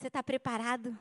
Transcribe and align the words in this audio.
Você 0.00 0.06
está 0.06 0.22
preparado 0.22 0.98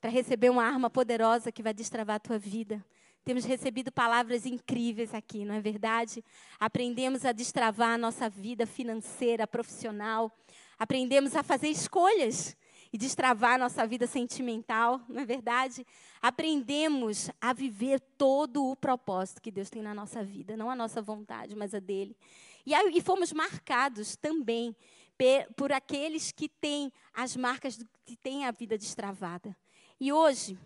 para 0.00 0.08
receber 0.08 0.48
uma 0.48 0.64
arma 0.64 0.88
poderosa 0.88 1.52
que 1.52 1.62
vai 1.62 1.74
destravar 1.74 2.16
a 2.16 2.18
tua 2.18 2.38
vida? 2.38 2.82
Temos 3.26 3.44
recebido 3.44 3.92
palavras 3.92 4.46
incríveis 4.46 5.12
aqui, 5.12 5.44
não 5.44 5.54
é 5.54 5.60
verdade? 5.60 6.24
Aprendemos 6.58 7.26
a 7.26 7.32
destravar 7.32 7.90
a 7.90 7.98
nossa 7.98 8.30
vida 8.30 8.66
financeira, 8.66 9.46
profissional. 9.46 10.32
Aprendemos 10.78 11.36
a 11.36 11.42
fazer 11.42 11.68
escolhas 11.68 12.56
e 12.90 12.96
destravar 12.96 13.56
a 13.56 13.58
nossa 13.58 13.86
vida 13.86 14.06
sentimental, 14.06 14.98
não 15.10 15.20
é 15.20 15.26
verdade? 15.26 15.86
Aprendemos 16.22 17.30
a 17.38 17.52
viver 17.52 18.00
todo 18.16 18.64
o 18.64 18.74
propósito 18.74 19.42
que 19.42 19.50
Deus 19.50 19.68
tem 19.68 19.82
na 19.82 19.94
nossa 19.94 20.24
vida, 20.24 20.56
não 20.56 20.70
a 20.70 20.74
nossa 20.74 21.02
vontade, 21.02 21.54
mas 21.54 21.74
a 21.74 21.80
dele. 21.80 22.16
E, 22.64 22.72
aí, 22.72 22.96
e 22.96 23.02
fomos 23.02 23.30
marcados 23.30 24.16
também 24.16 24.74
por 25.56 25.72
aqueles 25.72 26.32
que 26.32 26.48
têm 26.48 26.92
as 27.12 27.36
marcas 27.36 27.78
que 28.04 28.16
têm 28.16 28.44
a 28.44 28.50
vida 28.50 28.76
destravada. 28.76 29.56
E 30.00 30.12
hoje, 30.12 30.58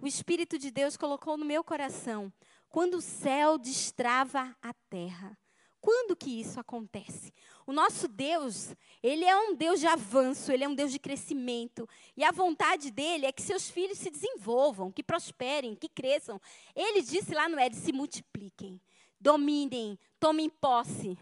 o 0.00 0.06
Espírito 0.06 0.58
de 0.58 0.70
Deus 0.70 0.96
colocou 0.96 1.36
no 1.36 1.44
meu 1.44 1.64
coração, 1.64 2.32
quando 2.68 2.94
o 2.94 3.00
céu 3.00 3.58
destrava 3.58 4.56
a 4.60 4.74
terra. 4.88 5.38
Quando 5.80 6.16
que 6.16 6.40
isso 6.40 6.58
acontece? 6.58 7.30
O 7.66 7.72
nosso 7.72 8.08
Deus, 8.08 8.74
ele 9.02 9.22
é 9.22 9.36
um 9.36 9.54
Deus 9.54 9.80
de 9.80 9.86
avanço, 9.86 10.50
ele 10.50 10.64
é 10.64 10.68
um 10.68 10.74
Deus 10.74 10.90
de 10.90 10.98
crescimento. 10.98 11.86
E 12.16 12.24
a 12.24 12.30
vontade 12.30 12.90
dele 12.90 13.26
é 13.26 13.32
que 13.32 13.42
seus 13.42 13.68
filhos 13.68 13.98
se 13.98 14.10
desenvolvam, 14.10 14.90
que 14.90 15.02
prosperem, 15.02 15.76
que 15.76 15.88
cresçam. 15.88 16.40
Ele 16.74 17.02
disse 17.02 17.34
lá 17.34 17.50
no 17.50 17.58
Éden: 17.58 17.78
se 17.78 17.92
multipliquem, 17.92 18.80
dominem, 19.20 19.98
tomem 20.18 20.48
posse. 20.48 21.18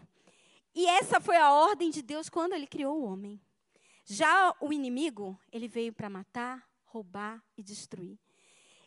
E 0.75 0.87
essa 0.87 1.19
foi 1.19 1.37
a 1.37 1.51
ordem 1.51 1.89
de 1.89 2.01
Deus 2.01 2.29
quando 2.29 2.53
ele 2.53 2.65
criou 2.65 2.99
o 2.99 3.05
homem. 3.05 3.39
Já 4.05 4.55
o 4.59 4.73
inimigo, 4.73 5.39
ele 5.51 5.67
veio 5.67 5.93
para 5.93 6.09
matar, 6.09 6.67
roubar 6.85 7.43
e 7.57 7.63
destruir. 7.63 8.17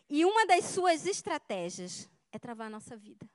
E 0.09 0.23
uma 0.23 0.45
das 0.45 0.65
suas 0.65 1.05
estratégias 1.05 2.09
é 2.31 2.37
travar 2.37 2.67
a 2.67 2.69
nossa 2.69 2.95
vida. 2.95 3.27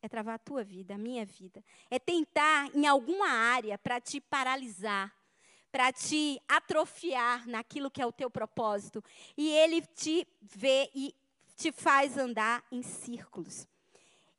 É 0.00 0.08
travar 0.08 0.34
a 0.34 0.38
tua 0.38 0.62
vida, 0.62 0.94
a 0.94 0.98
minha 0.98 1.24
vida. 1.24 1.64
É 1.90 1.98
tentar 1.98 2.70
em 2.74 2.86
alguma 2.86 3.28
área 3.28 3.78
para 3.78 4.00
te 4.00 4.20
paralisar, 4.20 5.14
para 5.72 5.92
te 5.92 6.40
atrofiar 6.46 7.48
naquilo 7.48 7.90
que 7.90 8.02
é 8.02 8.06
o 8.06 8.12
teu 8.12 8.30
propósito. 8.30 9.02
E 9.36 9.50
ele 9.50 9.80
te 9.80 10.26
vê 10.40 10.90
e 10.94 11.14
te 11.56 11.72
faz 11.72 12.16
andar 12.18 12.62
em 12.70 12.82
círculos. 12.82 13.66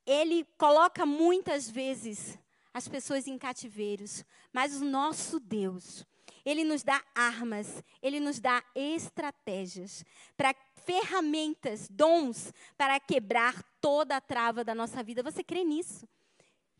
Ele 0.06 0.46
coloca 0.58 1.06
muitas 1.06 1.70
vezes 1.70 2.38
as 2.76 2.90
pessoas 2.90 3.26
em 3.26 3.38
cativeiros, 3.38 4.26
mas 4.52 4.82
o 4.82 4.84
nosso 4.84 5.40
Deus, 5.40 6.06
ele 6.44 6.66
nos 6.66 6.84
dá 6.84 7.02
armas, 7.16 7.82
ele 8.02 8.20
nos 8.20 8.38
dá 8.38 8.62
estratégias 8.76 10.04
para 10.36 10.54
ferramentas, 10.84 11.88
dons 11.90 12.52
para 12.78 13.00
quebrar 13.00 13.64
toda 13.80 14.18
a 14.18 14.22
trava 14.22 14.62
da 14.62 14.76
nossa 14.76 15.02
vida. 15.02 15.24
Você 15.24 15.42
crê 15.42 15.64
nisso? 15.64 16.06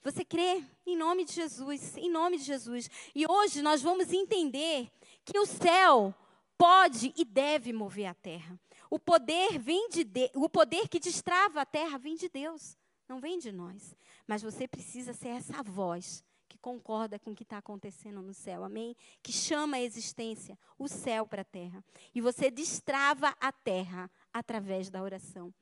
Você 0.04 0.26
crê? 0.26 0.62
Em 0.86 0.98
nome 0.98 1.24
de 1.24 1.32
Jesus, 1.32 1.96
em 1.96 2.12
nome 2.12 2.40
de 2.40 2.44
Jesus. 2.44 2.90
E 3.16 3.26
hoje 3.26 3.62
nós 3.62 3.82
vamos 3.82 4.12
entender 4.12 4.92
que 5.24 5.40
o 5.40 5.46
céu 5.46 6.14
pode 6.58 7.14
e 7.16 7.24
deve 7.24 7.72
mover 7.72 8.08
a 8.08 8.14
terra. 8.14 8.60
O 8.90 9.00
poder 9.00 9.58
vem 9.58 9.88
de, 9.88 10.04
de 10.04 10.30
o 10.36 10.50
poder 10.50 10.90
que 10.90 11.00
destrava 11.00 11.62
a 11.62 11.66
terra 11.66 11.98
vem 11.98 12.18
de 12.18 12.28
Deus, 12.28 12.78
não 13.08 13.20
vem 13.20 13.38
de 13.38 13.52
nós. 13.52 13.96
Mas 14.28 14.42
você 14.42 14.68
precisa 14.68 15.14
ser 15.14 15.30
essa 15.30 15.62
voz 15.64 16.24
que 16.48 16.58
concorda 16.58 17.20
com 17.20 17.32
o 17.32 17.36
que 17.36 17.44
está 17.44 17.58
acontecendo 17.58 18.22
no 18.22 18.34
céu, 18.34 18.64
amém? 18.64 18.96
Que 19.22 19.32
chama 19.32 19.78
a 19.78 19.82
existência, 19.82 20.58
o 20.78 20.88
céu 20.88 21.26
para 21.26 21.42
a 21.42 21.46
terra. 21.46 21.84
E 22.14 22.22
você 22.22 22.50
destrava 22.50 23.36
a 23.40 23.52
terra 23.52 24.10
através 24.34 24.90
da 24.90 25.02
oração. 25.02 25.54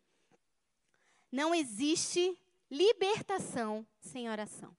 Não 1.32 1.54
existe 1.54 2.38
libertação 2.70 3.86
sem 4.00 4.30
oração. 4.30 4.76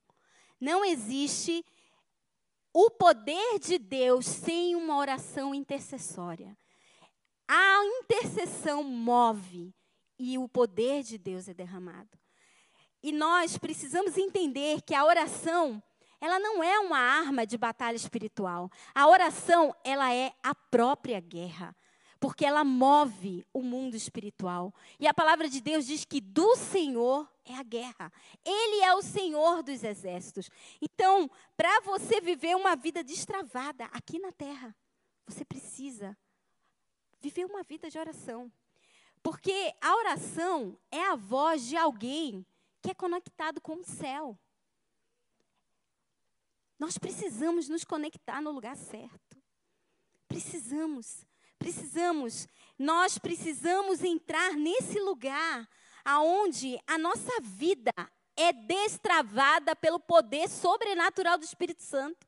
Não 0.60 0.84
existe 0.84 1.64
o 2.72 2.90
poder 2.90 3.58
de 3.58 3.78
Deus 3.78 4.26
sem 4.26 4.74
uma 4.74 4.96
oração 4.96 5.54
intercessória. 5.54 6.56
A 7.46 7.84
intercessão 7.84 8.82
move 8.82 9.74
e 10.18 10.38
o 10.38 10.48
poder 10.48 11.02
de 11.02 11.18
Deus 11.18 11.48
é 11.48 11.54
derramado. 11.54 12.18
E 13.04 13.12
nós 13.12 13.58
precisamos 13.58 14.16
entender 14.16 14.80
que 14.80 14.94
a 14.94 15.04
oração 15.04 15.82
ela 16.18 16.38
não 16.38 16.64
é 16.64 16.78
uma 16.78 16.98
arma 16.98 17.46
de 17.46 17.58
batalha 17.58 17.96
espiritual. 17.96 18.70
A 18.94 19.06
oração, 19.06 19.76
ela 19.84 20.10
é 20.10 20.32
a 20.42 20.54
própria 20.54 21.20
guerra, 21.20 21.76
porque 22.18 22.46
ela 22.46 22.64
move 22.64 23.46
o 23.52 23.60
mundo 23.60 23.94
espiritual. 23.94 24.74
E 24.98 25.06
a 25.06 25.12
palavra 25.12 25.50
de 25.50 25.60
Deus 25.60 25.84
diz 25.84 26.06
que 26.06 26.18
do 26.18 26.56
Senhor 26.56 27.30
é 27.44 27.54
a 27.54 27.62
guerra. 27.62 28.10
Ele 28.42 28.82
é 28.82 28.94
o 28.94 29.02
Senhor 29.02 29.62
dos 29.62 29.84
exércitos. 29.84 30.48
Então, 30.80 31.30
para 31.58 31.82
você 31.82 32.22
viver 32.22 32.56
uma 32.56 32.74
vida 32.74 33.04
destravada 33.04 33.84
aqui 33.92 34.18
na 34.18 34.32
terra, 34.32 34.74
você 35.26 35.44
precisa 35.44 36.16
viver 37.20 37.44
uma 37.44 37.62
vida 37.62 37.90
de 37.90 37.98
oração. 37.98 38.50
Porque 39.22 39.74
a 39.82 39.94
oração 39.96 40.78
é 40.90 41.04
a 41.04 41.16
voz 41.16 41.66
de 41.66 41.76
alguém 41.76 42.46
que 42.84 42.90
é 42.90 42.94
conectado 42.94 43.62
com 43.62 43.76
o 43.76 43.82
céu. 43.82 44.38
Nós 46.78 46.98
precisamos 46.98 47.66
nos 47.66 47.82
conectar 47.82 48.42
no 48.42 48.50
lugar 48.50 48.76
certo. 48.76 49.42
Precisamos, 50.28 51.24
precisamos. 51.58 52.46
Nós 52.78 53.16
precisamos 53.16 54.04
entrar 54.04 54.52
nesse 54.52 55.00
lugar 55.00 55.66
aonde 56.04 56.78
a 56.86 56.98
nossa 56.98 57.40
vida 57.40 57.90
é 58.36 58.52
destravada 58.52 59.74
pelo 59.74 59.98
poder 59.98 60.46
sobrenatural 60.50 61.38
do 61.38 61.44
Espírito 61.44 61.82
Santo. 61.82 62.26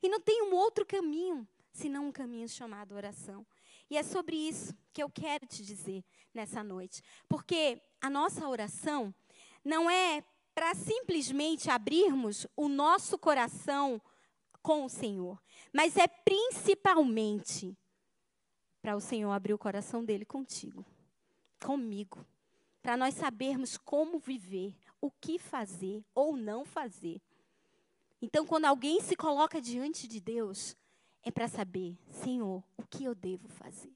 E 0.00 0.08
não 0.08 0.20
tem 0.20 0.40
um 0.44 0.54
outro 0.54 0.86
caminho 0.86 1.48
senão 1.72 2.06
um 2.06 2.12
caminho 2.12 2.48
chamado 2.48 2.94
oração. 2.94 3.44
E 3.90 3.96
é 3.96 4.04
sobre 4.04 4.36
isso 4.36 4.72
que 4.92 5.02
eu 5.02 5.10
quero 5.10 5.46
te 5.46 5.64
dizer 5.64 6.04
nessa 6.32 6.62
noite. 6.62 7.02
Porque 7.28 7.82
a 8.00 8.08
nossa 8.08 8.48
oração 8.48 9.12
não 9.66 9.90
é 9.90 10.22
para 10.54 10.74
simplesmente 10.74 11.68
abrirmos 11.68 12.46
o 12.56 12.68
nosso 12.68 13.18
coração 13.18 14.00
com 14.62 14.84
o 14.84 14.88
Senhor, 14.88 15.42
mas 15.72 15.96
é 15.96 16.06
principalmente 16.06 17.76
para 18.80 18.96
o 18.96 19.00
Senhor 19.00 19.32
abrir 19.32 19.52
o 19.52 19.58
coração 19.58 20.04
dele 20.04 20.24
contigo, 20.24 20.86
comigo, 21.60 22.24
para 22.80 22.96
nós 22.96 23.14
sabermos 23.14 23.76
como 23.76 24.20
viver, 24.20 24.74
o 25.00 25.10
que 25.10 25.38
fazer 25.38 26.04
ou 26.14 26.36
não 26.36 26.64
fazer. 26.64 27.20
Então, 28.22 28.46
quando 28.46 28.64
alguém 28.66 29.00
se 29.00 29.16
coloca 29.16 29.60
diante 29.60 30.06
de 30.06 30.20
Deus, 30.20 30.76
é 31.22 31.30
para 31.30 31.48
saber, 31.48 31.98
Senhor, 32.08 32.62
o 32.76 32.84
que 32.84 33.04
eu 33.04 33.14
devo 33.14 33.48
fazer? 33.48 33.92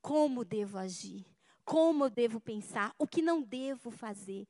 Como 0.00 0.44
devo 0.44 0.78
agir? 0.78 1.26
Como 1.64 2.04
eu 2.04 2.10
devo 2.10 2.40
pensar? 2.40 2.94
O 2.96 3.06
que 3.06 3.20
não 3.20 3.42
devo 3.42 3.90
fazer? 3.90 4.46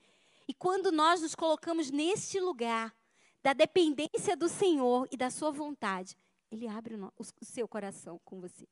E 0.49 0.55
quando 0.55 0.93
nós 0.93 1.23
nos 1.23 1.34
colocamos 1.34 1.91
neste 1.91 2.39
lugar 2.39 2.95
da 3.43 3.53
dependência 3.53 4.37
do 4.37 4.49
Senhor 4.49 5.09
e 5.11 5.17
da 5.17 5.31
sua 5.31 5.51
vontade, 5.51 6.17
ele 6.51 6.69
abre 6.69 6.95
o, 6.95 7.12
o 7.19 7.45
seu 7.45 7.67
coração 7.67 8.21
com 8.25 8.41
você. 8.41 8.67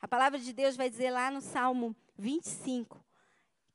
A 0.00 0.06
palavra 0.06 0.38
de 0.38 0.52
Deus 0.52 0.76
vai 0.76 0.88
dizer 0.88 1.10
lá 1.10 1.30
no 1.30 1.40
Salmo 1.40 1.96
25 2.16 3.04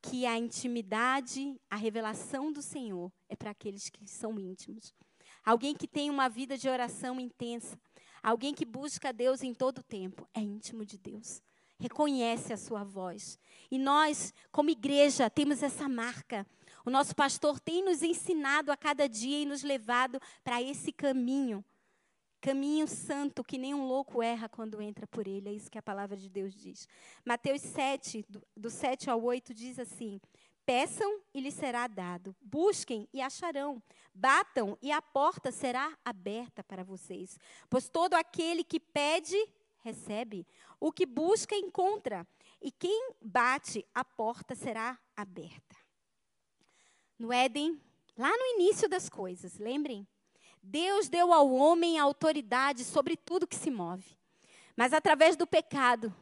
que 0.01 0.25
a 0.25 0.37
intimidade, 0.37 1.59
a 1.69 1.75
revelação 1.75 2.51
do 2.51 2.61
Senhor 2.61 3.11
é 3.29 3.35
para 3.35 3.51
aqueles 3.51 3.89
que 3.89 4.07
são 4.09 4.39
íntimos. 4.39 4.93
Alguém 5.45 5.75
que 5.75 5.87
tem 5.87 6.09
uma 6.09 6.27
vida 6.27 6.57
de 6.57 6.69
oração 6.69 7.19
intensa, 7.19 7.79
alguém 8.21 8.53
que 8.53 8.65
busca 8.65 9.13
Deus 9.13 9.43
em 9.43 9.53
todo 9.53 9.79
o 9.79 9.83
tempo, 9.83 10.27
é 10.33 10.39
íntimo 10.39 10.85
de 10.85 10.97
Deus. 10.97 11.41
Reconhece 11.79 12.53
a 12.53 12.57
sua 12.57 12.83
voz. 12.83 13.39
E 13.69 13.77
nós, 13.77 14.33
como 14.51 14.69
igreja, 14.69 15.29
temos 15.29 15.63
essa 15.63 15.89
marca 15.89 16.45
o 16.85 16.89
nosso 16.89 17.15
pastor 17.15 17.59
tem 17.59 17.83
nos 17.83 18.01
ensinado 18.01 18.71
a 18.71 18.77
cada 18.77 19.07
dia 19.07 19.41
e 19.41 19.45
nos 19.45 19.63
levado 19.63 20.19
para 20.43 20.61
esse 20.61 20.91
caminho. 20.91 21.63
Caminho 22.39 22.87
santo 22.87 23.43
que 23.43 23.57
nem 23.57 23.73
um 23.73 23.85
louco 23.85 24.21
erra 24.23 24.49
quando 24.49 24.81
entra 24.81 25.05
por 25.05 25.27
ele. 25.27 25.49
É 25.49 25.53
isso 25.53 25.69
que 25.69 25.77
a 25.77 25.83
palavra 25.83 26.17
de 26.17 26.27
Deus 26.27 26.55
diz. 26.55 26.87
Mateus 27.23 27.61
7, 27.61 28.25
do, 28.27 28.41
do 28.57 28.69
7 28.69 29.11
ao 29.11 29.21
8, 29.21 29.53
diz 29.53 29.77
assim: 29.77 30.19
Peçam 30.65 31.21
e 31.33 31.39
lhes 31.39 31.53
será 31.53 31.85
dado. 31.85 32.35
Busquem 32.41 33.07
e 33.13 33.21
acharão. 33.21 33.81
Batam 34.11 34.75
e 34.81 34.91
a 34.91 35.01
porta 35.03 35.51
será 35.51 35.95
aberta 36.03 36.63
para 36.63 36.83
vocês. 36.83 37.37
Pois 37.69 37.87
todo 37.87 38.15
aquele 38.15 38.63
que 38.63 38.79
pede, 38.79 39.37
recebe. 39.83 40.47
O 40.79 40.91
que 40.91 41.05
busca, 41.05 41.55
encontra. 41.55 42.25
E 42.59 42.71
quem 42.71 43.11
bate, 43.21 43.85
a 43.93 44.03
porta 44.03 44.55
será 44.55 44.97
aberta 45.15 45.80
no 47.21 47.31
Éden, 47.31 47.79
lá 48.17 48.35
no 48.35 48.45
início 48.55 48.89
das 48.89 49.07
coisas, 49.07 49.59
lembrem? 49.59 50.07
Deus 50.61 51.07
deu 51.07 51.31
ao 51.31 51.51
homem 51.51 51.99
autoridade 51.99 52.83
sobre 52.83 53.15
tudo 53.15 53.47
que 53.47 53.55
se 53.55 53.69
move. 53.69 54.17
Mas 54.75 54.91
através 54.91 55.35
do 55.35 55.45
pecado, 55.45 56.13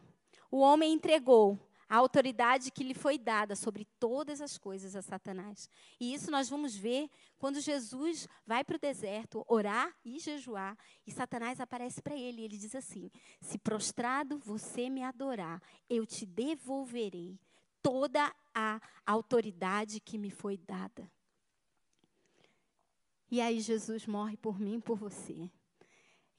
o 0.52 0.60
homem 0.60 0.92
entregou 0.92 1.58
a 1.88 1.96
autoridade 1.96 2.70
que 2.70 2.84
lhe 2.84 2.94
foi 2.94 3.18
dada 3.18 3.56
sobre 3.56 3.88
todas 3.98 4.42
as 4.42 4.58
coisas 4.58 4.94
a 4.94 5.02
Satanás. 5.02 5.70
E 6.00 6.14
isso 6.14 6.30
nós 6.30 6.50
vamos 6.50 6.76
ver 6.76 7.10
quando 7.38 7.62
Jesus 7.62 8.28
vai 8.46 8.64
para 8.64 8.76
o 8.76 8.80
deserto 8.80 9.46
orar 9.48 9.96
e 10.04 10.20
jejuar, 10.20 10.78
e 11.08 11.12
Satanás 11.12 11.62
aparece 11.62 12.02
para 12.02 12.16
ele, 12.16 12.42
e 12.42 12.46
ele 12.46 12.58
diz 12.58 12.76
assim: 12.76 13.10
Se 13.42 13.58
prostrado 13.58 14.38
você 14.38 14.90
me 14.90 15.02
adorar, 15.02 15.62
eu 15.90 16.06
te 16.06 16.26
devolverei 16.26 17.40
toda 17.82 18.34
a 18.54 18.82
autoridade 19.06 20.00
que 20.00 20.18
me 20.18 20.30
foi 20.30 20.58
dada. 20.58 21.10
E 23.32 23.40
aí 23.42 23.60
Jesus 23.60 24.06
morre 24.06 24.36
por 24.38 24.60
mim 24.60 24.78
e 24.78 24.82
por 24.82 24.98
você 24.98 25.52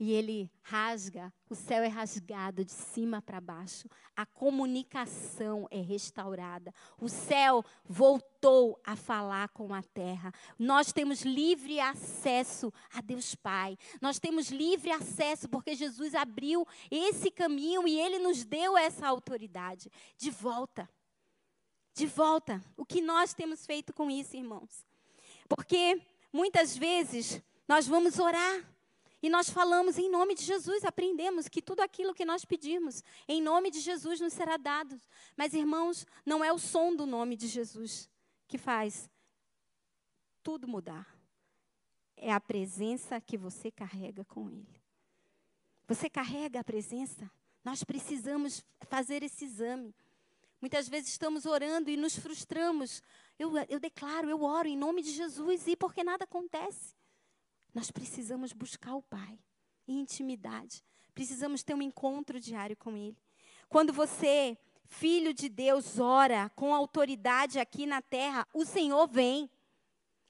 e 0.00 0.12
ele 0.12 0.50
rasga, 0.62 1.31
o 1.50 1.54
céu 1.54 1.82
é 1.82 1.87
rasgado 1.87 2.64
de 2.64 2.72
cima 2.72 3.20
para 3.20 3.38
baixo, 3.38 3.87
a 4.16 4.25
comunicação 4.25 5.69
é 5.70 5.78
restaurada, 5.78 6.72
o 6.98 7.06
céu 7.06 7.62
voltou 7.84 8.81
a 8.82 8.96
falar 8.96 9.50
com 9.50 9.75
a 9.75 9.82
terra. 9.82 10.32
Nós 10.58 10.90
temos 10.90 11.20
livre 11.20 11.78
acesso 11.81 12.72
a 12.94 13.02
Deus 13.02 13.34
Pai, 13.34 13.76
nós 14.00 14.19
temos 14.19 14.50
livre 14.50 14.90
acesso 14.90 15.50
porque 15.50 15.75
Jesus 15.75 16.14
abriu 16.14 16.66
esse 16.90 17.31
caminho 17.31 17.86
e 17.86 18.00
ele 18.00 18.19
nos 18.19 18.43
deu 18.43 18.78
essa 18.78 19.06
autoridade. 19.06 19.90
De 20.16 20.31
volta, 20.31 20.88
de 21.94 22.06
volta. 22.06 22.62
O 22.76 22.84
que 22.84 23.00
nós 23.00 23.34
temos 23.34 23.66
feito 23.66 23.92
com 23.92 24.10
isso, 24.10 24.37
irmãos? 24.37 24.84
Porque 25.48 26.00
muitas 26.32 26.76
vezes 26.76 27.42
nós 27.66 27.87
vamos 27.87 28.19
orar 28.19 28.64
e 29.22 29.28
nós 29.28 29.50
falamos 29.50 29.98
em 29.98 30.10
nome 30.10 30.34
de 30.34 30.44
Jesus, 30.44 30.84
aprendemos 30.84 31.46
que 31.46 31.60
tudo 31.60 31.81
aquilo 31.81 32.14
que 32.14 32.25
nós 32.25 32.44
pedimos, 32.44 33.04
em 33.28 33.42
nome 33.42 33.70
de 33.70 33.81
Jesus 33.81 34.19
nos 34.19 34.32
será 34.32 34.56
dado. 34.56 34.98
Mas, 35.37 35.52
irmãos, 35.52 36.06
não 36.25 36.42
é 36.42 36.52
o 36.52 36.58
som 36.58 36.94
do 36.94 37.04
nome 37.04 37.37
de 37.37 37.46
Jesus 37.46 38.08
que 38.48 38.56
faz 38.56 39.10
tudo 40.43 40.66
mudar. 40.66 41.06
É 42.16 42.32
a 42.32 42.40
presença 42.40 43.20
que 43.20 43.36
você 43.36 43.70
carrega 43.70 44.25
com 44.25 44.48
Ele. 44.50 44.81
Você 45.86 46.08
carrega 46.08 46.60
a 46.60 46.64
presença? 46.64 47.31
Nós 47.62 47.84
precisamos 47.84 48.64
fazer 48.88 49.22
esse 49.22 49.44
exame. 49.44 49.94
Muitas 50.60 50.88
vezes 50.88 51.10
estamos 51.10 51.46
orando 51.46 51.90
e 51.90 51.96
nos 51.96 52.18
frustramos. 52.18 53.02
Eu, 53.38 53.52
eu 53.68 53.80
declaro, 53.80 54.28
eu 54.28 54.42
oro 54.42 54.68
em 54.68 54.76
nome 54.76 55.02
de 55.02 55.10
Jesus 55.10 55.66
e 55.66 55.74
porque 55.74 56.04
nada 56.04 56.24
acontece. 56.24 56.94
Nós 57.72 57.90
precisamos 57.90 58.52
buscar 58.52 58.94
o 58.94 59.02
Pai 59.02 59.38
em 59.88 60.00
intimidade. 60.00 60.84
Precisamos 61.14 61.62
ter 61.62 61.74
um 61.74 61.82
encontro 61.82 62.38
diário 62.38 62.76
com 62.76 62.96
Ele. 62.96 63.16
Quando 63.68 63.92
você, 63.92 64.58
filho 64.84 65.32
de 65.32 65.48
Deus, 65.48 65.98
ora 65.98 66.50
com 66.50 66.74
autoridade 66.74 67.58
aqui 67.58 67.86
na 67.86 68.02
terra, 68.02 68.46
o 68.52 68.64
Senhor 68.64 69.08
vem. 69.08 69.50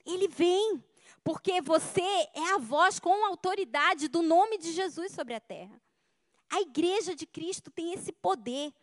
Ele 0.05 0.27
vem. 0.27 0.83
Porque 1.23 1.61
você 1.61 2.01
é 2.01 2.53
a 2.53 2.57
voz 2.57 2.99
com 2.99 3.25
autoridade 3.25 4.07
do 4.07 4.21
nome 4.21 4.57
de 4.57 4.71
Jesus 4.71 5.11
sobre 5.11 5.33
a 5.33 5.39
terra. 5.39 5.79
A 6.49 6.61
igreja 6.61 7.15
de 7.15 7.25
Cristo 7.25 7.69
tem 7.69 7.93
esse 7.93 8.11
poder. 8.11 8.73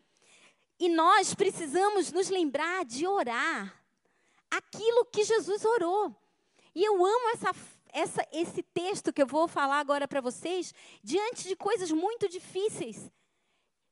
E 0.78 0.88
nós 0.88 1.34
precisamos 1.34 2.12
nos 2.12 2.28
lembrar 2.28 2.84
de 2.84 3.06
orar 3.06 3.84
aquilo 4.50 5.04
que 5.06 5.24
Jesus 5.24 5.64
orou. 5.64 6.14
E 6.74 6.84
eu 6.84 7.04
amo 7.04 7.30
essa 7.30 7.52
essa, 7.92 8.26
esse 8.32 8.62
texto 8.62 9.12
que 9.12 9.22
eu 9.22 9.26
vou 9.26 9.48
falar 9.48 9.78
agora 9.78 10.06
para 10.06 10.20
vocês, 10.20 10.74
diante 11.02 11.48
de 11.48 11.56
coisas 11.56 11.90
muito 11.90 12.28
difíceis. 12.28 13.10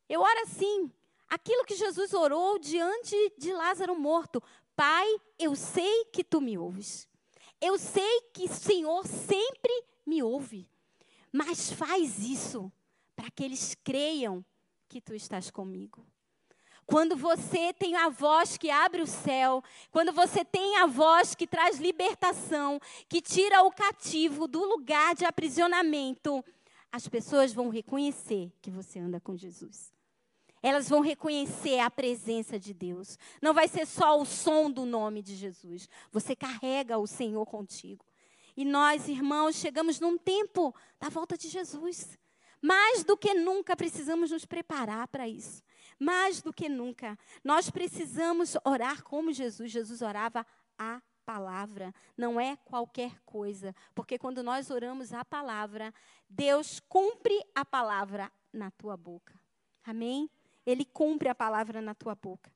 Eu 0.08 0.20
oro 0.20 0.40
assim, 0.42 0.90
aquilo 1.28 1.64
que 1.64 1.74
Jesus 1.74 2.12
orou 2.12 2.58
diante 2.58 3.32
de 3.38 3.52
Lázaro 3.52 3.98
morto. 3.98 4.42
Pai, 4.74 5.06
eu 5.38 5.56
sei 5.56 6.04
que 6.06 6.22
tu 6.22 6.40
me 6.40 6.56
ouves. 6.58 7.08
Eu 7.60 7.78
sei 7.78 8.20
que 8.32 8.44
o 8.44 8.54
Senhor 8.54 9.06
sempre 9.06 9.84
me 10.04 10.22
ouve. 10.22 10.68
Mas 11.32 11.72
faz 11.72 12.18
isso 12.18 12.70
para 13.14 13.30
que 13.30 13.42
eles 13.42 13.74
creiam 13.82 14.44
que 14.88 15.00
tu 15.00 15.14
estás 15.14 15.50
comigo. 15.50 16.06
Quando 16.86 17.16
você 17.16 17.72
tem 17.72 17.96
a 17.96 18.08
voz 18.08 18.56
que 18.56 18.70
abre 18.70 19.02
o 19.02 19.06
céu, 19.06 19.62
quando 19.90 20.12
você 20.12 20.44
tem 20.44 20.76
a 20.76 20.86
voz 20.86 21.34
que 21.34 21.46
traz 21.46 21.78
libertação, 21.78 22.80
que 23.08 23.20
tira 23.20 23.62
o 23.62 23.72
cativo 23.72 24.46
do 24.46 24.64
lugar 24.64 25.14
de 25.16 25.24
aprisionamento, 25.24 26.44
as 26.92 27.08
pessoas 27.08 27.52
vão 27.52 27.68
reconhecer 27.68 28.52
que 28.62 28.70
você 28.70 29.00
anda 29.00 29.20
com 29.20 29.36
Jesus. 29.36 29.92
Elas 30.62 30.88
vão 30.88 31.00
reconhecer 31.00 31.80
a 31.80 31.90
presença 31.90 32.58
de 32.58 32.72
Deus. 32.72 33.18
Não 33.42 33.52
vai 33.52 33.68
ser 33.68 33.84
só 33.84 34.20
o 34.20 34.24
som 34.24 34.70
do 34.70 34.84
nome 34.84 35.22
de 35.22 35.34
Jesus. 35.34 35.88
Você 36.12 36.34
carrega 36.34 36.98
o 36.98 37.06
Senhor 37.06 37.44
contigo. 37.46 38.04
E 38.56 38.64
nós, 38.64 39.08
irmãos, 39.08 39.56
chegamos 39.56 40.00
num 40.00 40.16
tempo 40.16 40.74
da 40.98 41.08
volta 41.08 41.36
de 41.36 41.48
Jesus. 41.48 42.16
Mais 42.62 43.04
do 43.04 43.16
que 43.16 43.34
nunca 43.34 43.76
precisamos 43.76 44.30
nos 44.30 44.46
preparar 44.46 45.06
para 45.08 45.28
isso. 45.28 45.62
Mais 45.98 46.42
do 46.42 46.52
que 46.52 46.68
nunca. 46.68 47.18
Nós 47.42 47.70
precisamos 47.70 48.56
orar 48.64 49.02
como 49.02 49.32
Jesus. 49.32 49.70
Jesus 49.70 50.02
orava 50.02 50.46
a 50.78 51.00
palavra, 51.26 51.92
não 52.16 52.40
é 52.40 52.56
qualquer 52.64 53.20
coisa. 53.26 53.74
Porque 53.94 54.16
quando 54.16 54.42
nós 54.42 54.70
oramos 54.70 55.12
a 55.12 55.24
palavra, 55.24 55.92
Deus 56.28 56.80
cumpre 56.88 57.44
a 57.54 57.64
palavra 57.64 58.30
na 58.52 58.70
tua 58.70 58.96
boca. 58.96 59.34
Amém? 59.84 60.30
Ele 60.64 60.84
cumpre 60.84 61.28
a 61.28 61.34
palavra 61.34 61.82
na 61.82 61.94
tua 61.94 62.14
boca. 62.14 62.50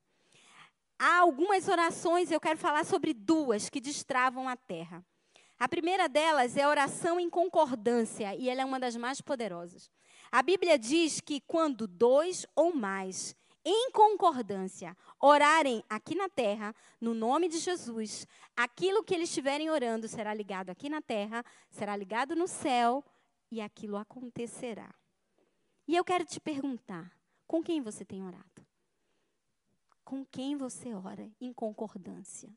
Há 0.99 1.19
algumas 1.19 1.67
orações, 1.67 2.31
eu 2.31 2.41
quero 2.41 2.59
falar 2.59 2.85
sobre 2.85 3.13
duas 3.13 3.69
que 3.69 3.81
destravam 3.81 4.49
a 4.49 4.57
terra. 4.57 5.05
A 5.59 5.69
primeira 5.69 6.09
delas 6.09 6.57
é 6.57 6.63
a 6.63 6.69
oração 6.69 7.19
em 7.19 7.29
concordância, 7.29 8.35
e 8.35 8.49
ela 8.49 8.63
é 8.63 8.65
uma 8.65 8.81
das 8.81 8.97
mais 8.97 9.21
poderosas. 9.21 9.91
A 10.31 10.43
Bíblia 10.43 10.79
diz 10.79 11.21
que 11.21 11.41
quando 11.41 11.87
dois 11.87 12.47
ou 12.55 12.75
mais, 12.75 13.35
em 13.65 13.91
concordância, 13.91 14.97
orarem 15.21 15.85
aqui 15.89 16.15
na 16.15 16.29
terra, 16.29 16.75
no 17.01 17.13
nome 17.15 17.49
de 17.49 17.59
Jesus, 17.59 18.27
aquilo 18.57 19.03
que 19.03 19.15
eles 19.15 19.29
estiverem 19.29 19.71
orando 19.71 20.09
será 20.09 20.33
ligado 20.33 20.71
aqui 20.71 20.89
na 20.89 21.03
terra, 21.03 21.45
será 21.71 21.97
ligado 21.97 22.35
no 22.35 22.47
céu, 22.47 23.05
e 23.51 23.61
aquilo 23.61 23.97
acontecerá. 23.97 24.95
E 25.87 25.97
eu 25.97 26.05
quero 26.05 26.25
te 26.25 26.39
perguntar: 26.39 27.13
com 27.47 27.63
quem 27.63 27.83
você 27.83 28.05
tem 28.05 28.25
orado? 28.25 28.67
Com 30.05 30.25
quem 30.25 30.57
você 30.57 30.95
ora 30.95 31.31
em 31.41 31.53
concordância? 31.53 32.49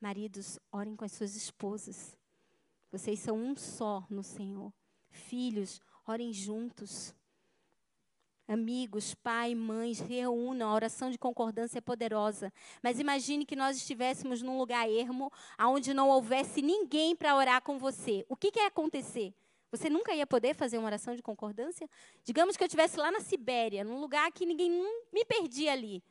Maridos, 0.00 0.58
orem 0.72 0.96
com 0.96 1.04
as 1.04 1.12
suas 1.12 1.36
esposas. 1.36 2.18
Vocês 2.90 3.18
são 3.20 3.36
um 3.36 3.56
só 3.56 4.06
no 4.10 4.22
Senhor. 4.22 4.72
Filhos, 5.10 5.80
orem 5.80 5.93
juntos. 6.32 7.14
Amigos, 8.46 9.14
pai, 9.14 9.54
mães, 9.54 10.00
reúnam. 10.00 10.68
A 10.68 10.74
oração 10.74 11.10
de 11.10 11.16
concordância 11.16 11.78
é 11.78 11.80
poderosa. 11.80 12.52
Mas 12.82 13.00
imagine 13.00 13.46
que 13.46 13.56
nós 13.56 13.76
estivéssemos 13.78 14.42
num 14.42 14.58
lugar 14.58 14.88
ermo, 14.88 15.32
onde 15.58 15.94
não 15.94 16.10
houvesse 16.10 16.60
ninguém 16.60 17.16
para 17.16 17.34
orar 17.34 17.62
com 17.62 17.78
você. 17.78 18.24
O 18.28 18.36
que, 18.36 18.50
que 18.50 18.60
ia 18.60 18.66
acontecer? 18.66 19.32
Você 19.70 19.88
nunca 19.88 20.14
ia 20.14 20.26
poder 20.26 20.54
fazer 20.54 20.76
uma 20.76 20.86
oração 20.86 21.16
de 21.16 21.22
concordância? 21.22 21.88
Digamos 22.22 22.56
que 22.56 22.62
eu 22.62 22.66
estivesse 22.66 22.98
lá 22.98 23.10
na 23.10 23.20
Sibéria, 23.20 23.82
num 23.82 23.98
lugar 23.98 24.30
que 24.30 24.44
ninguém 24.44 24.70
me 25.10 25.24
perdia 25.24 25.72
ali. 25.72 26.02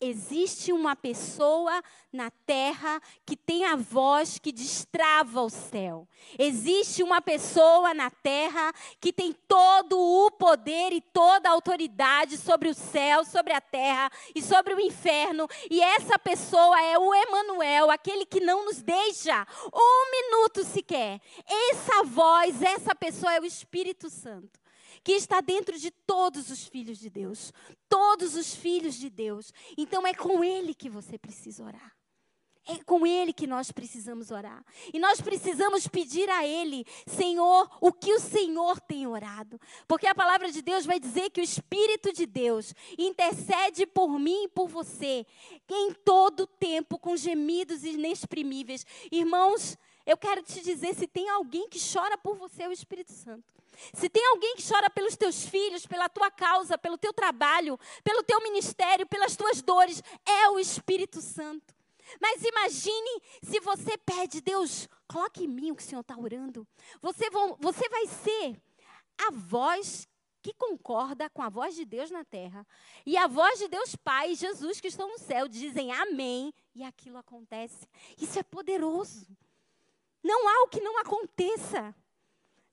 Existe 0.00 0.72
uma 0.72 0.94
pessoa 0.94 1.82
na 2.12 2.30
terra 2.30 3.02
que 3.26 3.36
tem 3.36 3.64
a 3.64 3.74
voz 3.74 4.38
que 4.38 4.52
destrava 4.52 5.42
o 5.42 5.50
céu. 5.50 6.06
Existe 6.38 7.02
uma 7.02 7.20
pessoa 7.20 7.92
na 7.92 8.08
terra 8.08 8.72
que 9.00 9.12
tem 9.12 9.32
todo 9.48 9.98
o 9.98 10.30
poder 10.30 10.92
e 10.92 11.00
toda 11.00 11.48
a 11.48 11.52
autoridade 11.52 12.38
sobre 12.38 12.68
o 12.68 12.74
céu, 12.74 13.24
sobre 13.24 13.52
a 13.52 13.60
terra 13.60 14.08
e 14.34 14.40
sobre 14.40 14.72
o 14.72 14.80
inferno. 14.80 15.48
E 15.68 15.80
essa 15.80 16.16
pessoa 16.16 16.80
é 16.80 16.96
o 16.96 17.12
Emanuel, 17.12 17.90
aquele 17.90 18.24
que 18.24 18.38
não 18.38 18.66
nos 18.66 18.80
deixa 18.80 19.44
um 19.74 20.10
minuto 20.12 20.62
sequer. 20.64 21.20
Essa 21.44 22.04
voz, 22.04 22.62
essa 22.62 22.94
pessoa 22.94 23.34
é 23.34 23.40
o 23.40 23.44
Espírito 23.44 24.08
Santo 24.08 24.60
que 25.02 25.12
está 25.12 25.40
dentro 25.40 25.78
de 25.78 25.90
todos 25.90 26.50
os 26.50 26.66
filhos 26.66 26.98
de 26.98 27.08
Deus. 27.08 27.50
Todos 27.88 28.34
os 28.34 28.54
filhos 28.54 28.94
de 28.96 29.08
Deus. 29.08 29.52
Então 29.76 30.06
é 30.06 30.14
com 30.14 30.44
Ele 30.44 30.74
que 30.74 30.90
você 30.90 31.18
precisa 31.18 31.64
orar. 31.64 31.98
É 32.70 32.76
com 32.84 33.06
Ele 33.06 33.32
que 33.32 33.46
nós 33.46 33.72
precisamos 33.72 34.30
orar. 34.30 34.62
E 34.92 34.98
nós 34.98 35.22
precisamos 35.22 35.88
pedir 35.88 36.28
a 36.28 36.46
Ele, 36.46 36.84
Senhor, 37.06 37.66
o 37.80 37.90
que 37.90 38.12
o 38.12 38.20
Senhor 38.20 38.78
tem 38.78 39.06
orado. 39.06 39.58
Porque 39.86 40.06
a 40.06 40.14
palavra 40.14 40.52
de 40.52 40.60
Deus 40.60 40.84
vai 40.84 41.00
dizer 41.00 41.30
que 41.30 41.40
o 41.40 41.44
Espírito 41.44 42.12
de 42.12 42.26
Deus 42.26 42.74
intercede 42.98 43.86
por 43.86 44.18
mim 44.18 44.44
e 44.44 44.48
por 44.48 44.68
você, 44.68 45.24
em 45.66 45.94
todo 46.04 46.46
tempo, 46.46 46.98
com 46.98 47.16
gemidos 47.16 47.84
inexprimíveis. 47.84 48.84
Irmãos, 49.10 49.78
Eu 50.08 50.16
quero 50.16 50.42
te 50.42 50.62
dizer: 50.62 50.94
se 50.94 51.06
tem 51.06 51.28
alguém 51.28 51.68
que 51.68 51.78
chora 51.78 52.16
por 52.16 52.34
você, 52.34 52.62
é 52.62 52.68
o 52.68 52.72
Espírito 52.72 53.12
Santo. 53.12 53.44
Se 53.92 54.08
tem 54.08 54.26
alguém 54.28 54.56
que 54.56 54.66
chora 54.66 54.88
pelos 54.88 55.16
teus 55.16 55.44
filhos, 55.44 55.86
pela 55.86 56.08
tua 56.08 56.30
causa, 56.30 56.78
pelo 56.78 56.96
teu 56.96 57.12
trabalho, 57.12 57.78
pelo 58.02 58.22
teu 58.22 58.42
ministério, 58.42 59.06
pelas 59.06 59.36
tuas 59.36 59.60
dores, 59.60 60.02
é 60.24 60.48
o 60.48 60.58
Espírito 60.58 61.20
Santo. 61.20 61.74
Mas 62.18 62.42
imagine 62.42 63.22
se 63.42 63.60
você 63.60 63.98
pede, 63.98 64.40
Deus, 64.40 64.88
coloque 65.06 65.44
em 65.44 65.46
mim 65.48 65.72
o 65.72 65.76
que 65.76 65.82
o 65.82 65.86
Senhor 65.86 66.00
está 66.00 66.16
orando. 66.16 66.66
Você, 67.02 67.28
você 67.60 67.88
vai 67.90 68.06
ser 68.06 68.56
a 69.26 69.30
voz 69.30 70.08
que 70.40 70.54
concorda 70.54 71.28
com 71.28 71.42
a 71.42 71.50
voz 71.50 71.74
de 71.74 71.84
Deus 71.84 72.10
na 72.10 72.24
terra. 72.24 72.66
E 73.04 73.14
a 73.18 73.26
voz 73.26 73.58
de 73.58 73.68
Deus 73.68 73.94
Pai 73.94 74.32
e 74.32 74.36
Jesus 74.36 74.80
que 74.80 74.88
estão 74.88 75.06
no 75.06 75.18
céu 75.18 75.46
dizem 75.46 75.92
amém. 75.92 76.54
E 76.74 76.82
aquilo 76.82 77.18
acontece. 77.18 77.86
Isso 78.18 78.38
é 78.38 78.42
poderoso. 78.42 79.26
Não 80.28 80.46
há 80.46 80.64
o 80.64 80.68
que 80.68 80.82
não 80.82 80.98
aconteça. 80.98 81.94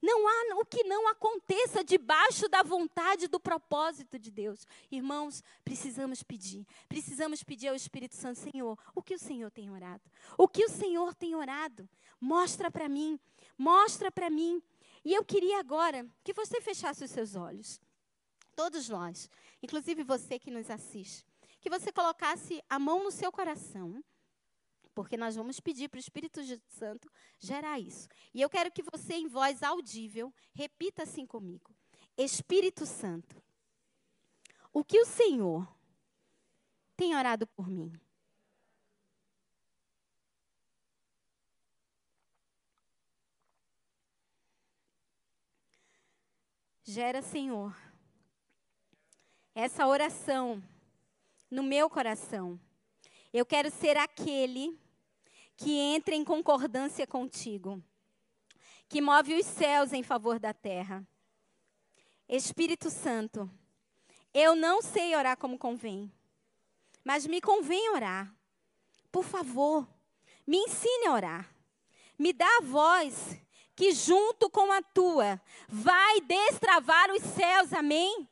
Não 0.01 0.27
há 0.27 0.55
o 0.59 0.65
que 0.65 0.83
não 0.83 1.07
aconteça 1.07 1.85
debaixo 1.85 2.49
da 2.49 2.61
vontade 2.61 3.29
do 3.29 3.39
propósito 3.39 4.19
de 4.19 4.29
Deus. 4.29 4.67
Irmãos, 4.91 5.41
precisamos 5.63 6.21
pedir. 6.21 6.67
Precisamos 6.89 7.43
pedir 7.43 7.69
ao 7.69 7.75
Espírito 7.75 8.13
Santo, 8.13 8.41
Senhor, 8.41 8.77
o 8.93 9.01
que 9.01 9.15
o 9.15 9.19
Senhor 9.19 9.49
tem 9.49 9.71
orado? 9.71 10.03
O 10.37 10.49
que 10.49 10.65
o 10.65 10.69
Senhor 10.69 11.15
tem 11.15 11.33
orado? 11.33 11.87
Mostra 12.19 12.69
para 12.69 12.89
mim. 12.89 13.17
Mostra 13.57 14.11
para 14.11 14.29
mim. 14.29 14.61
E 15.05 15.13
eu 15.13 15.23
queria 15.23 15.57
agora 15.57 16.05
que 16.25 16.33
você 16.33 16.59
fechasse 16.59 17.05
os 17.05 17.11
seus 17.11 17.37
olhos. 17.37 17.79
Todos 18.53 18.89
nós, 18.89 19.29
inclusive 19.63 20.03
você 20.03 20.37
que 20.37 20.51
nos 20.51 20.69
assiste, 20.69 21.25
que 21.61 21.69
você 21.69 21.89
colocasse 21.89 22.61
a 22.69 22.77
mão 22.77 23.01
no 23.01 23.11
seu 23.11 23.31
coração 23.31 24.03
porque 24.95 25.17
nós 25.17 25.35
vamos 25.35 25.59
pedir 25.59 25.89
para 25.89 25.97
o 25.97 25.99
Espírito 25.99 26.39
Santo 26.69 27.11
gerar 27.37 27.77
isso. 27.79 28.07
E 28.33 28.41
eu 28.41 28.49
quero 28.49 28.71
que 28.71 28.81
você, 28.81 29.15
em 29.15 29.27
voz 29.27 29.61
audível, 29.61 30.33
repita 30.53 31.03
assim 31.03 31.25
comigo: 31.27 31.75
Espírito 32.17 32.85
Santo, 32.85 33.43
o 34.73 34.83
que 34.83 34.99
o 34.99 35.05
Senhor 35.05 35.67
tem 36.95 37.13
orado 37.13 37.45
por 37.45 37.69
mim? 37.69 37.91
Gera, 46.87 47.21
Senhor, 47.21 47.75
essa 49.53 49.87
oração 49.87 50.63
no 51.49 51.63
meu 51.63 51.89
coração. 51.89 52.59
Eu 53.33 53.45
quero 53.45 53.69
ser 53.69 53.97
aquele 53.97 54.79
que 55.57 55.71
entra 55.77 56.13
em 56.13 56.23
concordância 56.23 57.07
contigo, 57.07 57.81
que 58.87 59.01
move 59.01 59.35
os 59.35 59.45
céus 59.45 59.93
em 59.93 60.03
favor 60.03 60.39
da 60.39 60.53
terra. 60.53 61.07
Espírito 62.27 62.89
Santo, 62.89 63.49
eu 64.33 64.55
não 64.55 64.81
sei 64.81 65.15
orar 65.15 65.37
como 65.37 65.57
convém, 65.57 66.11
mas 67.03 67.25
me 67.25 67.39
convém 67.39 67.89
orar. 67.91 68.33
Por 69.11 69.23
favor, 69.23 69.87
me 70.45 70.57
ensine 70.57 71.07
a 71.07 71.13
orar. 71.13 71.55
Me 72.17 72.33
dá 72.33 72.47
a 72.57 72.61
voz 72.61 73.37
que, 73.75 73.91
junto 73.93 74.49
com 74.49 74.71
a 74.71 74.81
tua, 74.81 75.41
vai 75.67 76.21
destravar 76.21 77.11
os 77.11 77.21
céus. 77.21 77.73
Amém? 77.73 78.27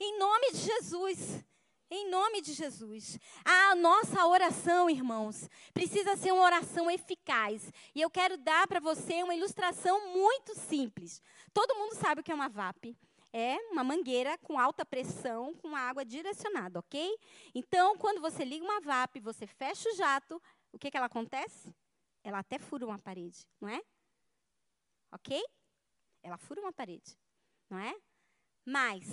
Em 0.00 0.18
nome 0.18 0.52
de 0.52 0.58
Jesus. 0.58 1.44
Em 1.90 2.10
nome 2.10 2.42
de 2.42 2.52
Jesus. 2.52 3.18
A 3.42 3.74
nossa 3.74 4.26
oração, 4.26 4.90
irmãos, 4.90 5.48
precisa 5.72 6.16
ser 6.16 6.32
uma 6.32 6.42
oração 6.42 6.90
eficaz. 6.90 7.72
E 7.94 8.02
eu 8.02 8.10
quero 8.10 8.36
dar 8.36 8.68
para 8.68 8.78
você 8.78 9.22
uma 9.22 9.34
ilustração 9.34 10.12
muito 10.12 10.54
simples. 10.54 11.22
Todo 11.54 11.74
mundo 11.76 11.94
sabe 11.94 12.20
o 12.20 12.24
que 12.24 12.30
é 12.30 12.34
uma 12.34 12.48
VAP. 12.48 12.94
É 13.32 13.56
uma 13.70 13.82
mangueira 13.82 14.36
com 14.38 14.58
alta 14.58 14.84
pressão, 14.84 15.54
com 15.54 15.74
água 15.74 16.04
direcionada, 16.04 16.78
ok? 16.78 17.18
Então, 17.54 17.96
quando 17.96 18.20
você 18.20 18.44
liga 18.44 18.64
uma 18.64 18.80
VAP, 18.80 19.20
você 19.20 19.46
fecha 19.46 19.88
o 19.88 19.96
jato, 19.96 20.42
o 20.72 20.78
que, 20.78 20.90
que 20.90 20.96
ela 20.96 21.06
acontece? 21.06 21.74
Ela 22.22 22.40
até 22.40 22.58
fura 22.58 22.86
uma 22.86 22.98
parede, 22.98 23.46
não 23.60 23.68
é? 23.68 23.82
Ok? 25.10 25.42
Ela 26.22 26.36
fura 26.36 26.60
uma 26.60 26.72
parede, 26.72 27.18
não 27.70 27.78
é? 27.78 27.94
Mas, 28.64 29.06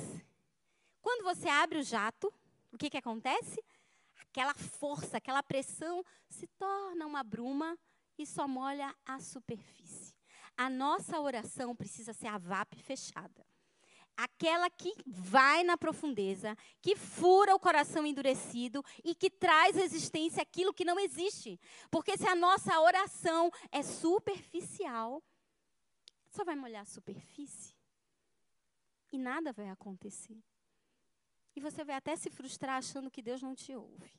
quando 1.01 1.23
você 1.23 1.47
abre 1.47 1.79
o 1.79 1.83
jato, 1.83 2.33
o 2.75 2.77
que, 2.77 2.89
que 2.89 2.97
acontece? 2.97 3.63
Aquela 4.29 4.53
força, 4.53 5.17
aquela 5.17 5.41
pressão 5.41 6.03
se 6.29 6.45
torna 6.59 7.05
uma 7.05 7.23
bruma 7.23 7.77
e 8.17 8.25
só 8.25 8.47
molha 8.47 8.93
a 9.05 9.19
superfície. 9.19 10.13
A 10.57 10.69
nossa 10.69 11.19
oração 11.19 11.75
precisa 11.75 12.13
ser 12.13 12.27
a 12.27 12.37
VAP 12.37 12.75
fechada. 12.75 13.45
Aquela 14.17 14.69
que 14.69 14.93
vai 15.05 15.63
na 15.63 15.77
profundeza, 15.77 16.55
que 16.81 16.95
fura 16.95 17.53
o 17.53 17.59
coração 17.59 18.05
endurecido 18.05 18.83
e 19.03 19.13
que 19.13 19.29
traz 19.29 19.75
existência 19.75 20.41
aquilo 20.41 20.73
que 20.73 20.85
não 20.85 20.97
existe. 20.97 21.59
Porque 21.91 22.17
se 22.17 22.27
a 22.27 22.35
nossa 22.35 22.79
oração 22.79 23.51
é 23.71 23.83
superficial, 23.83 25.21
só 26.29 26.45
vai 26.45 26.55
molhar 26.55 26.83
a 26.83 26.85
superfície 26.85 27.75
e 29.11 29.17
nada 29.17 29.51
vai 29.51 29.69
acontecer. 29.69 30.41
E 31.55 31.59
você 31.59 31.83
vai 31.83 31.95
até 31.95 32.15
se 32.15 32.29
frustrar 32.29 32.77
achando 32.77 33.09
que 33.09 33.21
Deus 33.21 33.41
não 33.41 33.55
te 33.55 33.75
ouve. 33.75 34.11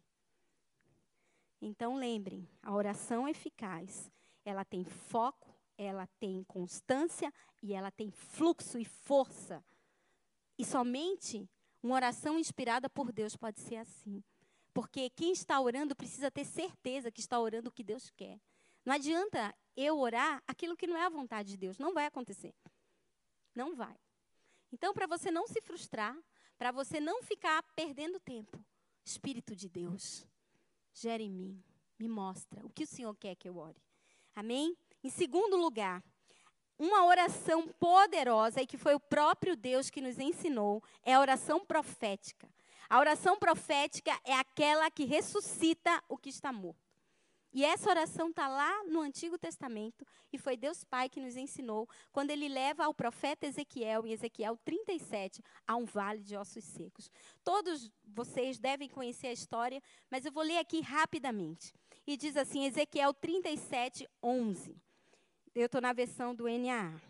Então 1.61 1.97
lembrem, 1.97 2.49
a 2.63 2.75
oração 2.75 3.29
eficaz, 3.29 4.11
ela 4.45 4.65
tem 4.65 4.85
foco, 4.85 5.55
ela 5.77 6.07
tem 6.19 6.45
constância 6.45 7.33
e 7.63 7.75
ela 7.75 7.91
tem 7.91 8.11
fluxo 8.11 8.79
e 8.79 8.85
força. 8.85 9.65
E 10.59 10.65
somente 10.65 11.49
uma 11.83 11.95
oração 11.95 12.39
inspirada 12.39 12.89
por 12.89 13.13
Deus 13.13 13.37
pode 13.37 13.61
ser 13.61 13.77
assim. 13.77 14.23
Porque 14.73 15.11
quem 15.11 15.33
está 15.33 15.61
orando 15.61 15.97
precisa 15.97 16.31
ter 16.31 16.45
certeza 16.45 17.11
que 17.11 17.21
está 17.21 17.39
orando 17.39 17.69
o 17.69 17.73
que 17.73 17.85
Deus 17.85 18.11
quer. 18.11 18.41
Não 18.85 18.95
adianta 18.95 19.55
eu 19.77 19.99
orar 19.99 20.43
aquilo 20.47 20.77
que 20.77 20.87
não 20.87 20.97
é 20.97 21.05
a 21.05 21.09
vontade 21.09 21.51
de 21.51 21.57
Deus. 21.57 21.79
Não 21.79 21.93
vai 21.93 22.07
acontecer. 22.07 22.55
Não 23.55 23.75
vai. 23.75 23.97
Então, 24.71 24.93
para 24.93 25.07
você 25.07 25.31
não 25.31 25.47
se 25.47 25.61
frustrar, 25.61 26.17
para 26.59 26.73
você 26.73 27.01
não 27.01 27.23
ficar 27.23 27.63
perdendo 27.75 28.21
tempo. 28.21 28.59
Espírito 29.05 29.55
de 29.55 29.69
Deus, 29.69 30.27
gere 30.93 31.25
em 31.25 31.31
mim, 31.31 31.63
me 31.99 32.09
mostra 32.09 32.65
o 32.65 32.71
que 32.71 32.85
o 32.85 32.87
Senhor 32.87 33.15
quer 33.15 33.35
que 33.37 33.49
eu 33.49 33.57
ore. 33.57 33.81
Amém? 34.35 34.77
Em 35.03 35.11
segundo 35.11 35.57
lugar, 35.57 36.03
uma 36.79 37.05
oração 37.07 37.69
poderosa 37.69 38.61
e 38.61 38.67
que 38.67 38.77
foi 38.77 38.95
o 38.95 39.01
próprio 39.01 39.57
Deus 39.57 39.89
que 39.89 40.01
nos 40.01 40.19
ensinou 40.19 40.83
é 41.03 41.15
a 41.15 41.21
oração 41.21 41.65
profética. 41.65 42.49
A 42.89 42.99
oração 42.99 43.39
profética 43.39 44.19
é 44.25 44.35
aquela 44.35 44.91
que 44.91 45.05
ressuscita 45.05 46.03
o 46.09 46.17
que 46.17 46.29
está 46.29 46.53
morto. 46.53 46.86
E 47.53 47.65
essa 47.65 47.89
oração 47.89 48.29
está 48.29 48.49
lá 48.49 48.85
no 48.85 49.01
Antigo 49.01 49.39
Testamento 49.39 50.07
e 50.33 50.39
foi 50.39 50.57
Deus 50.57 50.85
Pai 50.85 51.09
que 51.09 51.21
nos 51.21 51.37
ensinou 51.37 51.89
quando 52.13 52.31
ele 52.31 52.49
leva 52.49 52.89
o 52.89 52.95
profeta 52.95 53.47
Ezequiel, 53.47 54.07
em 54.07 54.13
Ezequiel 54.13 54.59
37, 54.65 55.43
a 55.67 55.77
um 55.77 55.85
vale 55.85 56.23
de 56.23 56.37
ossos 56.37 56.65
secos. 56.65 57.11
Todos 57.43 57.91
vocês 58.05 58.59
devem 58.59 58.89
conhecer 58.89 59.29
a 59.29 59.33
história, 59.33 59.83
mas 60.11 60.27
eu 60.27 60.33
vou 60.33 60.43
ler 60.43 60.59
aqui 60.59 60.81
rapidamente. 60.81 61.73
E 62.07 62.17
diz 62.17 62.37
assim, 62.37 62.67
Ezequiel 62.67 63.15
37, 63.15 64.09
11. 64.23 64.77
Eu 65.55 65.67
estou 65.67 65.81
na 65.81 65.93
versão 65.93 66.35
do 66.35 66.45
NAA. 66.45 67.01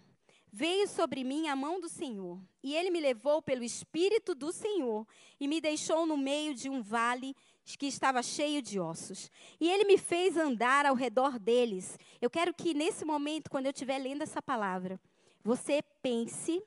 Veio 0.53 0.89
sobre 0.89 1.25
mim 1.25 1.49
a 1.49 1.57
mão 1.57 1.81
do 1.81 1.89
Senhor, 1.89 2.41
e 2.63 2.75
ele 2.75 2.89
me 2.89 3.01
levou 3.01 3.43
pelo 3.43 3.63
Espírito 3.63 4.35
do 4.35 4.53
Senhor, 4.53 5.07
e 5.39 5.47
me 5.47 5.61
deixou 5.61 6.07
no 6.07 6.17
meio 6.17 6.55
de 6.55 6.71
um 6.71 6.81
vale 6.81 7.37
que 7.75 7.87
estava 7.87 8.23
cheio 8.23 8.61
de 8.61 8.79
ossos. 8.79 9.31
E 9.59 9.69
ele 9.69 9.85
me 9.85 9.97
fez 9.97 10.37
andar 10.37 10.85
ao 10.85 10.95
redor 10.95 11.39
deles. 11.39 11.99
Eu 12.21 12.29
quero 12.29 12.53
que 12.53 12.75
nesse 12.75 13.05
momento, 13.05 13.51
quando 13.51 13.67
eu 13.67 13.73
estiver 13.73 13.99
lendo 13.99 14.23
essa 14.23 14.43
palavra, 14.43 15.01
você 15.43 15.83
pense, 16.03 16.63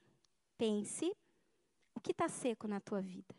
pense, 0.57 1.15
o 1.93 2.01
que 2.01 2.11
está 2.11 2.27
seco 2.27 2.67
na 2.67 2.79
tua 2.79 3.01
vida? 3.01 3.35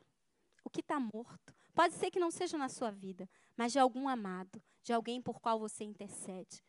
O 0.65 0.71
que 0.71 0.81
está 0.81 1.01
morto? 1.01 1.55
Pode 1.75 1.95
ser 1.95 2.11
que 2.11 2.21
não 2.21 2.31
seja 2.31 2.57
na 2.57 2.69
sua 2.69 2.91
vida, 2.91 3.29
mas 3.57 3.73
de 3.73 3.79
algum 3.79 4.09
amado, 4.09 4.63
de 4.83 4.93
alguém 4.93 5.21
por 5.21 5.41
qual 5.41 5.59
você 5.59 5.83
intercede. 5.83 6.63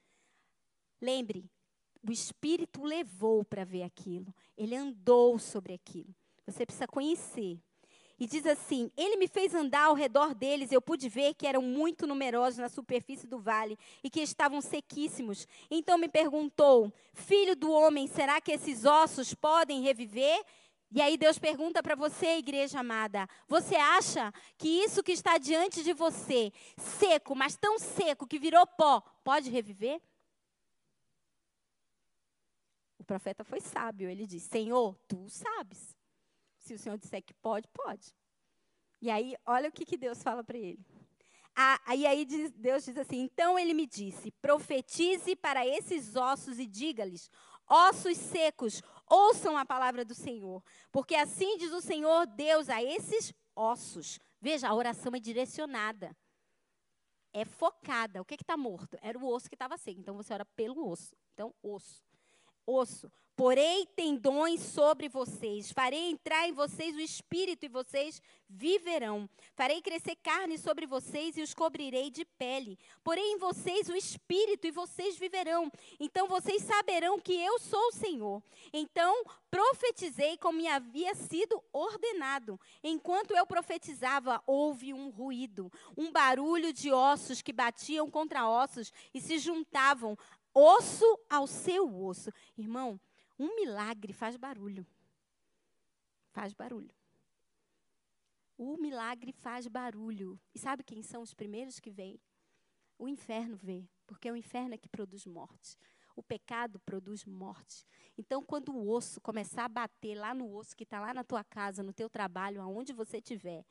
Lembre, 0.99 1.49
o 2.07 2.11
Espírito 2.11 2.83
levou 2.83 3.43
para 3.45 3.63
ver 3.63 3.83
aquilo. 3.83 4.33
Ele 4.57 4.75
andou 4.75 5.37
sobre 5.37 5.73
aquilo. 5.73 6.13
Você 6.45 6.65
precisa 6.65 6.87
conhecer 6.87 7.61
e 8.21 8.27
diz 8.27 8.45
assim: 8.45 8.91
Ele 8.95 9.17
me 9.17 9.27
fez 9.27 9.55
andar 9.55 9.85
ao 9.85 9.95
redor 9.95 10.35
deles, 10.35 10.71
eu 10.71 10.79
pude 10.79 11.09
ver 11.09 11.33
que 11.33 11.47
eram 11.47 11.63
muito 11.63 12.05
numerosos 12.05 12.59
na 12.59 12.69
superfície 12.69 13.25
do 13.25 13.39
vale 13.39 13.79
e 14.03 14.11
que 14.11 14.21
estavam 14.21 14.61
sequíssimos. 14.61 15.47
Então 15.71 15.97
me 15.97 16.07
perguntou: 16.07 16.93
Filho 17.13 17.55
do 17.55 17.71
homem, 17.71 18.05
será 18.05 18.39
que 18.39 18.51
esses 18.51 18.85
ossos 18.85 19.33
podem 19.33 19.81
reviver? 19.81 20.45
E 20.91 21.01
aí 21.01 21.17
Deus 21.17 21.39
pergunta 21.39 21.81
para 21.81 21.95
você, 21.95 22.37
igreja 22.37 22.81
amada: 22.81 23.27
Você 23.47 23.75
acha 23.75 24.31
que 24.55 24.67
isso 24.67 25.01
que 25.01 25.13
está 25.13 25.39
diante 25.39 25.83
de 25.83 25.91
você, 25.91 26.53
seco, 26.77 27.35
mas 27.35 27.57
tão 27.57 27.79
seco 27.79 28.27
que 28.27 28.37
virou 28.37 28.67
pó, 28.67 29.01
pode 29.23 29.49
reviver? 29.49 29.99
O 32.99 33.03
profeta 33.03 33.43
foi 33.43 33.59
sábio. 33.59 34.07
Ele 34.07 34.27
disse: 34.27 34.47
Senhor, 34.47 34.95
tu 35.07 35.27
sabes. 35.27 35.99
Se 36.61 36.73
o 36.73 36.79
Senhor 36.79 36.97
disser 36.97 37.21
que 37.23 37.33
pode, 37.33 37.67
pode. 37.69 38.15
E 39.01 39.09
aí, 39.09 39.35
olha 39.45 39.69
o 39.69 39.71
que, 39.71 39.85
que 39.85 39.97
Deus 39.97 40.21
fala 40.21 40.43
para 40.43 40.57
ele. 40.57 40.85
Ah, 41.55 41.79
e 41.95 42.05
aí 42.05 42.25
Deus 42.25 42.85
diz 42.85 42.97
assim: 42.97 43.19
Então 43.21 43.59
ele 43.59 43.73
me 43.73 43.85
disse: 43.85 44.31
profetize 44.41 45.35
para 45.35 45.67
esses 45.67 46.15
ossos 46.15 46.59
e 46.59 46.65
diga-lhes: 46.65 47.29
ossos 47.67 48.17
secos, 48.17 48.81
ouçam 49.09 49.57
a 49.57 49.65
palavra 49.65 50.05
do 50.05 50.15
Senhor. 50.15 50.63
Porque 50.91 51.15
assim 51.15 51.57
diz 51.57 51.73
o 51.73 51.81
Senhor 51.81 52.25
Deus 52.27 52.69
a 52.69 52.81
esses 52.81 53.33
ossos. 53.55 54.19
Veja, 54.39 54.69
a 54.69 54.73
oração 54.73 55.13
é 55.15 55.19
direcionada. 55.19 56.15
É 57.33 57.43
focada. 57.45 58.21
O 58.21 58.25
que 58.25 58.35
está 58.35 58.55
morto? 58.55 58.97
Era 59.01 59.17
o 59.17 59.27
osso 59.27 59.49
que 59.49 59.55
estava 59.55 59.77
seco. 59.77 59.99
Então 59.99 60.15
você 60.15 60.33
ora 60.33 60.45
pelo 60.45 60.89
osso. 60.89 61.15
Então, 61.33 61.53
osso. 61.61 62.10
Osso. 62.65 63.11
Porei 63.35 63.87
tendões 63.95 64.61
sobre 64.61 65.09
vocês, 65.09 65.71
farei 65.71 66.11
entrar 66.11 66.47
em 66.47 66.51
vocês 66.51 66.95
o 66.95 66.99
espírito 66.99 67.65
e 67.65 67.69
vocês 67.69 68.21
viverão. 68.47 69.27
Farei 69.55 69.81
crescer 69.81 70.15
carne 70.17 70.59
sobre 70.59 70.85
vocês 70.85 71.37
e 71.37 71.41
os 71.41 71.53
cobrirei 71.53 72.11
de 72.11 72.23
pele. 72.23 72.77
Porei 73.03 73.23
em 73.31 73.37
vocês 73.37 73.89
o 73.89 73.95
espírito 73.95 74.67
e 74.67 74.71
vocês 74.71 75.17
viverão. 75.17 75.71
Então 75.99 76.27
vocês 76.27 76.61
saberão 76.61 77.19
que 77.19 77.33
eu 77.33 77.57
sou 77.57 77.87
o 77.87 77.93
Senhor. 77.93 78.43
Então 78.71 79.23
profetizei 79.49 80.37
como 80.37 80.59
me 80.59 80.67
havia 80.67 81.15
sido 81.15 81.63
ordenado. 81.73 82.59
Enquanto 82.83 83.31
eu 83.31 83.45
profetizava, 83.47 84.41
houve 84.45 84.93
um 84.93 85.09
ruído, 85.09 85.71
um 85.97 86.11
barulho 86.11 86.71
de 86.71 86.91
ossos 86.91 87.41
que 87.41 87.53
batiam 87.53 88.09
contra 88.09 88.47
ossos 88.47 88.91
e 89.13 89.19
se 89.19 89.39
juntavam, 89.39 90.17
osso 90.53 91.05
ao 91.29 91.47
seu 91.47 92.03
osso. 92.03 92.31
Irmão, 92.57 92.99
um 93.37 93.55
milagre 93.55 94.13
faz 94.13 94.37
barulho. 94.37 94.85
Faz 96.31 96.53
barulho. 96.53 96.93
O 98.57 98.77
milagre 98.77 99.31
faz 99.31 99.67
barulho. 99.67 100.39
E 100.53 100.59
sabe 100.59 100.83
quem 100.83 101.01
são 101.01 101.21
os 101.21 101.33
primeiros 101.33 101.79
que 101.79 101.89
vêm? 101.89 102.19
O 102.97 103.07
inferno 103.07 103.57
vê, 103.57 103.89
porque 104.05 104.29
é 104.29 104.31
o 104.31 104.35
inferno 104.35 104.75
é 104.75 104.77
que 104.77 104.87
produz 104.87 105.25
morte. 105.25 105.75
O 106.15 106.21
pecado 106.21 106.79
produz 106.81 107.25
morte. 107.25 107.83
Então, 108.17 108.43
quando 108.43 108.71
o 108.71 108.89
osso 108.91 109.19
começar 109.19 109.65
a 109.65 109.69
bater 109.69 110.13
lá 110.13 110.35
no 110.35 110.53
osso 110.53 110.75
que 110.75 110.83
está 110.83 110.99
lá 110.99 111.13
na 111.13 111.23
tua 111.23 111.43
casa, 111.43 111.81
no 111.81 111.93
teu 111.93 112.09
trabalho, 112.09 112.61
aonde 112.61 112.93
você 112.93 113.17
estiver, 113.17 113.65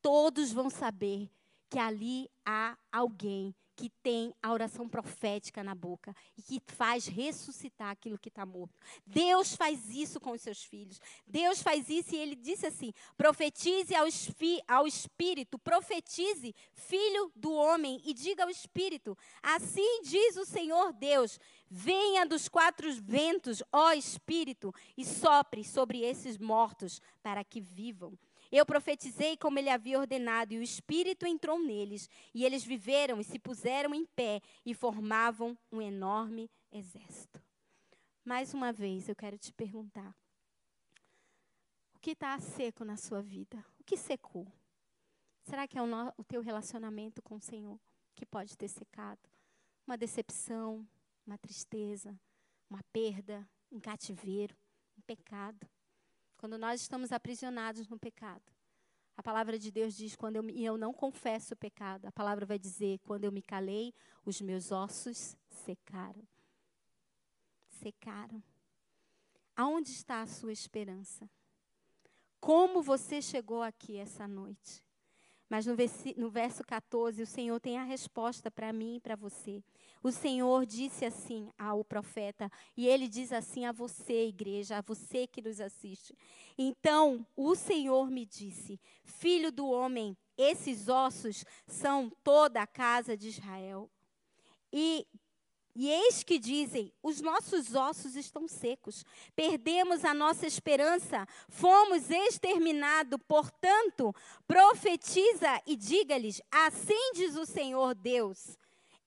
todos 0.00 0.52
vão 0.52 0.70
saber 0.70 1.28
que 1.68 1.78
ali 1.78 2.30
há 2.44 2.78
alguém 2.92 3.52
que 3.76 3.90
tem 4.02 4.34
a 4.42 4.52
oração 4.52 4.88
profética 4.88 5.62
na 5.62 5.74
boca 5.74 6.16
e 6.36 6.42
que 6.42 6.60
faz 6.66 7.06
ressuscitar 7.06 7.90
aquilo 7.90 8.18
que 8.18 8.30
está 8.30 8.46
morto. 8.46 8.80
Deus 9.06 9.54
faz 9.54 9.90
isso 9.90 10.18
com 10.18 10.32
os 10.32 10.40
seus 10.40 10.64
filhos. 10.64 10.98
Deus 11.26 11.62
faz 11.62 11.90
isso 11.90 12.14
e 12.14 12.18
ele 12.18 12.34
disse 12.34 12.66
assim: 12.66 12.92
profetize 13.16 13.94
ao, 13.94 14.86
Espírito, 14.86 15.58
profetize, 15.58 16.54
filho 16.72 17.30
do 17.36 17.52
homem, 17.52 18.00
e 18.04 18.14
diga 18.14 18.44
ao 18.44 18.50
Espírito: 18.50 19.16
assim 19.42 20.00
diz 20.02 20.36
o 20.36 20.46
Senhor 20.46 20.92
Deus. 20.94 21.38
Venha 21.68 22.24
dos 22.24 22.48
quatro 22.48 22.90
ventos, 23.02 23.62
ó 23.72 23.92
Espírito, 23.92 24.72
e 24.96 25.04
sopre 25.04 25.62
sobre 25.64 26.00
esses 26.00 26.38
mortos 26.38 27.02
para 27.22 27.44
que 27.44 27.60
vivam. 27.60 28.16
Eu 28.50 28.64
profetizei 28.64 29.36
como 29.36 29.58
ele 29.58 29.70
havia 29.70 29.98
ordenado, 29.98 30.54
e 30.54 30.58
o 30.58 30.62
Espírito 30.62 31.26
entrou 31.26 31.58
neles, 31.58 32.08
e 32.34 32.44
eles 32.44 32.64
viveram 32.64 33.20
e 33.20 33.24
se 33.24 33.38
puseram 33.38 33.94
em 33.94 34.04
pé 34.04 34.40
e 34.64 34.74
formavam 34.74 35.56
um 35.70 35.80
enorme 35.80 36.50
exército. 36.70 37.42
Mais 38.24 38.52
uma 38.52 38.72
vez, 38.72 39.08
eu 39.08 39.16
quero 39.16 39.38
te 39.38 39.52
perguntar: 39.52 40.14
o 41.94 41.98
que 42.00 42.10
está 42.10 42.38
seco 42.40 42.84
na 42.84 42.96
sua 42.96 43.22
vida? 43.22 43.64
O 43.78 43.84
que 43.84 43.96
secou? 43.96 44.46
Será 45.44 45.68
que 45.68 45.78
é 45.78 45.82
o, 45.82 45.86
no, 45.86 46.12
o 46.16 46.24
teu 46.24 46.40
relacionamento 46.40 47.22
com 47.22 47.36
o 47.36 47.40
Senhor 47.40 47.78
que 48.14 48.26
pode 48.26 48.56
ter 48.56 48.68
secado? 48.68 49.20
Uma 49.86 49.96
decepção, 49.96 50.84
uma 51.24 51.38
tristeza, 51.38 52.18
uma 52.68 52.82
perda, 52.92 53.48
um 53.70 53.78
cativeiro, 53.78 54.56
um 54.98 55.02
pecado. 55.02 55.68
Quando 56.36 56.58
nós 56.58 56.80
estamos 56.80 57.12
aprisionados 57.12 57.88
no 57.88 57.98
pecado. 57.98 58.42
A 59.16 59.22
palavra 59.22 59.58
de 59.58 59.70
Deus 59.70 59.96
diz: 59.96 60.14
quando 60.14 60.36
eu, 60.36 60.50
e 60.50 60.64
eu 60.64 60.76
não 60.76 60.92
confesso 60.92 61.54
o 61.54 61.56
pecado. 61.56 62.06
A 62.06 62.12
palavra 62.12 62.44
vai 62.44 62.58
dizer: 62.58 62.98
quando 63.04 63.24
eu 63.24 63.32
me 63.32 63.42
calei, 63.42 63.94
os 64.24 64.40
meus 64.40 64.70
ossos 64.70 65.36
secaram. 65.48 66.22
Secaram. 67.68 68.42
Aonde 69.56 69.90
está 69.90 70.20
a 70.20 70.26
sua 70.26 70.52
esperança? 70.52 71.28
Como 72.38 72.82
você 72.82 73.22
chegou 73.22 73.62
aqui 73.62 73.96
essa 73.96 74.28
noite? 74.28 74.84
Mas 75.48 75.64
no, 75.64 76.30
verso 76.30 76.64
14, 76.64 77.22
o 77.22 77.26
Senhor 77.26 77.58
tem 77.60 77.78
a 77.78 77.84
resposta 77.84 78.50
para 78.50 78.72
mim 78.72 78.96
e 78.96 79.00
para 79.00 79.16
você. 79.16 79.62
O 80.06 80.12
Senhor 80.12 80.64
disse 80.64 81.04
assim 81.04 81.50
ao 81.58 81.84
profeta, 81.84 82.48
e 82.76 82.86
ele 82.86 83.08
diz 83.08 83.32
assim 83.32 83.66
a 83.66 83.72
você, 83.72 84.28
igreja, 84.28 84.78
a 84.78 84.80
você 84.80 85.26
que 85.26 85.42
nos 85.42 85.60
assiste. 85.60 86.16
Então, 86.56 87.26
o 87.34 87.56
Senhor 87.56 88.08
me 88.08 88.24
disse: 88.24 88.78
Filho 89.02 89.50
do 89.50 89.66
homem, 89.66 90.16
esses 90.38 90.88
ossos 90.88 91.44
são 91.66 92.08
toda 92.22 92.62
a 92.62 92.68
casa 92.68 93.16
de 93.16 93.30
Israel. 93.30 93.90
E 94.72 95.04
e 95.74 95.90
eis 95.90 96.22
que 96.22 96.38
dizem: 96.38 96.92
os 97.02 97.20
nossos 97.20 97.74
ossos 97.74 98.14
estão 98.14 98.46
secos, 98.46 99.04
perdemos 99.34 100.04
a 100.04 100.14
nossa 100.14 100.46
esperança, 100.46 101.26
fomos 101.48 102.12
exterminados. 102.12 103.18
Portanto, 103.26 104.14
profetiza 104.46 105.60
e 105.66 105.74
diga-lhes: 105.74 106.40
assim 106.48 107.12
diz 107.12 107.34
o 107.34 107.44
Senhor 107.44 107.92
Deus: 107.92 108.56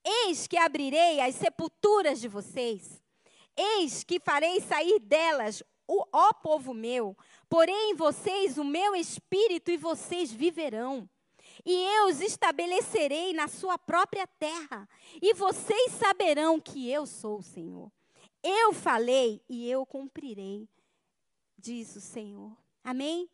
Eis 0.04 0.48
que 0.48 0.58
abrirei 0.58 1.20
as 1.20 1.36
sepulturas 1.36 2.20
de 2.20 2.28
vocês, 2.28 3.02
eis 3.56 4.04
que 4.04 4.20
farei 4.20 4.62
sair 4.62 5.00
delas 5.00 5.62
o 5.88 6.06
ó 6.14 6.34
povo 6.34 6.74
meu, 6.74 7.18
porém 7.50 7.92
em 7.92 7.96
vocês 7.96 8.58
o 8.58 8.64
meu 8.64 8.96
espírito 8.96 9.72
e 9.72 9.78
vocês 9.78 10.32
viverão 10.32 11.10
e 11.66 11.72
eu 11.72 12.08
os 12.08 12.22
estabelecerei 12.22 13.34
na 13.34 13.48
sua 13.48 13.78
própria 13.78 14.26
terra, 14.26 14.88
e 15.22 15.34
vocês 15.34 15.92
saberão 15.94 16.60
que 16.60 16.90
eu 16.90 17.06
sou 17.06 17.40
o 17.40 17.44
Senhor. 17.44 17.92
Eu 18.42 18.74
falei 18.74 19.42
e 19.50 19.70
eu 19.70 19.86
cumprirei, 19.86 20.68
diz 21.58 21.96
o 21.96 22.02
Senhor. 22.02 22.56
Amém? 22.84 23.30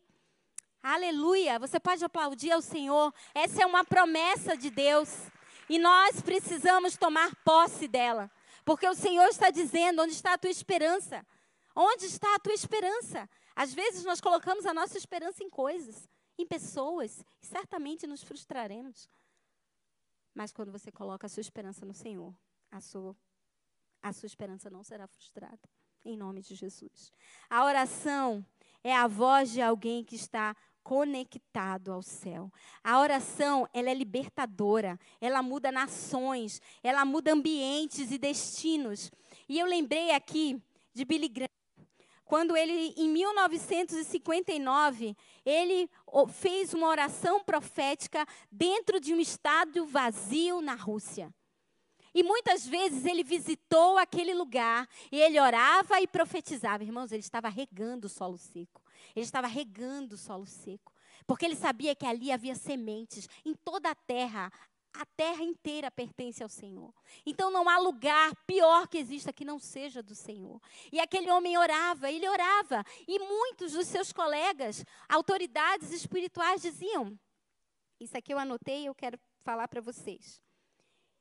Aleluia! 0.82 1.58
Você 1.58 1.78
pode 1.78 2.04
aplaudir 2.04 2.50
ao 2.50 2.60
Senhor. 2.62 3.12
Essa 3.34 3.62
é 3.62 3.66
uma 3.66 3.84
promessa 3.84 4.56
de 4.56 4.70
Deus. 4.70 5.08
E 5.68 5.78
nós 5.78 6.20
precisamos 6.20 6.96
tomar 6.96 7.34
posse 7.44 7.88
dela. 7.88 8.30
Porque 8.64 8.86
o 8.88 8.94
Senhor 8.94 9.26
está 9.28 9.50
dizendo: 9.50 10.02
onde 10.02 10.12
está 10.12 10.34
a 10.34 10.38
tua 10.38 10.50
esperança? 10.50 11.26
Onde 11.74 12.06
está 12.06 12.34
a 12.34 12.38
tua 12.38 12.54
esperança? 12.54 13.28
Às 13.54 13.72
vezes 13.72 14.04
nós 14.04 14.20
colocamos 14.20 14.66
a 14.66 14.74
nossa 14.74 14.96
esperança 14.96 15.42
em 15.42 15.50
coisas 15.50 16.08
em 16.38 16.46
pessoas, 16.46 17.24
e 17.42 17.46
certamente 17.46 18.06
nos 18.06 18.22
frustraremos. 18.22 19.08
Mas 20.34 20.52
quando 20.52 20.70
você 20.70 20.92
coloca 20.92 21.26
a 21.26 21.30
sua 21.30 21.40
esperança 21.40 21.86
no 21.86 21.94
Senhor, 21.94 22.34
a 22.70 22.80
sua, 22.80 23.16
a 24.02 24.12
sua 24.12 24.26
esperança 24.26 24.68
não 24.68 24.84
será 24.84 25.06
frustrada. 25.06 25.68
Em 26.04 26.16
nome 26.16 26.42
de 26.42 26.54
Jesus. 26.54 27.10
A 27.48 27.64
oração 27.64 28.44
é 28.84 28.94
a 28.94 29.08
voz 29.08 29.50
de 29.50 29.62
alguém 29.62 30.04
que 30.04 30.14
está 30.14 30.54
conectado 30.86 31.92
ao 31.92 32.00
céu. 32.00 32.50
A 32.84 33.00
oração, 33.00 33.68
ela 33.74 33.90
é 33.90 33.94
libertadora, 33.94 34.96
ela 35.20 35.42
muda 35.42 35.72
nações, 35.72 36.62
ela 36.80 37.04
muda 37.04 37.32
ambientes 37.32 38.12
e 38.12 38.18
destinos. 38.18 39.10
E 39.48 39.58
eu 39.58 39.66
lembrei 39.66 40.12
aqui 40.12 40.62
de 40.94 41.04
Billy 41.04 41.28
Graham, 41.28 41.48
quando 42.24 42.56
ele, 42.56 42.94
em 42.96 43.08
1959, 43.08 45.16
ele 45.44 45.90
fez 46.28 46.72
uma 46.72 46.86
oração 46.86 47.42
profética 47.42 48.24
dentro 48.48 49.00
de 49.00 49.12
um 49.12 49.18
estádio 49.18 49.86
vazio 49.86 50.60
na 50.60 50.76
Rússia. 50.76 51.34
E 52.14 52.22
muitas 52.22 52.64
vezes 52.64 53.04
ele 53.04 53.24
visitou 53.24 53.98
aquele 53.98 54.34
lugar 54.34 54.88
e 55.10 55.20
ele 55.20 55.40
orava 55.40 56.00
e 56.00 56.06
profetizava. 56.06 56.84
Irmãos, 56.84 57.10
ele 57.10 57.22
estava 57.22 57.48
regando 57.48 58.06
o 58.06 58.08
solo 58.08 58.38
seco. 58.38 58.85
Ele 59.16 59.24
estava 59.24 59.46
regando 59.46 60.14
o 60.14 60.18
solo 60.18 60.46
seco. 60.46 60.92
Porque 61.26 61.44
ele 61.44 61.56
sabia 61.56 61.96
que 61.96 62.06
ali 62.06 62.30
havia 62.30 62.54
sementes. 62.54 63.26
Em 63.44 63.54
toda 63.54 63.90
a 63.90 63.94
terra 63.94 64.52
a 64.98 65.04
terra 65.04 65.42
inteira 65.42 65.90
pertence 65.90 66.42
ao 66.42 66.48
Senhor. 66.48 66.92
Então 67.24 67.50
não 67.50 67.68
há 67.68 67.78
lugar 67.78 68.34
pior 68.46 68.88
que 68.88 68.96
exista 68.96 69.32
que 69.32 69.44
não 69.44 69.58
seja 69.58 70.02
do 70.02 70.14
Senhor. 70.14 70.60
E 70.90 70.98
aquele 70.98 71.30
homem 71.30 71.58
orava, 71.58 72.10
ele 72.10 72.26
orava, 72.26 72.82
e 73.06 73.18
muitos 73.18 73.72
dos 73.72 73.86
seus 73.86 74.10
colegas, 74.12 74.84
autoridades 75.08 75.92
espirituais 75.92 76.62
diziam: 76.62 77.18
Isso 78.00 78.16
aqui 78.16 78.32
eu 78.32 78.38
anotei 78.38 78.84
e 78.84 78.86
eu 78.86 78.94
quero 78.94 79.18
falar 79.44 79.68
para 79.68 79.82
vocês. 79.82 80.40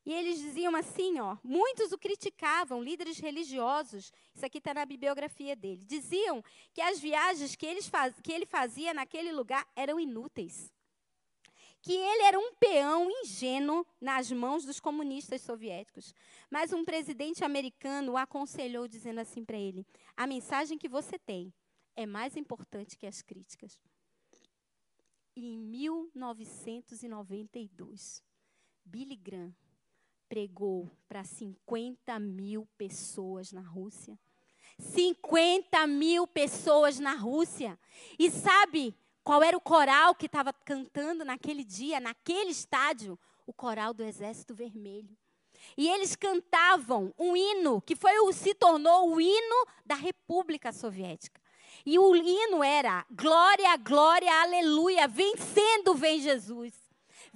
E 0.06 0.14
eles 0.14 0.40
diziam 0.40 0.76
assim, 0.76 1.20
ó, 1.20 1.36
muitos 1.44 1.92
o 1.92 1.98
criticavam, 1.98 2.84
líderes 2.84 3.18
religiosos, 3.18 4.14
isso 4.36 4.46
aqui 4.46 4.60
está 4.60 4.72
na 4.72 4.86
bibliografia 4.86 5.56
dele, 5.56 5.84
diziam 5.84 6.44
que 6.74 6.82
as 6.82 7.00
viagens 7.00 7.56
que, 7.56 7.82
faz, 7.82 8.14
que 8.22 8.32
ele 8.32 8.46
fazia 8.46 8.94
naquele 8.94 9.32
lugar 9.32 9.68
eram 9.76 10.00
inúteis. 10.00 10.72
Que 11.82 11.94
ele 11.94 12.22
era 12.24 12.40
um 12.40 12.54
peão 12.54 13.10
ingênuo 13.10 13.84
nas 14.00 14.32
mãos 14.32 14.64
dos 14.64 14.80
comunistas 14.80 15.42
soviéticos. 15.42 16.14
Mas 16.50 16.72
um 16.74 16.84
presidente 16.84 17.44
americano 17.44 18.14
o 18.14 18.18
aconselhou, 18.18 18.88
dizendo 18.88 19.20
assim 19.20 19.46
para 19.46 19.58
ele: 19.58 19.86
a 20.18 20.26
mensagem 20.26 20.80
que 20.80 20.90
você 20.90 21.20
tem 21.20 21.54
é 21.96 22.08
mais 22.08 22.36
importante 22.36 22.98
que 22.98 23.06
as 23.06 23.22
críticas. 23.22 23.80
E 25.36 25.46
em 25.46 25.60
1992, 25.60 28.24
Billy 28.84 29.16
Graham 29.16 29.54
pregou 30.28 30.92
para 31.08 31.24
50 31.24 32.20
mil 32.20 32.68
pessoas 32.78 33.52
na 33.52 33.62
Rússia. 33.62 34.18
50 34.78 35.88
mil 35.88 36.28
pessoas 36.28 37.00
na 37.00 37.14
Rússia. 37.16 37.80
E 38.20 38.30
sabe 38.30 38.96
qual 39.24 39.42
era 39.42 39.56
o 39.56 39.62
coral 39.62 40.14
que 40.14 40.26
estava 40.26 40.52
cantando 40.54 41.24
naquele 41.24 41.64
dia, 41.64 42.00
naquele 42.00 42.52
estádio? 42.52 43.18
O 43.48 43.54
coral 43.54 43.94
do 43.94 44.04
Exército 44.04 44.54
Vermelho. 44.54 45.16
E 45.78 45.88
eles 45.90 46.16
cantavam 46.16 47.14
um 47.18 47.36
hino 47.36 47.82
que 47.82 47.96
foi 47.96 48.20
o, 48.20 48.32
se 48.32 48.54
tornou 48.54 49.14
o 49.14 49.22
hino 49.22 49.68
da 49.86 49.96
República 49.96 50.72
Soviética. 50.72 51.42
E 51.86 51.98
o 51.98 52.16
hino 52.16 52.64
era 52.64 53.06
Glória, 53.10 53.76
glória, 53.78 54.32
aleluia, 54.42 55.08
vencendo 55.08 55.96
vem 55.96 56.20
Jesus. 56.20 56.85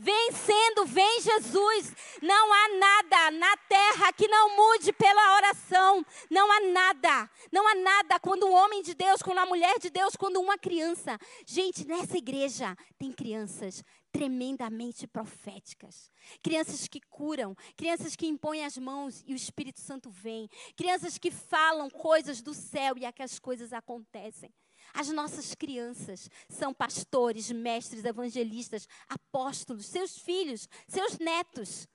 Vencendo, 0.02 0.86
vem 0.86 1.20
Jesus. 1.20 1.94
Não 2.22 2.54
há 2.54 2.70
nada 2.78 3.32
na 3.32 3.58
terra 3.68 4.14
que 4.14 4.30
não 4.30 4.56
mude 4.56 4.94
pela 4.94 5.36
oração. 5.36 6.06
Não 6.30 6.50
há 6.50 6.62
nada. 6.72 7.30
Não 7.52 7.68
há 7.68 7.76
nada 7.76 8.18
quando 8.18 8.48
um 8.48 8.54
homem 8.54 8.82
de 8.82 8.94
Deus, 8.94 9.22
quando 9.22 9.40
uma 9.40 9.46
mulher 9.46 9.78
de 9.78 9.90
Deus, 9.90 10.16
quando 10.16 10.40
uma 10.40 10.58
criança. 10.58 11.20
Gente, 11.46 11.86
nessa 11.86 12.18
igreja 12.18 12.78
tem 12.98 13.12
crianças 13.12 13.84
tremendamente 14.10 15.06
proféticas. 15.06 16.10
Crianças 16.42 16.88
que 16.88 17.02
curam, 17.02 17.54
crianças 17.76 18.16
que 18.16 18.26
impõem 18.26 18.64
as 18.64 18.78
mãos 18.78 19.22
e 19.28 19.34
o 19.34 19.36
Espírito 19.36 19.82
Santo 19.82 20.10
vem. 20.10 20.50
Crianças 20.78 21.18
que 21.18 21.30
falam 21.30 21.90
coisas 21.90 22.42
do 22.42 22.54
céu 22.54 22.98
e 22.98 23.04
é 23.04 23.12
que 23.12 23.22
as 23.22 23.38
coisas 23.38 23.74
acontecem. 23.74 24.50
As 24.94 25.10
nossas 25.10 25.54
crianças 25.54 26.30
são 26.50 26.74
pastores, 26.74 27.52
mestres, 27.52 28.06
evangelistas, 28.06 28.88
apóstolos, 29.08 29.86
seus 29.86 30.18
filhos, 30.18 30.68
seus 30.88 31.18
netos. 31.18 31.88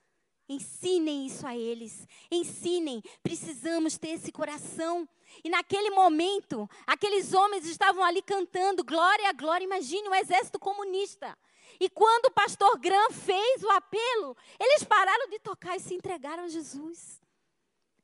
Ensinem 0.47 1.25
isso 1.25 1.45
a 1.45 1.55
eles. 1.55 2.07
Ensinem. 2.29 3.01
Precisamos 3.23 3.97
ter 3.97 4.09
esse 4.09 4.31
coração. 4.31 5.07
E 5.43 5.49
naquele 5.49 5.89
momento, 5.89 6.69
aqueles 6.85 7.33
homens 7.33 7.65
estavam 7.65 8.03
ali 8.03 8.21
cantando 8.21 8.83
glória, 8.83 9.31
glória. 9.33 9.65
Imagine 9.65 10.07
um 10.07 10.15
exército 10.15 10.59
comunista. 10.59 11.35
E 11.79 11.89
quando 11.89 12.27
o 12.27 12.31
pastor 12.31 12.77
Graham 12.77 13.11
fez 13.11 13.63
o 13.63 13.69
apelo, 13.71 14.37
eles 14.59 14.83
pararam 14.83 15.27
de 15.29 15.39
tocar 15.39 15.75
e 15.75 15.79
se 15.79 15.93
entregaram 15.93 16.43
a 16.43 16.47
Jesus. 16.47 17.21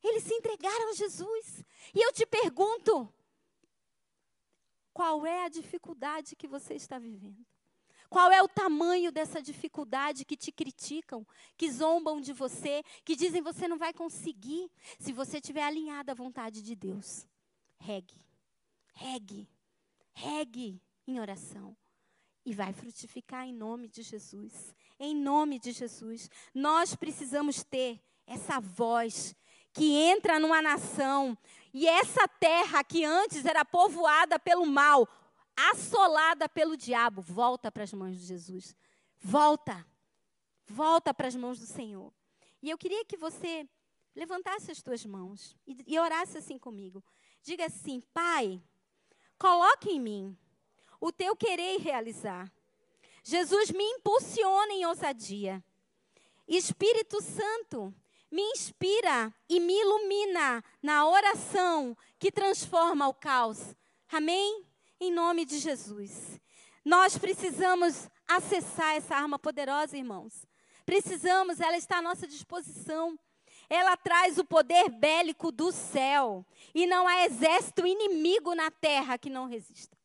Eles 0.03 0.23
se 0.23 0.33
entregaram 0.33 0.89
a 0.89 0.93
Jesus. 0.93 1.63
E 1.93 2.01
eu 2.01 2.11
te 2.11 2.25
pergunto: 2.25 3.07
qual 4.93 5.25
é 5.25 5.45
a 5.45 5.49
dificuldade 5.49 6.35
que 6.35 6.47
você 6.47 6.73
está 6.73 6.99
vivendo? 6.99 7.45
Qual 8.09 8.29
é 8.29 8.41
o 8.43 8.47
tamanho 8.47 9.09
dessa 9.09 9.41
dificuldade 9.41 10.25
que 10.25 10.35
te 10.35 10.51
criticam, 10.51 11.25
que 11.55 11.71
zombam 11.71 12.19
de 12.19 12.33
você, 12.33 12.83
que 13.05 13.15
dizem 13.15 13.41
você 13.41 13.69
não 13.69 13.77
vai 13.77 13.93
conseguir 13.93 14.69
se 14.99 15.13
você 15.13 15.37
estiver 15.37 15.63
alinhado 15.63 16.11
à 16.11 16.13
vontade 16.13 16.61
de 16.61 16.75
Deus? 16.75 17.25
Regue, 17.79 18.19
regue, 18.93 19.49
regue 20.13 20.81
em 21.07 21.21
oração. 21.21 21.75
E 22.43 22.53
vai 22.53 22.73
frutificar 22.73 23.45
em 23.45 23.53
nome 23.53 23.87
de 23.87 24.01
Jesus. 24.01 24.75
Em 24.99 25.15
nome 25.15 25.57
de 25.57 25.71
Jesus. 25.71 26.29
Nós 26.53 26.95
precisamos 26.95 27.63
ter 27.63 28.01
essa 28.25 28.59
voz 28.59 29.35
que 29.73 29.95
entra 29.95 30.39
numa 30.39 30.61
nação 30.61 31.37
e 31.73 31.87
essa 31.87 32.27
terra 32.27 32.83
que 32.83 33.05
antes 33.05 33.45
era 33.45 33.63
povoada 33.63 34.37
pelo 34.37 34.65
mal, 34.65 35.07
assolada 35.55 36.49
pelo 36.49 36.75
diabo, 36.75 37.21
volta 37.21 37.71
para 37.71 37.83
as 37.83 37.93
mãos 37.93 38.17
de 38.17 38.25
Jesus. 38.25 38.75
Volta. 39.19 39.85
Volta 40.67 41.13
para 41.13 41.27
as 41.27 41.35
mãos 41.35 41.59
do 41.59 41.65
Senhor. 41.65 42.13
E 42.61 42.69
eu 42.69 42.77
queria 42.77 43.05
que 43.05 43.17
você 43.17 43.67
levantasse 44.15 44.71
as 44.71 44.81
tuas 44.81 45.05
mãos 45.05 45.55
e, 45.65 45.77
e 45.87 45.99
orasse 45.99 46.37
assim 46.37 46.57
comigo. 46.57 47.03
Diga 47.41 47.65
assim: 47.65 48.01
Pai, 48.13 48.61
coloque 49.37 49.89
em 49.89 49.99
mim 49.99 50.37
o 50.99 51.11
teu 51.11 51.35
querer 51.35 51.79
realizar. 51.79 52.51
Jesus 53.23 53.71
me 53.71 53.83
impulsiona 53.83 54.73
em 54.73 54.85
ousadia. 54.85 55.63
Espírito 56.47 57.21
Santo, 57.21 57.93
me 58.31 58.41
inspira 58.41 59.33
e 59.49 59.59
me 59.59 59.73
ilumina 59.73 60.63
na 60.81 61.05
oração 61.05 61.95
que 62.17 62.31
transforma 62.31 63.07
o 63.07 63.13
caos. 63.13 63.75
Amém? 64.09 64.65
Em 64.99 65.11
nome 65.11 65.45
de 65.45 65.59
Jesus. 65.59 66.39
Nós 66.83 67.17
precisamos 67.17 68.09
acessar 68.27 68.95
essa 68.95 69.15
arma 69.15 69.37
poderosa, 69.37 69.97
irmãos. 69.97 70.45
Precisamos, 70.85 71.59
ela 71.59 71.77
está 71.77 71.97
à 71.97 72.01
nossa 72.01 72.25
disposição. 72.25 73.19
Ela 73.69 73.95
traz 73.97 74.37
o 74.37 74.45
poder 74.45 74.89
bélico 74.89 75.51
do 75.51 75.71
céu. 75.71 76.45
E 76.73 76.87
não 76.87 77.07
há 77.07 77.25
exército 77.25 77.85
inimigo 77.85 78.55
na 78.55 78.71
terra 78.71 79.17
que 79.17 79.29
não 79.29 79.45
resista, 79.45 79.97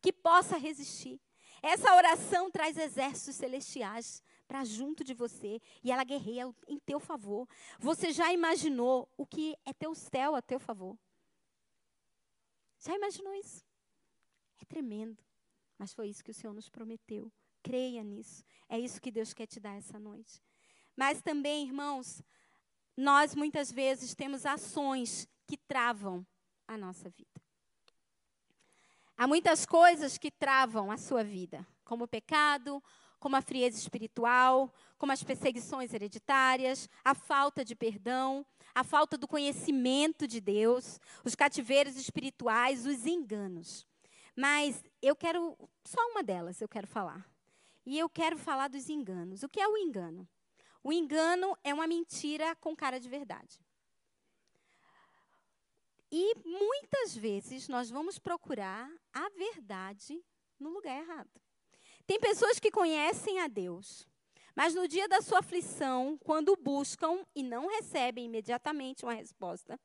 que 0.00 0.12
possa 0.12 0.56
resistir. 0.56 1.20
Essa 1.60 1.94
oração 1.94 2.50
traz 2.50 2.76
exércitos 2.76 3.36
celestiais 3.36 4.22
para 4.52 4.64
junto 4.64 5.02
de 5.02 5.14
você 5.14 5.62
e 5.82 5.90
ela 5.90 6.04
guerreia 6.04 6.54
em 6.68 6.78
teu 6.78 7.00
favor. 7.00 7.48
Você 7.78 8.12
já 8.12 8.30
imaginou 8.34 9.08
o 9.16 9.24
que 9.24 9.56
é 9.64 9.72
teu 9.72 9.94
céu 9.94 10.34
a 10.34 10.42
teu 10.42 10.60
favor? 10.60 10.94
Já 12.78 12.94
imaginou 12.94 13.32
isso? 13.32 13.64
É 14.60 14.66
tremendo. 14.66 15.16
Mas 15.78 15.94
foi 15.94 16.08
isso 16.08 16.22
que 16.22 16.32
o 16.32 16.34
Senhor 16.34 16.52
nos 16.52 16.68
prometeu. 16.68 17.32
Creia 17.62 18.04
nisso. 18.04 18.44
É 18.68 18.78
isso 18.78 19.00
que 19.00 19.10
Deus 19.10 19.32
quer 19.32 19.46
te 19.46 19.58
dar 19.58 19.74
essa 19.74 19.98
noite. 19.98 20.42
Mas 20.94 21.22
também, 21.22 21.64
irmãos, 21.64 22.22
nós 22.94 23.34
muitas 23.34 23.72
vezes 23.72 24.14
temos 24.14 24.44
ações 24.44 25.26
que 25.46 25.56
travam 25.56 26.26
a 26.68 26.76
nossa 26.76 27.08
vida. 27.08 27.40
Há 29.16 29.26
muitas 29.26 29.64
coisas 29.64 30.18
que 30.18 30.30
travam 30.30 30.90
a 30.90 30.98
sua 30.98 31.24
vida, 31.24 31.66
como 31.86 32.04
o 32.04 32.08
pecado, 32.08 32.82
como 33.22 33.36
a 33.36 33.40
frieza 33.40 33.78
espiritual, 33.78 34.74
como 34.98 35.12
as 35.12 35.22
perseguições 35.22 35.94
hereditárias, 35.94 36.88
a 37.04 37.14
falta 37.14 37.64
de 37.64 37.76
perdão, 37.76 38.44
a 38.74 38.82
falta 38.82 39.16
do 39.16 39.28
conhecimento 39.28 40.26
de 40.26 40.40
Deus, 40.40 40.98
os 41.24 41.36
cativeiros 41.36 41.94
espirituais, 41.94 42.84
os 42.84 43.06
enganos. 43.06 43.86
Mas 44.34 44.82
eu 45.00 45.14
quero, 45.14 45.56
só 45.84 46.00
uma 46.10 46.20
delas 46.20 46.60
eu 46.60 46.68
quero 46.68 46.88
falar. 46.88 47.24
E 47.86 47.96
eu 47.96 48.08
quero 48.08 48.36
falar 48.36 48.66
dos 48.66 48.88
enganos. 48.88 49.44
O 49.44 49.48
que 49.48 49.60
é 49.60 49.68
o 49.68 49.76
engano? 49.76 50.28
O 50.82 50.92
engano 50.92 51.56
é 51.62 51.72
uma 51.72 51.86
mentira 51.86 52.56
com 52.56 52.74
cara 52.74 52.98
de 52.98 53.08
verdade. 53.08 53.60
E 56.10 56.34
muitas 56.44 57.16
vezes 57.16 57.68
nós 57.68 57.88
vamos 57.88 58.18
procurar 58.18 58.90
a 59.12 59.28
verdade 59.28 60.20
no 60.58 60.70
lugar 60.70 61.00
errado. 61.00 61.40
Tem 62.06 62.18
pessoas 62.18 62.58
que 62.58 62.70
conhecem 62.70 63.40
a 63.40 63.48
Deus, 63.48 64.06
mas 64.54 64.74
no 64.74 64.86
dia 64.86 65.08
da 65.08 65.22
sua 65.22 65.38
aflição, 65.38 66.18
quando 66.18 66.56
buscam 66.56 67.24
e 67.34 67.42
não 67.42 67.68
recebem 67.68 68.26
imediatamente 68.26 69.04
uma 69.04 69.14
resposta, 69.14 69.78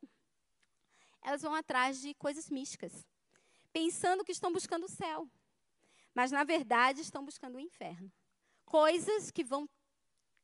elas 1.22 1.42
vão 1.42 1.54
atrás 1.54 2.02
de 2.02 2.14
coisas 2.16 2.50
místicas, 2.50 3.06
pensando 3.72 4.24
que 4.24 4.32
estão 4.32 4.52
buscando 4.52 4.86
o 4.86 4.90
céu, 4.90 5.30
mas 6.14 6.32
na 6.32 6.44
verdade 6.44 7.02
estão 7.02 7.24
buscando 7.24 7.56
o 7.56 7.60
inferno. 7.60 8.12
Coisas 8.66 9.32
que 9.32 9.44
vão 9.44 9.70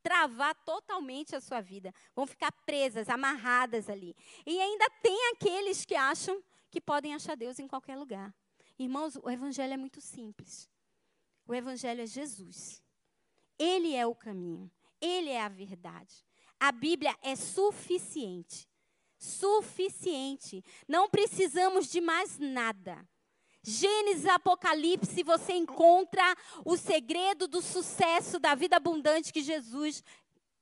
travar 0.01 0.53
totalmente 0.65 1.35
a 1.35 1.41
sua 1.41 1.61
vida, 1.61 1.93
vão 2.13 2.27
ficar 2.27 2.51
presas, 2.65 3.09
amarradas 3.09 3.89
ali. 3.89 4.15
E 4.45 4.59
ainda 4.59 4.89
tem 5.01 5.31
aqueles 5.31 5.85
que 5.85 5.95
acham 5.95 6.43
que 6.69 6.81
podem 6.81 7.15
achar 7.15 7.35
Deus 7.35 7.57
em 7.57 7.67
qualquer 7.67 7.97
lugar. 7.97 8.35
Irmãos, 8.77 9.15
o 9.15 9.29
evangelho 9.29 9.73
é 9.73 9.77
muito 9.77 10.01
simples. 10.01 10.69
O 11.45 11.53
Evangelho 11.53 12.01
é 12.01 12.07
Jesus. 12.07 12.81
Ele 13.57 13.93
é 13.95 14.05
o 14.05 14.15
caminho. 14.15 14.71
Ele 14.99 15.29
é 15.29 15.41
a 15.41 15.49
verdade. 15.49 16.25
A 16.59 16.71
Bíblia 16.71 17.15
é 17.21 17.35
suficiente. 17.35 18.69
Suficiente. 19.17 20.63
Não 20.87 21.09
precisamos 21.09 21.89
de 21.89 21.99
mais 21.99 22.37
nada. 22.39 23.07
Gênesis 23.61 24.25
Apocalipse, 24.25 25.23
você 25.23 25.53
encontra 25.53 26.35
o 26.65 26.75
segredo 26.75 27.47
do 27.47 27.61
sucesso 27.61 28.37
da 28.39 28.55
vida 28.55 28.75
abundante 28.75 29.31
que 29.31 29.41
Jesus 29.41 30.03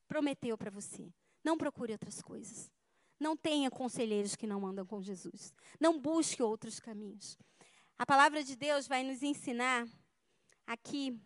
prometeu 0.08 0.58
para 0.58 0.70
você. 0.70 1.12
Não 1.44 1.58
procure 1.58 1.94
outras 1.94 2.22
coisas. 2.22 2.70
Não 3.20 3.36
tenha 3.36 3.72
conselheiros 3.72 4.36
que 4.36 4.46
não 4.46 4.66
andam 4.66 4.86
com 4.86 5.02
Jesus. 5.02 5.54
Não 5.80 6.00
busque 6.00 6.44
outros 6.44 6.80
caminhos. 6.80 7.38
A 7.98 8.06
palavra 8.06 8.44
de 8.44 8.56
Deus 8.56 8.88
vai 8.88 9.04
nos 9.04 9.24
ensinar 9.24 9.88
aqui 10.66 11.20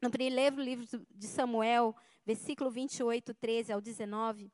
no 0.00 0.10
primeiro 0.10 0.60
livro 0.60 0.86
de 1.10 1.26
Samuel, 1.26 1.94
versículo 2.24 2.70
28, 2.70 3.34
13 3.34 3.72
ao 3.72 3.80
19, 3.80 4.50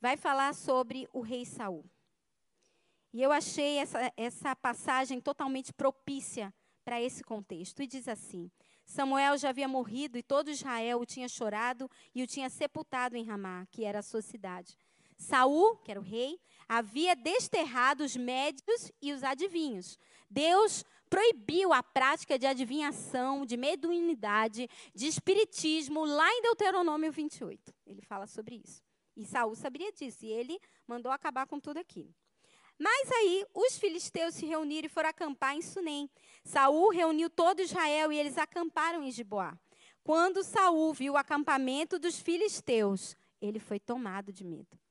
vai 0.00 0.16
falar 0.16 0.54
sobre 0.54 1.08
o 1.12 1.20
rei 1.20 1.46
Saul. 1.46 1.84
E 3.12 3.22
eu 3.22 3.30
achei 3.30 3.76
essa, 3.76 4.12
essa 4.16 4.56
passagem 4.56 5.20
totalmente 5.20 5.72
propícia 5.72 6.52
para 6.84 7.00
esse 7.00 7.22
contexto. 7.22 7.82
E 7.82 7.86
diz 7.86 8.08
assim: 8.08 8.50
Samuel 8.84 9.36
já 9.38 9.50
havia 9.50 9.68
morrido 9.68 10.18
e 10.18 10.22
todo 10.22 10.50
Israel 10.50 11.00
o 11.00 11.06
tinha 11.06 11.28
chorado 11.28 11.90
e 12.14 12.22
o 12.22 12.26
tinha 12.26 12.50
sepultado 12.50 13.16
em 13.16 13.24
Ramá, 13.24 13.66
que 13.70 13.84
era 13.84 14.00
a 14.00 14.02
sua 14.02 14.22
cidade. 14.22 14.76
Saul, 15.16 15.76
que 15.76 15.90
era 15.90 16.00
o 16.00 16.02
rei, 16.02 16.40
havia 16.68 17.14
desterrado 17.14 18.02
os 18.02 18.16
médios 18.16 18.90
e 19.00 19.12
os 19.12 19.22
adivinhos. 19.22 19.98
Deus 20.28 20.84
proibiu 21.12 21.74
a 21.74 21.82
prática 21.82 22.38
de 22.38 22.46
adivinhação, 22.46 23.44
de 23.44 23.54
mediunidade, 23.54 24.66
de 24.94 25.06
espiritismo, 25.06 26.06
lá 26.06 26.26
em 26.32 26.40
Deuteronômio 26.40 27.12
28. 27.12 27.70
Ele 27.86 28.00
fala 28.00 28.26
sobre 28.26 28.62
isso. 28.64 28.82
E 29.14 29.26
Saul 29.26 29.54
sabia 29.54 29.92
disso, 29.92 30.24
e 30.24 30.32
ele 30.32 30.58
mandou 30.86 31.12
acabar 31.12 31.46
com 31.46 31.60
tudo 31.60 31.76
aquilo. 31.76 32.08
Mas 32.78 33.12
aí 33.12 33.44
os 33.52 33.78
filisteus 33.78 34.36
se 34.36 34.46
reuniram 34.46 34.86
e 34.86 34.88
foram 34.88 35.10
acampar 35.10 35.54
em 35.54 35.60
Sunem. 35.60 36.08
Saul 36.42 36.88
reuniu 36.88 37.28
todo 37.28 37.60
Israel 37.60 38.10
e 38.10 38.18
eles 38.18 38.38
acamparam 38.38 39.02
em 39.02 39.10
Giboá. 39.10 39.54
Quando 40.02 40.42
Saul 40.42 40.94
viu 40.94 41.12
o 41.12 41.18
acampamento 41.18 41.98
dos 41.98 42.18
filisteus, 42.18 43.14
ele 43.38 43.58
foi 43.58 43.78
tomado 43.78 44.32
de 44.32 44.44
medo. 44.44 44.81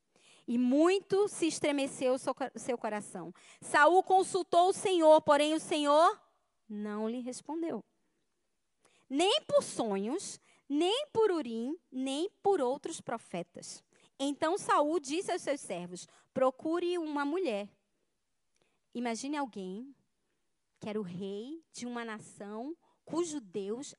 E 0.52 0.58
muito 0.58 1.30
se 1.30 1.48
estremeceu 1.48 2.16
o 2.16 2.60
seu 2.60 2.78
coração. 2.78 3.34
Saul 3.62 4.04
consultou 4.04 4.68
o 4.68 4.74
Senhor, 4.74 5.22
porém 5.22 5.54
o 5.54 5.60
Senhor 5.62 6.22
não 6.68 7.08
lhe 7.08 7.22
respondeu. 7.22 7.82
Nem 9.10 9.42
por 9.44 9.64
sonhos, 9.64 10.42
nem 10.68 11.08
por 11.14 11.32
Urim, 11.32 11.78
nem 11.90 12.30
por 12.44 12.60
outros 12.60 13.00
profetas. 13.00 13.82
Então 14.20 14.58
Saul 14.58 15.00
disse 15.00 15.32
aos 15.32 15.42
seus 15.42 15.62
servos: 15.62 16.06
Procure 16.34 16.98
uma 16.98 17.24
mulher 17.24 17.70
Imagine 18.94 19.38
alguém 19.38 19.96
que 20.80 20.90
era 20.90 21.00
o 21.00 21.04
rei 21.04 21.64
de 21.72 21.86
uma 21.86 22.04
nação 22.04 22.76
cujo 23.06 23.40
Deus 23.40 23.96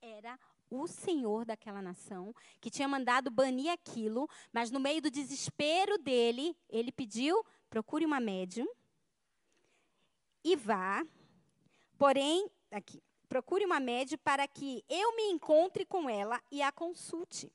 era 0.00 0.38
o 0.70 0.86
senhor 0.86 1.44
daquela 1.44 1.82
nação, 1.82 2.34
que 2.60 2.70
tinha 2.70 2.86
mandado 2.86 3.30
banir 3.30 3.70
aquilo, 3.70 4.28
mas 4.52 4.70
no 4.70 4.78
meio 4.78 5.02
do 5.02 5.10
desespero 5.10 5.98
dele, 5.98 6.56
ele 6.68 6.92
pediu: 6.92 7.44
procure 7.68 8.06
uma 8.06 8.20
médium 8.20 8.68
e 10.44 10.56
vá. 10.56 11.04
Porém, 11.98 12.50
aqui, 12.70 13.02
procure 13.28 13.64
uma 13.64 13.80
médium 13.80 14.18
para 14.24 14.46
que 14.48 14.84
eu 14.88 15.14
me 15.16 15.24
encontre 15.24 15.84
com 15.84 16.08
ela 16.08 16.40
e 16.50 16.62
a 16.62 16.72
consulte. 16.72 17.52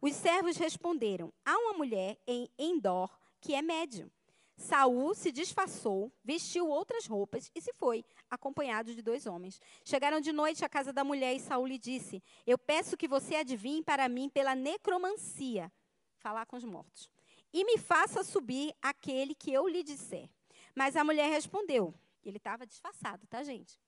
Os 0.00 0.14
servos 0.14 0.56
responderam: 0.56 1.32
há 1.44 1.56
uma 1.58 1.72
mulher 1.72 2.18
em 2.26 2.48
Endor 2.58 3.10
que 3.40 3.54
é 3.54 3.62
médium. 3.62 4.10
Saul 4.58 5.14
se 5.14 5.30
disfarçou, 5.30 6.12
vestiu 6.24 6.68
outras 6.68 7.06
roupas 7.06 7.48
e 7.54 7.60
se 7.60 7.72
foi, 7.72 8.04
acompanhado 8.28 8.92
de 8.92 9.00
dois 9.00 9.24
homens. 9.24 9.60
Chegaram 9.84 10.20
de 10.20 10.32
noite 10.32 10.64
à 10.64 10.68
casa 10.68 10.92
da 10.92 11.04
mulher 11.04 11.32
e 11.32 11.38
Saul 11.38 11.64
lhe 11.64 11.78
disse: 11.78 12.20
Eu 12.44 12.58
peço 12.58 12.96
que 12.96 13.06
você 13.06 13.36
adivinhe 13.36 13.84
para 13.84 14.08
mim 14.08 14.28
pela 14.28 14.56
necromancia, 14.56 15.72
falar 16.18 16.44
com 16.44 16.56
os 16.56 16.64
mortos, 16.64 17.08
e 17.52 17.64
me 17.64 17.78
faça 17.78 18.24
subir 18.24 18.74
aquele 18.82 19.32
que 19.32 19.52
eu 19.52 19.68
lhe 19.68 19.84
disser. 19.84 20.28
Mas 20.74 20.96
a 20.96 21.04
mulher 21.04 21.30
respondeu: 21.30 21.94
Ele 22.24 22.38
estava 22.38 22.66
disfarçado, 22.66 23.28
tá, 23.28 23.44
gente? 23.44 23.78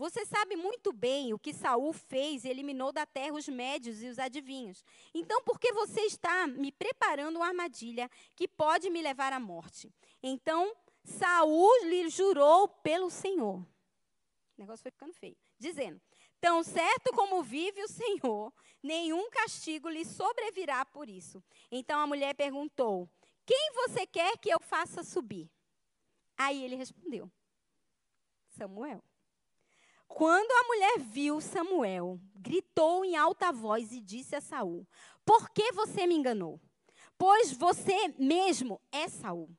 Você 0.00 0.24
sabe 0.24 0.56
muito 0.56 0.94
bem 0.94 1.34
o 1.34 1.38
que 1.38 1.52
Saul 1.52 1.92
fez 1.92 2.44
e 2.44 2.48
eliminou 2.48 2.90
da 2.90 3.04
terra 3.04 3.34
os 3.34 3.46
médios 3.46 4.02
e 4.02 4.06
os 4.06 4.18
adivinhos. 4.18 4.82
Então, 5.12 5.42
por 5.42 5.60
que 5.60 5.74
você 5.74 6.00
está 6.00 6.46
me 6.46 6.72
preparando 6.72 7.36
uma 7.36 7.48
armadilha 7.48 8.10
que 8.34 8.48
pode 8.48 8.88
me 8.88 9.02
levar 9.02 9.30
à 9.30 9.38
morte? 9.38 9.92
Então, 10.22 10.76
Saul 11.04 11.84
lhe 11.84 12.08
jurou 12.08 12.68
pelo 12.68 13.10
Senhor. 13.10 13.56
O 13.56 13.66
negócio 14.58 14.82
foi 14.82 14.90
ficando 14.90 15.14
feio. 15.14 15.36
Dizendo: 15.58 16.00
Tão 16.40 16.62
certo 16.62 17.12
como 17.12 17.42
vive 17.42 17.82
o 17.82 17.88
Senhor, 17.88 18.52
nenhum 18.82 19.30
castigo 19.30 19.88
lhe 19.88 20.04
sobrevirá 20.04 20.84
por 20.86 21.08
isso. 21.08 21.42
Então 21.70 22.00
a 22.00 22.06
mulher 22.06 22.34
perguntou: 22.34 23.08
Quem 23.44 23.72
você 23.74 24.06
quer 24.06 24.38
que 24.38 24.48
eu 24.48 24.58
faça 24.60 25.02
subir? 25.02 25.50
Aí 26.36 26.64
ele 26.64 26.76
respondeu: 26.76 27.30
Samuel. 28.48 29.04
Quando 30.08 30.50
a 30.50 30.64
mulher 30.64 30.98
viu 30.98 31.40
Samuel, 31.40 32.18
gritou 32.34 33.04
em 33.04 33.16
alta 33.16 33.52
voz 33.52 33.92
e 33.92 34.00
disse 34.00 34.34
a 34.34 34.40
Saul: 34.40 34.86
Por 35.24 35.50
que 35.50 35.72
você 35.72 36.06
me 36.06 36.14
enganou? 36.14 36.58
Pois 37.18 37.52
você 37.52 38.08
mesmo 38.18 38.80
é 38.90 39.08
Saul. 39.08 39.54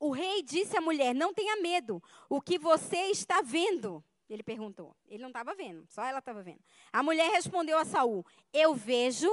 O 0.00 0.10
rei 0.10 0.42
disse 0.42 0.76
à 0.76 0.80
mulher: 0.80 1.14
Não 1.14 1.34
tenha 1.34 1.60
medo. 1.60 2.02
O 2.28 2.40
que 2.40 2.58
você 2.58 2.96
está 3.10 3.42
vendo? 3.42 4.02
Ele 4.28 4.42
perguntou. 4.42 4.96
Ele 5.06 5.22
não 5.22 5.28
estava 5.28 5.54
vendo, 5.54 5.86
só 5.88 6.02
ela 6.02 6.20
estava 6.20 6.42
vendo. 6.42 6.60
A 6.90 7.02
mulher 7.02 7.30
respondeu 7.30 7.76
a 7.78 7.84
Saul: 7.84 8.24
Eu 8.52 8.74
vejo 8.74 9.28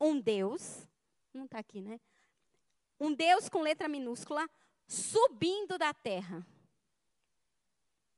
um 0.00 0.18
Deus, 0.18 0.88
não 1.34 1.44
está 1.44 1.58
aqui, 1.58 1.82
né? 1.82 2.00
Um 2.98 3.12
Deus 3.12 3.48
com 3.48 3.60
letra 3.60 3.88
minúscula 3.88 4.48
subindo 4.86 5.76
da 5.76 5.92
terra. 5.92 6.46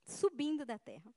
Subindo 0.04 0.64
da 0.64 0.78
terra. 0.78 1.12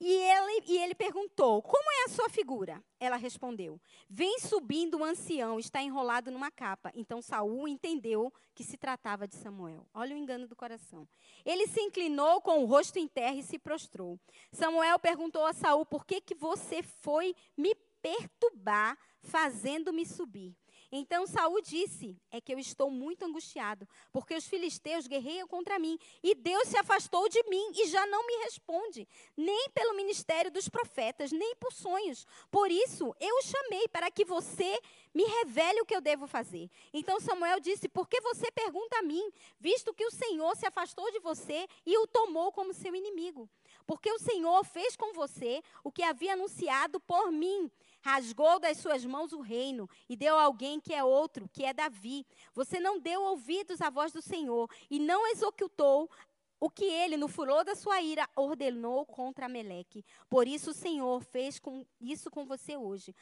E 0.00 0.10
ele, 0.10 0.64
e 0.66 0.78
ele 0.78 0.94
perguntou: 0.94 1.60
Como 1.60 1.92
é 1.92 2.04
a 2.04 2.08
sua 2.08 2.30
figura? 2.30 2.82
Ela 2.98 3.16
respondeu: 3.16 3.78
Vem 4.08 4.40
subindo 4.40 4.96
um 4.96 5.04
ancião, 5.04 5.58
está 5.58 5.82
enrolado 5.82 6.30
numa 6.30 6.50
capa. 6.50 6.90
Então 6.94 7.20
Saul 7.20 7.68
entendeu 7.68 8.32
que 8.54 8.64
se 8.64 8.78
tratava 8.78 9.28
de 9.28 9.36
Samuel. 9.36 9.86
Olha 9.92 10.14
o 10.14 10.18
engano 10.18 10.48
do 10.48 10.56
coração. 10.56 11.06
Ele 11.44 11.66
se 11.66 11.82
inclinou 11.82 12.40
com 12.40 12.62
o 12.62 12.66
rosto 12.66 12.98
em 12.98 13.06
terra 13.06 13.36
e 13.36 13.42
se 13.42 13.58
prostrou. 13.58 14.18
Samuel 14.50 14.98
perguntou 14.98 15.44
a 15.44 15.52
Saul: 15.52 15.84
Por 15.84 16.06
que, 16.06 16.22
que 16.22 16.34
você 16.34 16.82
foi 16.82 17.36
me 17.54 17.74
perturbar, 18.00 18.96
fazendo-me 19.20 20.06
subir? 20.06 20.56
Então 20.92 21.26
Saul 21.26 21.60
disse: 21.62 22.16
É 22.30 22.40
que 22.40 22.52
eu 22.52 22.58
estou 22.58 22.90
muito 22.90 23.24
angustiado, 23.24 23.86
porque 24.12 24.34
os 24.34 24.46
filisteus 24.46 25.06
guerreiam 25.06 25.46
contra 25.46 25.78
mim, 25.78 25.98
e 26.22 26.34
Deus 26.34 26.68
se 26.68 26.76
afastou 26.76 27.28
de 27.28 27.42
mim 27.44 27.72
e 27.76 27.86
já 27.88 28.04
não 28.06 28.26
me 28.26 28.34
responde, 28.44 29.06
nem 29.36 29.70
pelo 29.70 29.94
ministério 29.94 30.50
dos 30.50 30.68
profetas, 30.68 31.30
nem 31.30 31.54
por 31.56 31.72
sonhos. 31.72 32.26
Por 32.50 32.70
isso 32.70 33.14
eu 33.20 33.36
o 33.36 33.42
chamei 33.42 33.86
para 33.88 34.10
que 34.10 34.24
você 34.24 34.80
me 35.14 35.24
revele 35.24 35.80
o 35.80 35.86
que 35.86 35.94
eu 35.94 36.00
devo 36.00 36.26
fazer. 36.26 36.68
Então 36.92 37.20
Samuel 37.20 37.60
disse: 37.60 37.88
Por 37.88 38.08
que 38.08 38.20
você 38.20 38.50
pergunta 38.50 38.98
a 38.98 39.02
mim, 39.02 39.30
visto 39.58 39.94
que 39.94 40.04
o 40.04 40.10
Senhor 40.10 40.56
se 40.56 40.66
afastou 40.66 41.10
de 41.12 41.20
você 41.20 41.68
e 41.86 41.96
o 41.98 42.06
tomou 42.06 42.50
como 42.50 42.74
seu 42.74 42.94
inimigo? 42.94 43.48
Porque 43.86 44.10
o 44.10 44.18
Senhor 44.18 44.64
fez 44.64 44.96
com 44.96 45.12
você 45.12 45.62
o 45.82 45.90
que 45.90 46.02
havia 46.02 46.34
anunciado 46.34 47.00
por 47.00 47.30
mim 47.30 47.70
rasgou 48.00 48.58
das 48.58 48.78
suas 48.78 49.04
mãos 49.04 49.32
o 49.32 49.40
reino 49.40 49.88
e 50.08 50.16
deu 50.16 50.36
a 50.36 50.42
alguém 50.42 50.80
que 50.80 50.94
é 50.94 51.04
outro, 51.04 51.48
que 51.52 51.64
é 51.64 51.72
Davi. 51.72 52.26
Você 52.54 52.80
não 52.80 52.98
deu 52.98 53.22
ouvidos 53.22 53.80
à 53.80 53.90
voz 53.90 54.12
do 54.12 54.22
Senhor 54.22 54.70
e 54.90 54.98
não 54.98 55.26
executou 55.28 56.10
o 56.58 56.68
que 56.68 56.84
ele, 56.84 57.16
no 57.16 57.26
furor 57.26 57.64
da 57.64 57.74
sua 57.74 58.02
ira, 58.02 58.28
ordenou 58.36 59.06
contra 59.06 59.48
Meleque. 59.48 60.04
Por 60.28 60.46
isso 60.46 60.70
o 60.70 60.74
Senhor 60.74 61.22
fez 61.22 61.58
com 61.58 61.86
isso 62.00 62.30
com 62.30 62.44
você 62.44 62.76
hoje. 62.76 63.14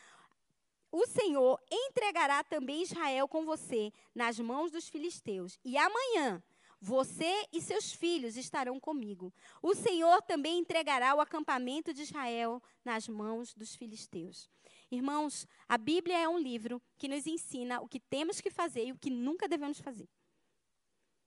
O 0.90 1.06
Senhor 1.06 1.60
entregará 1.70 2.42
também 2.42 2.82
Israel 2.82 3.28
com 3.28 3.44
você 3.44 3.92
nas 4.14 4.38
mãos 4.40 4.72
dos 4.72 4.88
filisteus. 4.88 5.58
E 5.64 5.76
amanhã 5.76 6.42
você 6.80 7.46
e 7.52 7.60
seus 7.60 7.92
filhos 7.92 8.36
estarão 8.36 8.78
comigo. 8.78 9.32
O 9.60 9.74
Senhor 9.74 10.22
também 10.22 10.58
entregará 10.58 11.14
o 11.14 11.20
acampamento 11.20 11.92
de 11.92 12.02
Israel 12.02 12.62
nas 12.84 13.08
mãos 13.08 13.52
dos 13.54 13.74
filisteus. 13.74 14.48
Irmãos, 14.90 15.46
a 15.68 15.76
Bíblia 15.76 16.18
é 16.18 16.28
um 16.28 16.38
livro 16.38 16.80
que 16.96 17.08
nos 17.08 17.26
ensina 17.26 17.80
o 17.80 17.88
que 17.88 18.00
temos 18.00 18.40
que 18.40 18.50
fazer 18.50 18.86
e 18.86 18.92
o 18.92 18.98
que 18.98 19.10
nunca 19.10 19.46
devemos 19.46 19.80
fazer. 19.80 20.08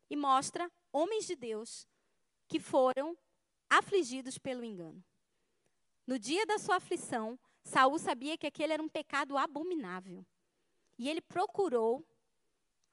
E 0.10 0.15
mostra 0.15 0.71
homens 0.91 1.28
de 1.28 1.36
Deus 1.36 1.88
que 2.47 2.60
foram 2.60 3.15
afligidos 3.69 4.38
pelo 4.38 4.63
engano. 4.63 5.04
No 6.08 6.17
dia 6.17 6.45
da 6.45 6.58
sua 6.58 6.78
aflição, 6.78 7.39
Saul 7.63 8.00
sabia 8.00 8.38
que 8.38 8.47
aquele 8.47 8.74
era 8.74 8.84
um 8.84 8.89
pecado 8.89 9.38
abominável. 9.38 10.26
E 10.97 11.08
ele 11.08 11.21
procurou 11.21 12.06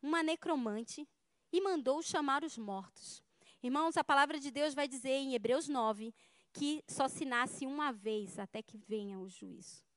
uma 0.02 0.22
necromante 0.22 1.09
e 1.50 1.61
mandou 1.61 2.02
chamar 2.02 2.44
os 2.44 2.59
mortos. 2.59 3.22
Irmãos, 3.62 3.96
a 3.96 4.04
palavra 4.04 4.38
de 4.38 4.50
Deus 4.50 4.74
vai 4.74 4.87
dizer 4.87 5.11
em 5.11 5.35
Hebreus 5.35 5.66
9 5.66 6.14
que 6.52 6.85
só 6.87 7.09
se 7.09 7.24
nasce 7.24 7.66
uma 7.66 7.90
vez 7.90 8.38
até 8.38 8.62
que 8.62 8.76
venha 8.76 9.18
o 9.18 9.28
juízo. 9.28 9.88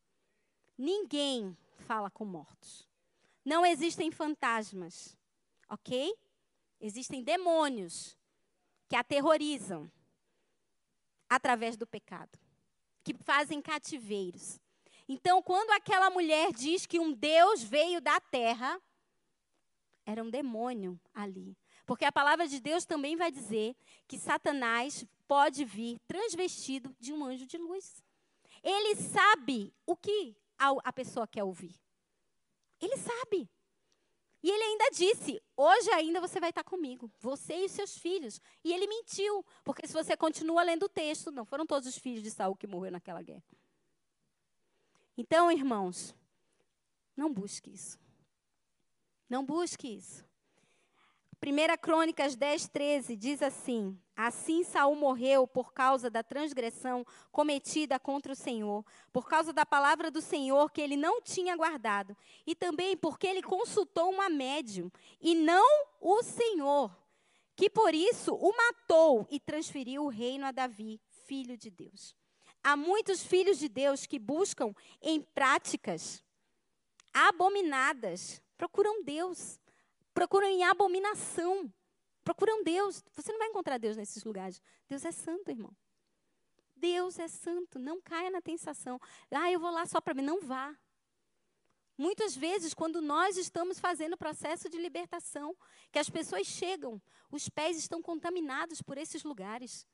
Ninguém 0.81 1.55
fala 1.85 2.09
com 2.09 2.25
mortos. 2.25 2.89
não 3.45 3.63
existem 3.63 4.09
fantasmas, 4.09 5.15
ok? 5.69 6.11
Existem 6.79 7.23
demônios 7.23 8.17
que 8.89 8.95
aterrorizam 8.95 9.91
através 11.29 11.77
do 11.77 11.85
pecado, 11.85 12.35
que 13.03 13.13
fazem 13.13 13.61
cativeiros. 13.61 14.59
Então, 15.07 15.39
quando 15.43 15.69
aquela 15.69 16.09
mulher 16.09 16.51
diz 16.51 16.87
que 16.87 16.99
um 16.99 17.13
Deus 17.13 17.61
veio 17.61 18.01
da 18.01 18.19
terra, 18.19 18.81
era 20.03 20.23
um 20.23 20.31
demônio 20.31 20.99
ali. 21.13 21.55
Porque 21.85 22.05
a 22.05 22.11
palavra 22.11 22.47
de 22.47 22.59
Deus 22.59 22.85
também 22.85 23.15
vai 23.15 23.31
dizer 23.31 23.75
que 24.07 24.17
Satanás 24.17 25.05
pode 25.27 25.63
vir 25.63 25.99
transvestido 26.07 26.95
de 26.99 27.13
um 27.13 27.23
anjo 27.23 27.45
de 27.45 27.59
luz. 27.59 28.03
Ele 28.63 28.95
sabe 28.95 29.71
o 29.85 29.95
que 29.95 30.40
a 30.83 30.93
pessoa 30.93 31.27
quer 31.27 31.43
ouvir. 31.43 31.75
Ele 32.79 32.97
sabe. 32.97 33.49
E 34.43 34.49
ele 34.49 34.63
ainda 34.63 34.89
disse: 34.91 35.41
Hoje 35.55 35.91
ainda 35.91 36.19
você 36.19 36.39
vai 36.39 36.49
estar 36.49 36.63
comigo, 36.63 37.11
você 37.19 37.61
e 37.61 37.65
os 37.65 37.71
seus 37.71 37.97
filhos. 37.97 38.41
E 38.63 38.73
ele 38.73 38.87
mentiu, 38.87 39.45
porque 39.63 39.87
se 39.87 39.93
você 39.93 40.17
continua 40.17 40.63
lendo 40.63 40.83
o 40.83 40.89
texto, 40.89 41.31
não 41.31 41.45
foram 41.45 41.65
todos 41.65 41.87
os 41.87 41.97
filhos 41.97 42.23
de 42.23 42.31
Saul 42.31 42.55
que 42.55 42.67
morreram 42.67 42.93
naquela 42.93 43.21
guerra. 43.21 43.43
Então, 45.15 45.51
irmãos, 45.51 46.15
não 47.15 47.31
busque 47.31 47.71
isso. 47.71 47.99
Não 49.29 49.45
busque 49.45 49.87
isso. 49.87 50.25
1 51.43 51.77
Crônicas 51.81 52.35
10, 52.35 52.67
13 52.67 53.15
diz 53.15 53.41
assim: 53.41 53.99
Assim 54.15 54.63
Saul 54.63 54.95
morreu 54.95 55.47
por 55.47 55.73
causa 55.73 56.07
da 56.07 56.21
transgressão 56.21 57.03
cometida 57.31 57.99
contra 57.99 58.33
o 58.33 58.35
Senhor, 58.35 58.85
por 59.11 59.27
causa 59.27 59.51
da 59.51 59.65
palavra 59.65 60.11
do 60.11 60.21
Senhor 60.21 60.71
que 60.71 60.79
ele 60.79 60.95
não 60.95 61.19
tinha 61.19 61.55
guardado, 61.57 62.15
e 62.45 62.53
também 62.53 62.95
porque 62.95 63.25
ele 63.25 63.41
consultou 63.41 64.11
uma 64.11 64.29
médium, 64.29 64.91
e 65.19 65.33
não 65.33 65.87
o 65.99 66.21
Senhor, 66.21 66.95
que 67.55 67.71
por 67.71 67.95
isso 67.95 68.35
o 68.35 68.55
matou 68.55 69.27
e 69.31 69.39
transferiu 69.39 70.05
o 70.05 70.09
reino 70.09 70.45
a 70.45 70.51
Davi, 70.51 71.01
filho 71.25 71.57
de 71.57 71.71
Deus. 71.71 72.15
Há 72.63 72.77
muitos 72.77 73.23
filhos 73.23 73.57
de 73.57 73.67
Deus 73.67 74.05
que 74.05 74.19
buscam 74.19 74.75
em 75.01 75.19
práticas 75.19 76.23
abominadas, 77.11 78.39
procuram 78.55 79.03
Deus 79.03 79.59
procuram 80.13 80.47
em 80.47 80.63
abominação. 80.63 81.71
Procuram 82.23 82.63
Deus. 82.63 83.03
Você 83.13 83.31
não 83.31 83.39
vai 83.39 83.47
encontrar 83.47 83.77
Deus 83.77 83.97
nesses 83.97 84.23
lugares. 84.23 84.61
Deus 84.87 85.03
é 85.05 85.11
santo, 85.11 85.49
irmão. 85.49 85.75
Deus 86.75 87.19
é 87.19 87.27
santo. 87.27 87.79
Não 87.79 88.01
caia 88.01 88.29
na 88.29 88.41
tentação. 88.41 88.99
Ah, 89.31 89.51
eu 89.51 89.59
vou 89.59 89.71
lá 89.71 89.85
só 89.85 89.99
para 89.99 90.13
mim. 90.13 90.21
Não 90.21 90.41
vá. 90.41 90.75
Muitas 91.97 92.35
vezes, 92.35 92.73
quando 92.73 93.01
nós 93.01 93.37
estamos 93.37 93.79
fazendo 93.79 94.13
o 94.13 94.17
processo 94.17 94.69
de 94.69 94.77
libertação, 94.77 95.55
que 95.91 95.99
as 95.99 96.09
pessoas 96.09 96.47
chegam, 96.47 97.01
os 97.29 97.47
pés 97.47 97.77
estão 97.77 98.01
contaminados 98.01 98.81
por 98.81 98.97
esses 98.97 99.23
lugares. 99.23 99.85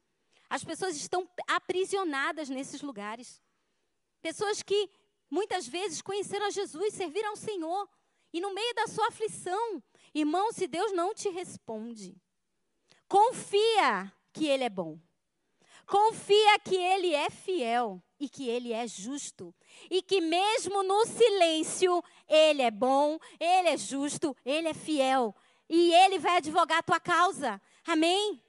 As 0.49 0.63
pessoas 0.63 0.95
estão 0.95 1.30
aprisionadas 1.47 2.47
nesses 2.49 2.82
lugares. 2.82 3.41
Pessoas 4.21 4.63
que 4.63 4.89
muitas 5.30 5.67
vezes 5.67 6.01
conheceram 6.01 6.45
a 6.45 6.49
Jesus, 6.49 6.93
serviram 6.93 7.32
ao 7.32 7.36
Senhor, 7.36 7.89
e 8.33 8.41
no 8.41 8.53
meio 8.53 8.73
da 8.73 8.87
sua 8.87 9.07
aflição, 9.07 9.81
Irmão, 10.13 10.51
se 10.51 10.67
Deus 10.67 10.91
não 10.93 11.13
te 11.13 11.29
responde, 11.29 12.15
confia 13.07 14.11
que 14.33 14.47
Ele 14.47 14.63
é 14.63 14.69
bom. 14.69 14.99
Confia 15.85 16.59
que 16.59 16.75
Ele 16.75 17.13
é 17.13 17.29
fiel 17.29 18.01
e 18.19 18.27
que 18.27 18.49
Ele 18.49 18.73
é 18.73 18.87
justo. 18.87 19.53
E 19.91 20.01
que 20.01 20.19
mesmo 20.19 20.81
no 20.83 21.05
silêncio, 21.05 22.03
Ele 22.27 22.61
é 22.61 22.71
bom, 22.71 23.19
Ele 23.39 23.69
é 23.69 23.77
justo, 23.77 24.35
Ele 24.43 24.67
é 24.67 24.73
fiel. 24.73 25.35
E 25.69 25.93
Ele 25.93 26.17
vai 26.17 26.37
advogar 26.37 26.79
a 26.79 26.83
tua 26.83 26.99
causa. 26.99 27.61
Amém? 27.85 28.41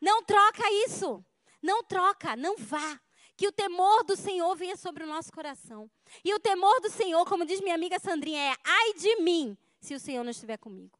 Não 0.00 0.22
troca 0.24 0.62
isso. 0.86 1.24
Não 1.62 1.84
troca, 1.84 2.34
não 2.34 2.56
vá. 2.56 2.98
Que 3.40 3.48
o 3.48 3.52
temor 3.52 4.04
do 4.04 4.16
Senhor 4.16 4.54
venha 4.54 4.76
sobre 4.76 5.02
o 5.02 5.06
nosso 5.06 5.32
coração. 5.32 5.90
E 6.22 6.34
o 6.34 6.38
temor 6.38 6.78
do 6.82 6.90
Senhor, 6.90 7.24
como 7.24 7.46
diz 7.46 7.58
minha 7.62 7.74
amiga 7.74 7.98
Sandrinha, 7.98 8.38
é 8.38 8.54
ai 8.62 8.92
de 8.92 9.16
mim 9.22 9.56
se 9.80 9.94
o 9.94 9.98
Senhor 9.98 10.22
não 10.22 10.30
estiver 10.30 10.58
comigo. 10.58 10.98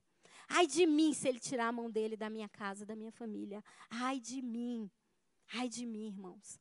Ai 0.49 0.67
de 0.67 0.87
mim 0.87 1.13
se 1.13 1.29
ele 1.29 1.39
tirar 1.39 1.69
a 1.69 1.73
mão 1.73 1.91
dele 1.91 2.17
da 2.17 2.31
minha 2.31 2.49
casa, 2.49 2.87
da 2.87 2.97
minha 2.97 3.13
família. 3.13 3.63
Ai 3.91 4.19
de 4.19 4.41
mim. 4.41 4.91
Ai 5.53 5.69
de 5.69 5.85
mim, 5.85 6.07
irmãos. 6.07 6.59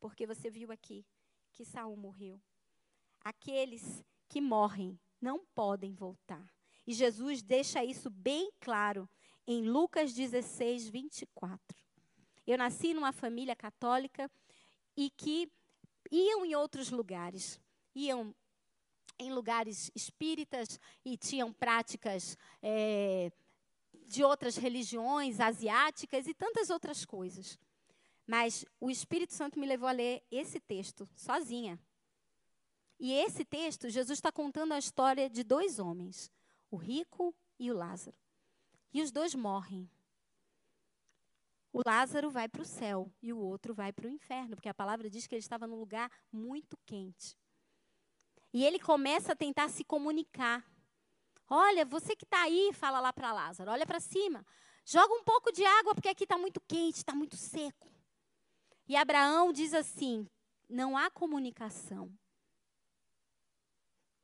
Porque 0.00 0.26
você 0.26 0.50
viu 0.50 0.72
aqui 0.72 1.06
que 1.52 1.64
Saul 1.64 1.96
morreu. 1.96 2.42
Aqueles 3.22 4.04
que 4.28 4.40
morrem 4.40 4.98
não 5.20 5.46
podem 5.54 5.94
voltar. 5.94 6.44
E 6.84 6.92
Jesus 6.92 7.40
deixa 7.40 7.84
isso 7.84 8.10
bem 8.10 8.50
claro 8.58 9.08
em 9.46 9.62
Lucas 9.62 10.12
16, 10.12 10.88
24. 10.88 11.78
Eu 12.44 12.58
nasci 12.58 12.92
numa 12.92 13.12
família 13.12 13.54
católica 13.54 14.28
e 14.96 15.10
que 15.10 15.50
iam 16.10 16.44
em 16.44 16.54
outros 16.54 16.90
lugares. 16.90 17.60
Iam 17.94 18.34
em 19.18 19.32
lugares 19.32 19.90
espíritas 19.94 20.80
e 21.04 21.16
tinham 21.16 21.52
práticas 21.52 22.38
é, 22.62 23.30
de 24.06 24.24
outras 24.24 24.56
religiões 24.56 25.40
asiáticas 25.40 26.26
e 26.26 26.34
tantas 26.34 26.70
outras 26.70 27.04
coisas. 27.04 27.58
Mas 28.26 28.64
o 28.80 28.90
Espírito 28.90 29.34
Santo 29.34 29.58
me 29.58 29.66
levou 29.66 29.88
a 29.88 29.92
ler 29.92 30.22
esse 30.30 30.58
texto 30.58 31.08
sozinha. 31.14 31.78
E 32.98 33.12
esse 33.12 33.44
texto, 33.44 33.88
Jesus 33.88 34.18
está 34.18 34.30
contando 34.30 34.72
a 34.72 34.78
história 34.78 35.28
de 35.28 35.42
dois 35.42 35.78
homens, 35.78 36.30
o 36.70 36.76
rico 36.76 37.34
e 37.58 37.70
o 37.70 37.74
Lázaro. 37.74 38.16
E 38.92 39.02
os 39.02 39.10
dois 39.10 39.34
morrem. 39.34 39.88
O 41.72 41.82
Lázaro 41.86 42.30
vai 42.30 42.48
para 42.48 42.62
o 42.62 42.64
céu 42.64 43.12
e 43.22 43.32
o 43.32 43.38
outro 43.38 43.72
vai 43.72 43.92
para 43.92 44.06
o 44.06 44.10
inferno, 44.10 44.56
porque 44.56 44.68
a 44.68 44.74
palavra 44.74 45.08
diz 45.08 45.26
que 45.26 45.34
ele 45.34 45.40
estava 45.40 45.66
num 45.66 45.78
lugar 45.78 46.10
muito 46.32 46.76
quente. 46.84 47.38
E 48.52 48.64
ele 48.64 48.80
começa 48.80 49.32
a 49.32 49.36
tentar 49.36 49.68
se 49.68 49.84
comunicar. 49.84 50.64
Olha, 51.48 51.84
você 51.84 52.16
que 52.16 52.24
está 52.24 52.42
aí, 52.42 52.72
fala 52.72 52.98
lá 52.98 53.12
para 53.12 53.32
Lázaro, 53.32 53.70
olha 53.70 53.86
para 53.86 54.00
cima. 54.00 54.44
Joga 54.84 55.14
um 55.14 55.22
pouco 55.22 55.52
de 55.52 55.64
água, 55.64 55.94
porque 55.94 56.08
aqui 56.08 56.24
está 56.24 56.36
muito 56.36 56.60
quente, 56.60 56.96
está 56.96 57.14
muito 57.14 57.36
seco. 57.36 57.88
E 58.88 58.96
Abraão 58.96 59.52
diz 59.52 59.72
assim: 59.72 60.28
não 60.68 60.96
há 60.96 61.10
comunicação. 61.10 62.12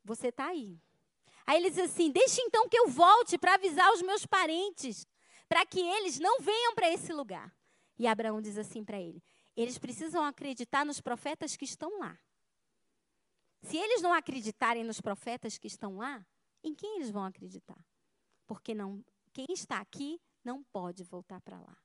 Você 0.04 0.28
está 0.28 0.46
aí. 0.46 0.80
Aí 1.46 1.58
ele 1.58 1.70
diz 1.70 1.78
assim: 1.78 2.10
deixe 2.10 2.40
então 2.40 2.68
que 2.68 2.76
eu 2.76 2.88
volte 2.88 3.38
para 3.38 3.54
avisar 3.54 3.92
os 3.92 4.02
meus 4.02 4.26
parentes, 4.26 5.06
para 5.48 5.64
que 5.64 5.80
eles 5.80 6.18
não 6.18 6.40
venham 6.40 6.74
para 6.74 6.90
esse 6.90 7.12
lugar. 7.12 7.54
E 7.98 8.06
Abraão 8.06 8.40
diz 8.40 8.58
assim 8.58 8.84
para 8.84 9.00
ele: 9.00 9.22
eles 9.56 9.78
precisam 9.78 10.24
acreditar 10.24 10.84
nos 10.84 11.00
profetas 11.00 11.56
que 11.56 11.64
estão 11.64 11.98
lá. 11.98 12.18
Se 13.62 13.76
eles 13.76 14.02
não 14.02 14.12
acreditarem 14.12 14.84
nos 14.84 15.00
profetas 15.00 15.58
que 15.58 15.66
estão 15.66 15.96
lá, 15.96 16.24
em 16.62 16.74
quem 16.74 16.96
eles 16.96 17.10
vão 17.10 17.24
acreditar? 17.24 17.78
Porque 18.46 18.74
não, 18.74 19.04
quem 19.32 19.46
está 19.50 19.80
aqui 19.80 20.20
não 20.44 20.62
pode 20.62 21.02
voltar 21.02 21.40
para 21.40 21.58
lá. 21.60 21.76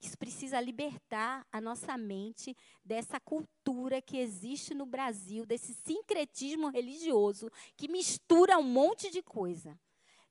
Isso 0.00 0.18
precisa 0.18 0.60
libertar 0.60 1.46
a 1.50 1.60
nossa 1.60 1.96
mente 1.96 2.54
dessa 2.84 3.18
cultura 3.18 4.02
que 4.02 4.18
existe 4.18 4.74
no 4.74 4.84
Brasil, 4.84 5.46
desse 5.46 5.72
sincretismo 5.72 6.68
religioso 6.68 7.50
que 7.74 7.88
mistura 7.88 8.58
um 8.58 8.62
monte 8.62 9.10
de 9.10 9.22
coisa. 9.22 9.78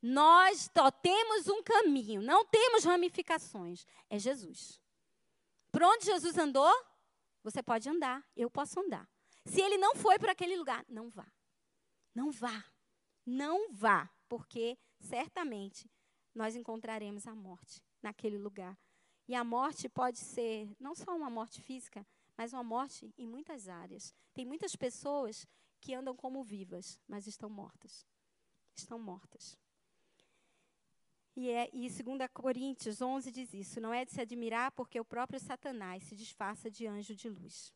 Nós 0.06 0.70
só 0.76 0.92
temos 0.92 1.48
um 1.48 1.64
caminho, 1.64 2.22
não 2.22 2.44
temos 2.44 2.84
ramificações. 2.84 3.88
É 4.10 4.20
Jesus. 4.20 4.78
Por 5.72 5.82
onde 5.82 6.04
Jesus 6.04 6.38
andou, 6.38 6.70
você 7.42 7.64
pode 7.64 7.88
andar, 7.88 8.22
eu 8.36 8.52
posso 8.52 8.78
andar. 8.82 9.10
Se 9.46 9.62
ele 9.62 9.78
não 9.78 9.96
foi 9.96 10.20
para 10.20 10.34
aquele 10.34 10.58
lugar, 10.58 10.86
não 10.90 11.10
vá. 11.10 11.26
Não 12.14 12.32
vá. 12.32 12.66
Não 13.26 13.72
vá, 13.72 14.10
porque 14.28 14.78
certamente 15.00 15.90
nós 16.36 16.54
encontraremos 16.54 17.26
a 17.26 17.34
morte 17.34 17.82
naquele 18.02 18.38
lugar. 18.38 18.78
E 19.26 19.34
a 19.34 19.44
morte 19.44 19.88
pode 19.88 20.20
ser 20.20 20.70
não 20.82 20.94
só 20.96 21.16
uma 21.16 21.30
morte 21.30 21.62
física, 21.62 22.06
mas 22.36 22.52
uma 22.52 22.64
morte 22.64 23.14
em 23.18 23.26
muitas 23.26 23.70
áreas. 23.70 24.14
Tem 24.34 24.46
muitas 24.46 24.76
pessoas 24.76 25.48
que 25.80 25.94
andam 25.94 26.14
como 26.14 26.44
vivas, 26.44 27.00
mas 27.08 27.26
estão 27.26 27.50
mortas. 27.50 28.06
Estão 28.76 29.00
mortas. 29.00 29.58
E, 31.36 31.50
é, 31.50 31.70
e 31.74 31.90
2 31.90 32.04
Coríntios 32.32 33.02
11 33.02 33.32
diz 33.32 33.54
isso: 33.54 33.82
não 33.82 33.94
é 33.94 34.06
de 34.06 34.12
se 34.12 34.22
admirar 34.22 34.72
porque 34.72 35.00
o 35.00 35.06
próprio 35.06 35.40
Satanás 35.40 36.04
se 36.04 36.16
disfarça 36.16 36.70
de 36.70 36.86
anjo 36.86 37.16
de 37.16 37.30
luz. 37.30 37.74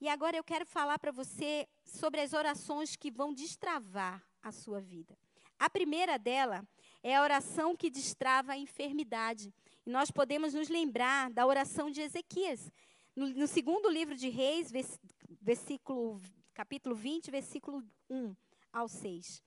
E 0.00 0.08
agora 0.08 0.36
eu 0.36 0.42
quero 0.42 0.66
falar 0.66 0.98
para 0.98 1.12
você 1.12 1.68
sobre 1.84 2.20
as 2.20 2.32
orações 2.32 2.96
que 2.96 3.10
vão 3.10 3.32
destravar 3.32 4.24
a 4.42 4.50
sua 4.50 4.80
vida. 4.80 5.16
A 5.58 5.70
primeira 5.70 6.18
dela 6.18 6.66
é 7.04 7.14
a 7.14 7.22
oração 7.22 7.76
que 7.76 7.88
destrava 7.88 8.52
a 8.52 8.58
enfermidade. 8.58 9.54
E 9.86 9.90
nós 9.90 10.10
podemos 10.10 10.54
nos 10.54 10.68
lembrar 10.68 11.30
da 11.30 11.46
oração 11.46 11.88
de 11.88 12.00
Ezequias. 12.00 12.72
No, 13.14 13.28
no 13.28 13.46
segundo 13.46 13.88
livro 13.88 14.16
de 14.16 14.28
Reis, 14.28 14.72
versículo, 15.40 16.20
capítulo 16.52 16.96
20, 16.96 17.30
versículo 17.30 17.84
1 18.10 18.34
ao 18.72 18.88
6. 18.88 19.40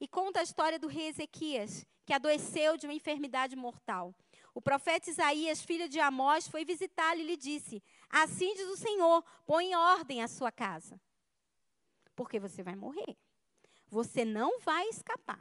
E 0.00 0.06
conta 0.06 0.40
a 0.40 0.42
história 0.42 0.78
do 0.78 0.86
rei 0.86 1.08
Ezequias, 1.08 1.86
que 2.04 2.12
adoeceu 2.12 2.76
de 2.76 2.86
uma 2.86 2.94
enfermidade 2.94 3.56
mortal. 3.56 4.14
O 4.54 4.60
profeta 4.60 5.10
Isaías, 5.10 5.60
filho 5.60 5.88
de 5.88 6.00
Amós, 6.00 6.48
foi 6.48 6.64
visitá-lo 6.64 7.20
e 7.20 7.24
lhe 7.24 7.36
disse: 7.36 7.82
Assim 8.08 8.54
diz 8.54 8.68
o 8.68 8.76
Senhor: 8.76 9.24
põe 9.46 9.70
em 9.70 9.76
ordem 9.76 10.22
a 10.22 10.28
sua 10.28 10.50
casa, 10.50 11.00
porque 12.16 12.40
você 12.40 12.62
vai 12.62 12.74
morrer. 12.74 13.16
Você 13.88 14.24
não 14.24 14.60
vai 14.60 14.88
escapar. 14.88 15.40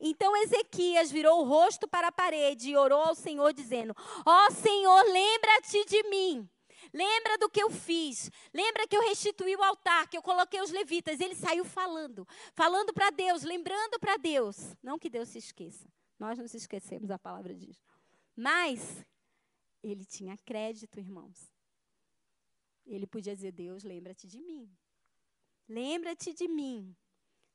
Então 0.00 0.36
Ezequias 0.36 1.10
virou 1.10 1.40
o 1.40 1.48
rosto 1.48 1.88
para 1.88 2.08
a 2.08 2.12
parede 2.12 2.70
e 2.70 2.76
orou 2.76 3.00
ao 3.00 3.14
Senhor, 3.14 3.52
dizendo: 3.52 3.94
Ó 4.26 4.46
oh, 4.46 4.50
Senhor, 4.50 5.02
lembra-te 5.04 5.84
de 5.86 6.02
mim. 6.08 6.48
Lembra 6.94 7.36
do 7.38 7.50
que 7.50 7.60
eu 7.60 7.70
fiz. 7.70 8.30
Lembra 8.52 8.86
que 8.86 8.96
eu 8.96 9.02
restituí 9.02 9.56
o 9.56 9.62
altar, 9.64 10.08
que 10.08 10.16
eu 10.16 10.22
coloquei 10.22 10.62
os 10.62 10.70
levitas. 10.70 11.18
Ele 11.18 11.34
saiu 11.34 11.64
falando, 11.64 12.26
falando 12.54 12.92
para 12.94 13.10
Deus, 13.10 13.42
lembrando 13.42 13.98
para 13.98 14.16
Deus. 14.16 14.76
Não 14.80 14.96
que 14.96 15.10
Deus 15.10 15.28
se 15.28 15.38
esqueça. 15.38 15.92
Nós 16.16 16.38
não 16.38 16.46
se 16.46 16.56
esquecemos, 16.56 17.10
a 17.10 17.18
palavra 17.18 17.52
diz. 17.52 17.82
Mas 18.36 19.04
ele 19.82 20.04
tinha 20.04 20.38
crédito, 20.38 21.00
irmãos. 21.00 21.52
Ele 22.86 23.08
podia 23.08 23.34
dizer: 23.34 23.50
Deus, 23.50 23.82
lembra-te 23.82 24.28
de 24.28 24.40
mim. 24.40 24.70
Lembra-te 25.68 26.32
de 26.32 26.46
mim. 26.46 26.94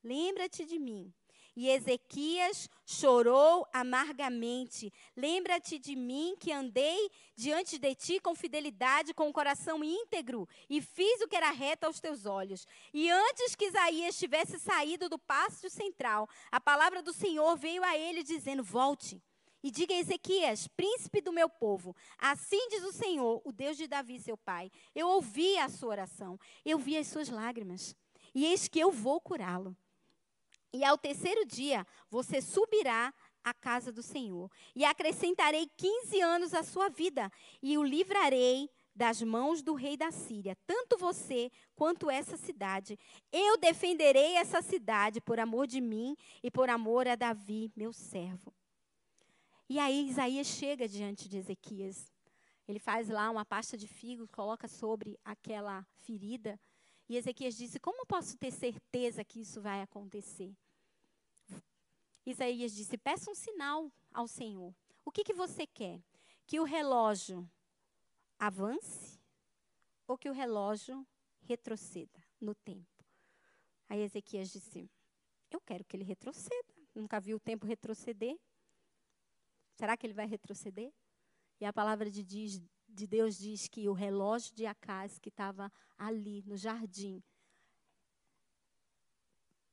Lembra-te 0.03 0.65
de 0.65 0.77
mim. 0.77 1.13
E 1.59 1.67
Ezequias 1.67 2.69
chorou 2.85 3.67
amargamente. 3.73 4.93
Lembra-te 5.13 5.77
de 5.77 5.93
mim 5.93 6.37
que 6.39 6.53
andei 6.53 7.11
diante 7.35 7.77
de 7.77 7.93
ti 7.95 8.17
com 8.17 8.33
fidelidade, 8.33 9.13
com 9.13 9.27
o 9.27 9.33
coração 9.33 9.83
íntegro, 9.83 10.47
e 10.69 10.81
fiz 10.81 11.19
o 11.19 11.27
que 11.27 11.35
era 11.35 11.51
reto 11.51 11.85
aos 11.85 11.99
teus 11.99 12.25
olhos. 12.25 12.65
E 12.93 13.09
antes 13.09 13.55
que 13.55 13.65
Isaías 13.65 14.17
tivesse 14.17 14.57
saído 14.57 15.09
do 15.09 15.19
pátio 15.19 15.69
central, 15.69 16.29
a 16.49 16.61
palavra 16.61 17.03
do 17.03 17.11
Senhor 17.11 17.57
veio 17.57 17.83
a 17.83 17.97
ele 17.97 18.23
dizendo: 18.23 18.63
Volte. 18.63 19.21
E 19.61 19.69
diga 19.69 19.93
a 19.93 19.99
Ezequias, 19.99 20.65
príncipe 20.65 21.19
do 21.19 21.33
meu 21.33 21.49
povo: 21.49 21.93
Assim 22.17 22.69
diz 22.69 22.85
o 22.85 22.93
Senhor, 22.93 23.41
o 23.43 23.51
Deus 23.51 23.75
de 23.75 23.85
Davi, 23.85 24.17
seu 24.17 24.37
pai: 24.37 24.71
Eu 24.95 25.09
ouvi 25.09 25.57
a 25.57 25.67
sua 25.67 25.89
oração, 25.89 26.39
eu 26.63 26.79
vi 26.79 26.95
as 26.95 27.07
suas 27.07 27.27
lágrimas, 27.27 27.93
e 28.33 28.45
eis 28.45 28.69
que 28.69 28.79
eu 28.79 28.93
vou 28.93 29.19
curá-lo. 29.19 29.75
E 30.71 30.83
ao 30.83 30.97
terceiro 30.97 31.45
dia 31.45 31.85
você 32.09 32.41
subirá 32.41 33.13
à 33.43 33.53
casa 33.53 33.91
do 33.91 34.03
Senhor, 34.03 34.51
e 34.75 34.83
acrescentarei 34.83 35.69
15 35.77 36.21
anos 36.21 36.53
à 36.53 36.61
sua 36.61 36.89
vida, 36.89 37.31
e 37.61 37.77
o 37.77 37.83
livrarei 37.83 38.69
das 38.93 39.21
mãos 39.21 39.61
do 39.61 39.73
rei 39.73 39.95
da 39.95 40.11
Síria, 40.11 40.57
tanto 40.67 40.97
você 40.97 41.49
quanto 41.73 42.09
essa 42.09 42.35
cidade. 42.35 42.99
Eu 43.31 43.57
defenderei 43.57 44.35
essa 44.35 44.61
cidade 44.61 45.21
por 45.21 45.39
amor 45.39 45.67
de 45.67 45.79
mim 45.79 46.17
e 46.43 46.51
por 46.51 46.69
amor 46.69 47.07
a 47.07 47.15
Davi, 47.15 47.71
meu 47.75 47.93
servo. 47.93 48.53
E 49.69 49.79
aí 49.79 50.09
Isaías 50.09 50.47
chega 50.47 50.87
diante 50.87 51.29
de 51.29 51.37
Ezequias. 51.37 52.11
Ele 52.67 52.79
faz 52.79 53.07
lá 53.07 53.29
uma 53.29 53.45
pasta 53.45 53.77
de 53.77 53.87
figo, 53.87 54.27
coloca 54.27 54.67
sobre 54.67 55.17
aquela 55.23 55.87
ferida 55.99 56.59
e 57.09 57.17
Ezequias 57.17 57.57
disse: 57.57 57.79
Como 57.79 58.05
posso 58.05 58.37
ter 58.37 58.51
certeza 58.51 59.25
que 59.25 59.41
isso 59.41 59.59
vai 59.59 59.81
acontecer? 59.81 60.55
Isaías 62.23 62.71
disse: 62.71 62.97
Peça 62.99 63.31
um 63.31 63.35
sinal 63.35 63.91
ao 64.13 64.27
Senhor. 64.27 64.73
O 65.03 65.11
que, 65.11 65.23
que 65.23 65.33
você 65.33 65.65
quer? 65.65 65.99
Que 66.45 66.59
o 66.59 66.63
relógio 66.63 67.49
avance 68.37 69.19
ou 70.07 70.17
que 70.17 70.29
o 70.29 70.33
relógio 70.33 71.05
retroceda 71.41 72.23
no 72.39 72.53
tempo? 72.53 73.03
Aí 73.89 74.01
Ezequias 74.01 74.51
disse: 74.51 74.87
Eu 75.49 75.59
quero 75.59 75.83
que 75.83 75.97
ele 75.97 76.03
retroceda. 76.03 76.75
Nunca 76.93 77.19
vi 77.19 77.33
o 77.33 77.39
tempo 77.39 77.65
retroceder. 77.65 78.37
Será 79.73 79.97
que 79.97 80.05
ele 80.05 80.13
vai 80.13 80.27
retroceder? 80.27 80.93
E 81.59 81.65
a 81.65 81.73
palavra 81.73 82.09
de, 82.11 82.23
diz, 82.23 82.61
de 82.89 83.07
Deus 83.07 83.37
diz 83.37 83.67
que 83.67 83.87
o 83.87 83.93
relógio 83.93 84.53
de 84.53 84.65
Acaz, 84.65 85.17
que 85.19 85.29
estava 85.29 85.71
ali 85.97 86.43
no 86.45 86.57
jardim, 86.57 87.23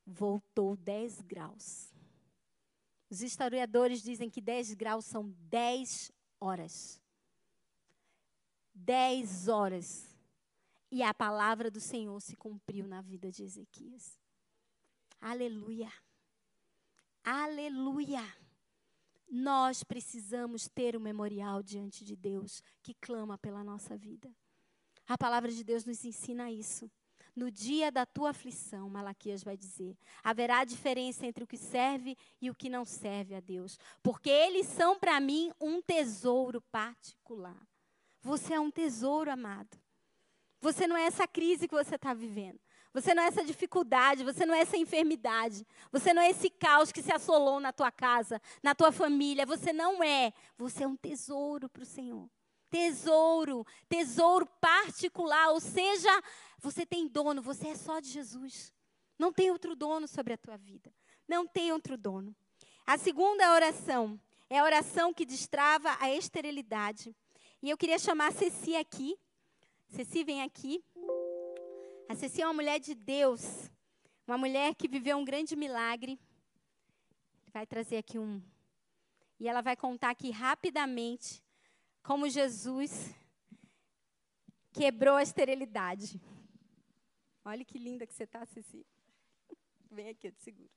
voltou 0.06 0.76
10 0.76 1.22
graus. 1.22 1.92
Os 3.08 3.22
historiadores 3.22 4.02
dizem 4.02 4.28
que 4.28 4.40
10 4.40 4.74
graus 4.74 5.04
são 5.04 5.34
10 5.48 6.12
horas. 6.40 7.00
10 8.74 9.48
horas. 9.48 10.16
E 10.90 11.02
a 11.02 11.12
palavra 11.12 11.70
do 11.70 11.80
Senhor 11.80 12.20
se 12.20 12.36
cumpriu 12.36 12.86
na 12.86 13.00
vida 13.00 13.30
de 13.30 13.42
Ezequias. 13.42 14.18
Aleluia. 15.20 15.92
Aleluia. 17.24 18.22
Nós 19.28 19.82
precisamos 19.82 20.68
ter 20.68 20.96
um 20.96 21.00
memorial 21.00 21.62
diante 21.62 22.04
de 22.04 22.14
Deus 22.14 22.62
que 22.82 22.94
clama 22.94 23.36
pela 23.36 23.64
nossa 23.64 23.96
vida. 23.96 24.30
A 25.06 25.18
palavra 25.18 25.50
de 25.50 25.62
Deus 25.62 25.84
nos 25.84 26.04
ensina 26.04 26.50
isso. 26.50 26.90
No 27.34 27.50
dia 27.50 27.92
da 27.92 28.06
tua 28.06 28.30
aflição, 28.30 28.88
Malaquias 28.88 29.44
vai 29.44 29.58
dizer, 29.58 29.96
haverá 30.24 30.64
diferença 30.64 31.26
entre 31.26 31.44
o 31.44 31.46
que 31.46 31.58
serve 31.58 32.16
e 32.40 32.48
o 32.48 32.54
que 32.54 32.70
não 32.70 32.84
serve 32.84 33.34
a 33.34 33.40
Deus, 33.40 33.78
porque 34.02 34.30
eles 34.30 34.66
são 34.66 34.98
para 34.98 35.20
mim 35.20 35.52
um 35.60 35.82
tesouro 35.82 36.62
particular. 36.72 37.60
Você 38.22 38.54
é 38.54 38.60
um 38.60 38.70
tesouro, 38.70 39.30
amado. 39.30 39.78
Você 40.60 40.86
não 40.86 40.96
é 40.96 41.02
essa 41.02 41.28
crise 41.28 41.68
que 41.68 41.74
você 41.74 41.96
está 41.96 42.14
vivendo. 42.14 42.58
Você 42.96 43.12
não 43.12 43.22
é 43.22 43.26
essa 43.26 43.44
dificuldade, 43.44 44.24
você 44.24 44.46
não 44.46 44.54
é 44.54 44.60
essa 44.60 44.74
enfermidade, 44.74 45.66
você 45.92 46.14
não 46.14 46.22
é 46.22 46.30
esse 46.30 46.48
caos 46.48 46.90
que 46.90 47.02
se 47.02 47.12
assolou 47.12 47.60
na 47.60 47.70
tua 47.70 47.92
casa, 47.92 48.40
na 48.62 48.74
tua 48.74 48.90
família. 48.90 49.44
Você 49.44 49.70
não 49.70 50.02
é. 50.02 50.32
Você 50.56 50.84
é 50.84 50.86
um 50.86 50.96
tesouro 50.96 51.68
para 51.68 51.82
o 51.82 51.86
Senhor. 51.86 52.26
Tesouro, 52.70 53.66
tesouro 53.86 54.46
particular, 54.58 55.50
ou 55.50 55.60
seja, 55.60 56.08
você 56.58 56.86
tem 56.86 57.06
dono, 57.06 57.42
você 57.42 57.68
é 57.68 57.74
só 57.74 58.00
de 58.00 58.08
Jesus. 58.08 58.72
Não 59.18 59.30
tem 59.30 59.50
outro 59.50 59.76
dono 59.76 60.08
sobre 60.08 60.32
a 60.32 60.38
tua 60.38 60.56
vida. 60.56 60.90
Não 61.28 61.46
tem 61.46 61.72
outro 61.72 61.98
dono. 61.98 62.34
A 62.86 62.96
segunda 62.96 63.52
oração 63.52 64.18
é 64.48 64.58
a 64.58 64.64
oração 64.64 65.12
que 65.12 65.26
destrava 65.26 65.94
a 66.00 66.10
esterilidade. 66.10 67.14
E 67.62 67.68
eu 67.68 67.76
queria 67.76 67.98
chamar 67.98 68.28
a 68.28 68.32
Ceci 68.32 68.74
aqui. 68.74 69.18
Ceci, 69.86 70.24
vem 70.24 70.40
aqui. 70.40 70.82
A 72.08 72.14
Ceci 72.14 72.40
é 72.40 72.46
uma 72.46 72.52
mulher 72.54 72.78
de 72.78 72.94
Deus, 72.94 73.68
uma 74.28 74.38
mulher 74.38 74.76
que 74.76 74.86
viveu 74.86 75.18
um 75.18 75.24
grande 75.24 75.56
milagre. 75.56 76.16
Vai 77.52 77.66
trazer 77.66 77.96
aqui 77.96 78.16
um. 78.16 78.40
E 79.40 79.48
ela 79.48 79.60
vai 79.60 79.76
contar 79.76 80.10
aqui 80.10 80.30
rapidamente 80.30 81.42
como 82.04 82.28
Jesus 82.28 83.12
quebrou 84.72 85.16
a 85.16 85.22
esterilidade. 85.22 86.20
Olha 87.44 87.64
que 87.64 87.76
linda 87.76 88.06
que 88.06 88.14
você 88.14 88.22
está, 88.22 88.46
Ceci. 88.46 88.86
Vem 89.90 90.08
aqui, 90.10 90.28
eu 90.28 90.32
te 90.32 90.42
seguro. 90.42 90.70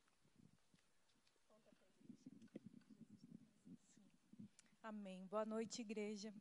Amém. 4.81 5.27
Boa 5.27 5.45
noite, 5.45 5.81
igreja. 5.81 6.33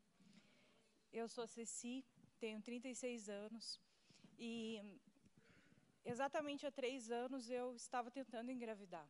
Eu 1.12 1.28
sou 1.28 1.46
Ceci, 1.46 2.02
tenho 2.40 2.62
36 2.62 3.28
anos. 3.28 3.78
E 4.38 4.80
exatamente 6.04 6.66
há 6.66 6.70
três 6.70 7.10
anos 7.10 7.50
eu 7.50 7.74
estava 7.74 8.10
tentando 8.10 8.52
engravidar. 8.52 9.06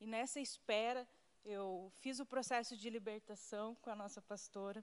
E 0.00 0.06
nessa 0.06 0.40
espera, 0.40 1.06
eu 1.44 1.92
fiz 2.00 2.20
o 2.20 2.26
processo 2.26 2.76
de 2.76 2.88
libertação 2.88 3.74
com 3.82 3.90
a 3.90 3.94
nossa 3.94 4.22
pastora. 4.22 4.82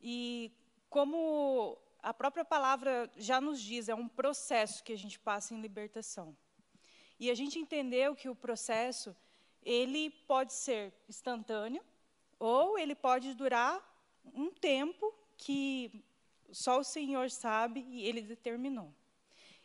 E 0.00 0.52
como 0.90 1.78
a 2.02 2.12
própria 2.12 2.44
palavra 2.44 3.10
já 3.16 3.40
nos 3.40 3.60
diz, 3.60 3.88
é 3.88 3.94
um 3.94 4.08
processo 4.08 4.82
que 4.82 4.92
a 4.92 4.98
gente 4.98 5.18
passa 5.18 5.54
em 5.54 5.60
libertação. 5.60 6.36
E 7.18 7.30
a 7.30 7.34
gente 7.34 7.58
entendeu 7.58 8.14
que 8.14 8.28
o 8.28 8.34
processo, 8.34 9.16
ele 9.62 10.10
pode 10.10 10.52
ser 10.52 10.92
instantâneo, 11.08 11.82
ou 12.38 12.78
ele 12.78 12.94
pode 12.94 13.32
durar 13.32 13.74
um 14.34 14.50
tempo 14.50 15.14
que 15.36 16.04
só 16.52 16.78
o 16.78 16.84
Senhor 16.84 17.30
sabe 17.30 17.86
e 17.88 18.02
Ele 18.02 18.22
determinou. 18.22 18.92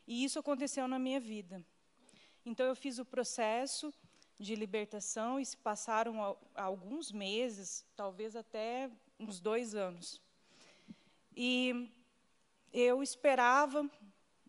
E 0.07 0.23
isso 0.23 0.39
aconteceu 0.39 0.87
na 0.87 0.99
minha 0.99 1.19
vida. 1.19 1.63
Então 2.45 2.65
eu 2.65 2.75
fiz 2.75 2.99
o 2.99 3.05
processo 3.05 3.93
de 4.39 4.55
libertação 4.55 5.39
e 5.39 5.45
se 5.45 5.55
passaram 5.55 6.37
alguns 6.55 7.11
meses, 7.11 7.85
talvez 7.95 8.35
até 8.35 8.89
uns 9.19 9.39
dois 9.39 9.75
anos. 9.75 10.19
E 11.35 11.89
eu 12.73 13.03
esperava, 13.03 13.89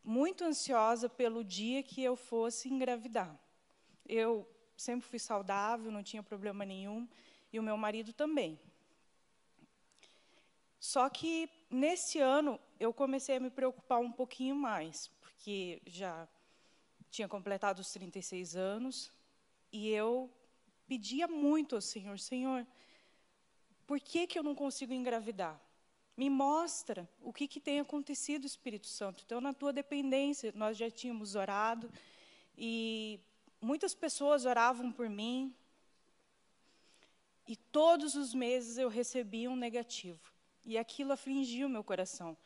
muito 0.03 0.45
ansiosa 0.45 1.09
pelo 1.09 1.45
dia 1.45 1.83
que 1.83 2.03
eu 2.03 2.17
fosse 2.17 2.69
engravidar. 2.69 3.39
Eu 4.09 4.49
sempre 4.77 5.07
fui 5.07 5.19
saudável, 5.19 5.93
não 5.93 6.03
tinha 6.03 6.23
problema 6.23 6.65
nenhum, 6.65 7.09
e 7.53 7.61
o 7.61 7.63
meu 7.63 7.77
marido 7.77 8.13
também. 8.13 8.59
Só 10.83 11.09
que 11.09 11.49
nesse 11.71 12.19
ano 12.19 12.59
eu 12.81 12.93
comecei 12.93 13.37
a 13.37 13.41
me 13.41 13.51
preocupar 13.51 14.01
um 14.01 14.11
pouquinho 14.11 14.57
mais, 14.57 15.07
porque 15.21 15.81
já 15.87 16.27
tinha 17.09 17.29
completado 17.29 17.81
os 17.81 17.93
36 17.93 18.57
anos 18.57 19.13
e 19.71 19.89
eu 19.91 20.29
pedia 20.89 21.29
muito 21.29 21.77
ao 21.77 21.81
Senhor: 21.81 22.19
Senhor, 22.19 22.67
por 23.87 24.01
que, 24.01 24.27
que 24.27 24.37
eu 24.37 24.43
não 24.43 24.57
consigo 24.57 24.93
engravidar? 24.93 25.57
Me 26.17 26.29
mostra 26.29 27.09
o 27.21 27.33
que, 27.33 27.47
que 27.47 27.61
tem 27.61 27.79
acontecido, 27.79 28.45
Espírito 28.45 28.89
Santo. 28.89 29.23
Então, 29.25 29.41
na 29.41 29.55
tua 29.55 29.73
dependência, 29.73 30.53
nós 30.53 30.77
já 30.77 30.91
tínhamos 30.91 31.37
orado 31.37 31.89
e 32.59 33.21
muitas 33.61 33.95
pessoas 33.95 34.47
oravam 34.47 34.91
por 34.91 35.09
mim. 35.09 35.55
E 37.47 37.55
todos 37.55 38.17
os 38.17 38.35
meses 38.35 38.79
eu 38.79 38.89
recebia 38.89 39.49
um 39.49 39.55
negativo. 39.55 40.32
E 40.65 40.79
aquilo 40.79 41.13
afligia 41.13 41.67
o 41.67 41.71
meu 41.71 41.83
coração. 41.83 42.37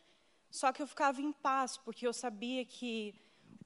Só 0.51 0.73
que 0.73 0.81
eu 0.83 0.87
ficava 0.87 1.21
em 1.21 1.33
paz, 1.33 1.77
porque 1.77 2.07
eu 2.07 2.13
sabia 2.13 2.65
que 2.65 3.15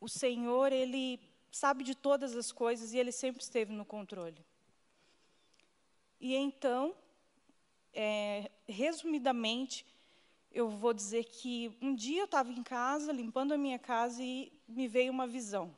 o 0.01 0.09
Senhor, 0.09 0.73
Ele 0.73 1.21
sabe 1.51 1.85
de 1.85 1.95
todas 1.95 2.37
as 2.37 2.51
coisas 2.51 2.93
e 2.93 2.99
Ele 2.99 3.13
sempre 3.13 3.43
esteve 3.43 3.73
no 3.73 3.85
controle. 3.85 4.45
E 6.21 6.35
então, 6.35 6.95
é, 7.93 8.51
resumidamente, 8.69 9.87
eu 10.53 10.69
vou 10.69 10.93
dizer 10.93 11.25
que 11.25 11.77
um 11.81 11.95
dia 11.95 12.23
eu 12.23 12.25
estava 12.25 12.51
em 12.53 12.63
casa, 12.63 13.13
limpando 13.13 13.53
a 13.53 13.59
minha 13.59 13.79
casa, 13.79 14.23
e 14.23 14.53
me 14.67 14.89
veio 14.89 15.13
uma 15.13 15.27
visão. 15.27 15.75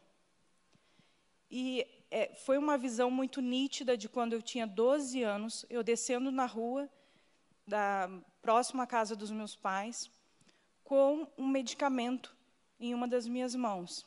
E 1.50 1.86
é, 2.10 2.34
foi 2.34 2.56
uma 2.58 2.78
visão 2.78 3.10
muito 3.10 3.40
nítida 3.40 3.96
de 3.96 4.08
quando 4.08 4.32
eu 4.32 4.42
tinha 4.42 4.66
12 4.66 5.22
anos, 5.22 5.66
eu 5.68 5.82
descendo 5.82 6.30
na 6.30 6.46
rua, 6.46 6.88
da 7.72 8.06
próxima 8.42 8.86
casa 8.86 9.16
dos 9.16 9.30
meus 9.30 9.56
pais, 9.56 10.10
com 10.84 11.26
um 11.38 11.48
medicamento 11.48 12.36
em 12.78 12.92
uma 12.92 13.08
das 13.08 13.26
minhas 13.26 13.54
mãos. 13.54 14.06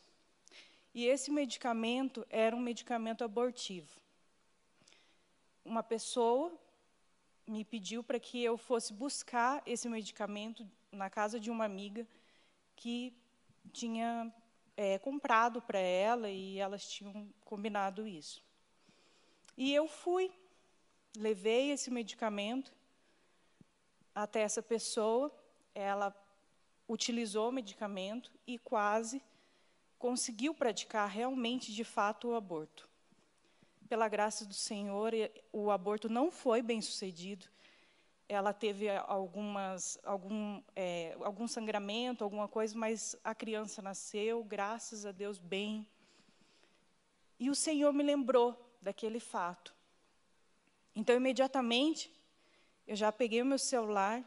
E 0.93 1.07
esse 1.07 1.31
medicamento 1.31 2.23
era 2.29 2.55
um 2.55 2.59
medicamento 2.59 3.23
abortivo. 3.23 3.89
Uma 5.63 5.81
pessoa 5.81 6.53
me 7.47 7.65
pediu 7.65 8.03
para 8.03 8.19
que 8.19 8.39
eu 8.43 8.55
fosse 8.55 8.93
buscar 8.93 9.63
esse 9.65 9.89
medicamento 9.89 10.69
na 10.91 11.09
casa 11.09 11.39
de 11.39 11.49
uma 11.49 11.65
amiga 11.65 12.07
que 12.75 13.17
tinha 13.73 14.31
é, 14.77 14.99
comprado 14.99 15.59
para 15.59 15.79
ela 15.79 16.29
e 16.29 16.59
elas 16.59 16.87
tinham 16.87 17.27
combinado 17.43 18.07
isso. 18.07 18.43
E 19.57 19.73
eu 19.73 19.87
fui, 19.87 20.31
levei 21.17 21.71
esse 21.71 21.89
medicamento 21.89 22.71
até 24.15 24.41
essa 24.41 24.63
pessoa, 24.63 25.31
ela 25.75 26.15
utilizou 26.87 27.49
o 27.49 27.51
medicamento 27.51 28.31
e 28.47 28.57
quase 28.57 29.21
conseguiu 29.99 30.53
praticar 30.53 31.07
realmente, 31.07 31.73
de 31.73 31.83
fato, 31.83 32.29
o 32.29 32.35
aborto 32.35 32.89
pela 33.87 34.07
graça 34.07 34.45
do 34.45 34.53
Senhor, 34.53 35.13
o 35.51 35.69
aborto 35.69 36.09
não 36.09 36.31
foi 36.31 36.61
bem 36.61 36.81
sucedido. 36.81 37.47
Ela 38.27 38.51
teve 38.51 38.89
algumas, 38.89 39.99
algum, 40.03 40.61
é, 40.75 41.15
algum 41.21 41.47
sangramento, 41.47 42.23
alguma 42.23 42.47
coisa, 42.47 42.75
mas 42.75 43.15
a 43.23 43.35
criança 43.35 43.81
nasceu, 43.81 44.43
graças 44.43 45.05
a 45.05 45.11
Deus, 45.11 45.37
bem. 45.37 45.87
E 47.39 47.49
o 47.49 47.55
Senhor 47.55 47.93
me 47.93 48.03
lembrou 48.03 48.75
daquele 48.81 49.19
fato. 49.19 49.75
Então, 50.95 51.15
imediatamente, 51.15 52.11
eu 52.87 52.95
já 52.95 53.11
peguei 53.11 53.41
o 53.41 53.45
meu 53.45 53.57
celular, 53.57 54.23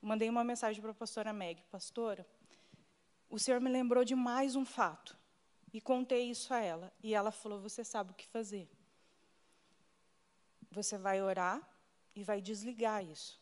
mandei 0.00 0.28
uma 0.28 0.42
mensagem 0.42 0.80
para 0.80 0.90
a 0.92 0.94
pastora 0.94 1.32
Meg: 1.32 1.62
Pastora, 1.70 2.26
o 3.28 3.38
Senhor 3.38 3.60
me 3.60 3.70
lembrou 3.70 4.04
de 4.04 4.14
mais 4.14 4.56
um 4.56 4.64
fato. 4.64 5.16
E 5.72 5.80
contei 5.80 6.30
isso 6.30 6.54
a 6.54 6.60
ela. 6.60 6.92
E 7.02 7.14
ela 7.14 7.30
falou: 7.30 7.60
Você 7.60 7.84
sabe 7.84 8.12
o 8.12 8.14
que 8.14 8.26
fazer. 8.26 8.68
Você 10.70 10.96
vai 10.96 11.20
orar 11.22 11.60
e 12.14 12.22
vai 12.22 12.40
desligar 12.40 13.04
isso. 13.04 13.38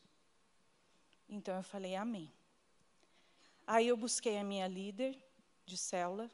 Então 1.28 1.56
eu 1.56 1.62
falei: 1.62 1.94
Amém. 1.94 2.32
Aí 3.66 3.88
eu 3.88 3.96
busquei 3.96 4.36
a 4.36 4.44
minha 4.44 4.66
líder 4.66 5.16
de 5.64 5.76
célula 5.76 6.30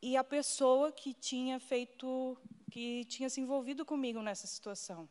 e 0.00 0.16
a 0.16 0.24
pessoa 0.24 0.90
que 0.90 1.12
tinha 1.12 1.60
feito, 1.60 2.38
que 2.70 3.04
tinha 3.04 3.28
se 3.28 3.40
envolvido 3.40 3.84
comigo 3.84 4.22
nessa 4.22 4.46
situação. 4.46 5.08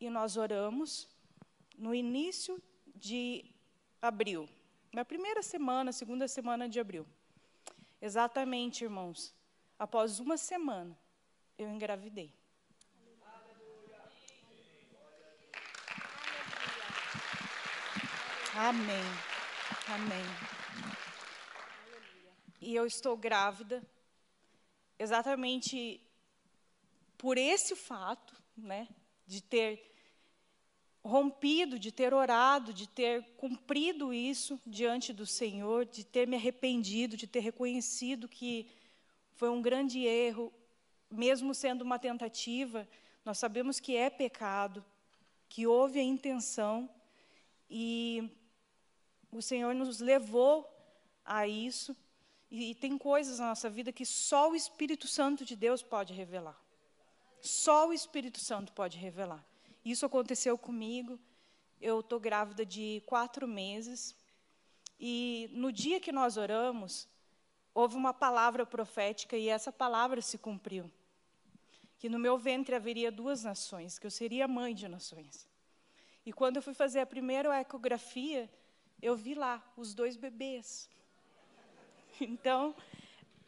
E 0.00 0.08
nós 0.08 0.36
oramos 0.36 1.08
no 1.76 1.94
início 1.94 2.62
de 2.94 3.44
abril. 4.00 4.48
Na 4.92 5.04
primeira 5.04 5.42
semana, 5.42 5.92
segunda 5.92 6.26
semana 6.28 6.68
de 6.68 6.78
abril. 6.80 7.06
Exatamente, 8.00 8.84
irmãos. 8.84 9.34
Após 9.78 10.20
uma 10.20 10.36
semana, 10.36 10.96
eu 11.56 11.68
engravidei. 11.68 12.32
Amém. 18.54 19.04
Amém. 19.86 20.24
E 22.60 22.74
eu 22.74 22.84
estou 22.86 23.16
grávida 23.16 23.82
exatamente 24.98 26.00
por 27.16 27.38
esse 27.38 27.76
fato, 27.76 28.34
né, 28.56 28.88
de 29.28 29.42
ter 29.42 29.92
rompido, 31.04 31.78
de 31.78 31.92
ter 31.92 32.12
orado, 32.12 32.72
de 32.72 32.88
ter 32.88 33.22
cumprido 33.36 34.12
isso 34.12 34.58
diante 34.66 35.12
do 35.12 35.26
Senhor, 35.26 35.84
de 35.84 36.02
ter 36.04 36.26
me 36.26 36.34
arrependido, 36.34 37.16
de 37.16 37.26
ter 37.26 37.40
reconhecido 37.40 38.26
que 38.26 38.66
foi 39.36 39.50
um 39.50 39.62
grande 39.62 40.04
erro, 40.04 40.52
mesmo 41.10 41.54
sendo 41.54 41.82
uma 41.82 41.98
tentativa, 41.98 42.88
nós 43.24 43.38
sabemos 43.38 43.78
que 43.78 43.94
é 43.94 44.10
pecado, 44.10 44.84
que 45.48 45.66
houve 45.66 46.00
a 46.00 46.02
intenção 46.02 46.90
e 47.70 48.28
o 49.30 49.42
Senhor 49.42 49.74
nos 49.74 50.00
levou 50.00 50.66
a 51.24 51.46
isso. 51.46 51.94
E, 52.50 52.74
tem 52.74 52.96
coisas 52.96 53.38
na 53.38 53.50
nossa 53.50 53.68
vida 53.68 53.92
que 53.92 54.06
só 54.06 54.50
o 54.50 54.56
Espírito 54.56 55.06
Santo 55.06 55.44
de 55.44 55.54
Deus 55.54 55.82
pode 55.82 56.14
revelar. 56.14 56.58
Só 57.40 57.88
o 57.88 57.92
Espírito 57.92 58.38
Santo 58.40 58.72
pode 58.72 58.98
revelar. 58.98 59.44
Isso 59.84 60.04
aconteceu 60.04 60.58
comigo. 60.58 61.18
Eu 61.80 62.00
estou 62.00 62.18
grávida 62.18 62.66
de 62.66 63.02
quatro 63.06 63.46
meses. 63.46 64.14
E 64.98 65.48
no 65.52 65.70
dia 65.70 66.00
que 66.00 66.10
nós 66.10 66.36
oramos, 66.36 67.08
houve 67.72 67.96
uma 67.96 68.12
palavra 68.12 68.66
profética 68.66 69.36
e 69.36 69.48
essa 69.48 69.70
palavra 69.70 70.20
se 70.20 70.36
cumpriu. 70.36 70.90
Que 71.98 72.08
no 72.08 72.18
meu 72.18 72.36
ventre 72.36 72.74
haveria 72.74 73.10
duas 73.10 73.44
nações, 73.44 73.98
que 73.98 74.06
eu 74.06 74.10
seria 74.10 74.48
mãe 74.48 74.74
de 74.74 74.88
nações. 74.88 75.48
E 76.26 76.32
quando 76.32 76.56
eu 76.56 76.62
fui 76.62 76.74
fazer 76.74 77.00
a 77.00 77.06
primeira 77.06 77.60
ecografia, 77.60 78.50
eu 79.00 79.16
vi 79.16 79.34
lá 79.34 79.62
os 79.76 79.94
dois 79.94 80.16
bebês. 80.16 80.88
Então. 82.20 82.74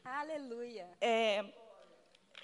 Aleluia. 0.05 0.89
É, 1.01 1.45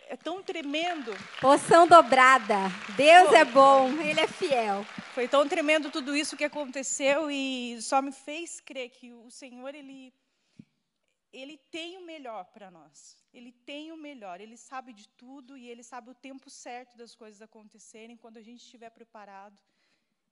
é 0.08 0.16
tão 0.16 0.42
tremendo. 0.42 1.12
Poção 1.40 1.86
dobrada. 1.86 2.54
Deus 2.96 3.28
Foi. 3.28 3.38
é 3.38 3.44
bom, 3.44 3.90
Ele 4.00 4.20
é 4.20 4.26
fiel. 4.26 4.84
Foi 5.14 5.26
tão 5.26 5.48
tremendo 5.48 5.90
tudo 5.90 6.16
isso 6.16 6.36
que 6.36 6.44
aconteceu 6.44 7.30
e 7.30 7.80
só 7.82 8.00
me 8.00 8.12
fez 8.12 8.60
crer 8.60 8.90
que 8.90 9.12
o 9.12 9.30
Senhor, 9.30 9.74
Ele, 9.74 10.12
Ele 11.32 11.58
tem 11.70 11.96
o 11.98 12.04
melhor 12.04 12.44
para 12.46 12.70
nós. 12.70 13.16
Ele 13.32 13.52
tem 13.52 13.92
o 13.92 13.96
melhor. 13.96 14.40
Ele 14.40 14.56
sabe 14.56 14.92
de 14.92 15.08
tudo 15.08 15.56
e 15.56 15.68
Ele 15.68 15.82
sabe 15.82 16.10
o 16.10 16.14
tempo 16.14 16.48
certo 16.48 16.96
das 16.96 17.14
coisas 17.14 17.42
acontecerem. 17.42 18.16
Quando 18.16 18.36
a 18.36 18.42
gente 18.42 18.60
estiver 18.60 18.90
preparado, 18.90 19.60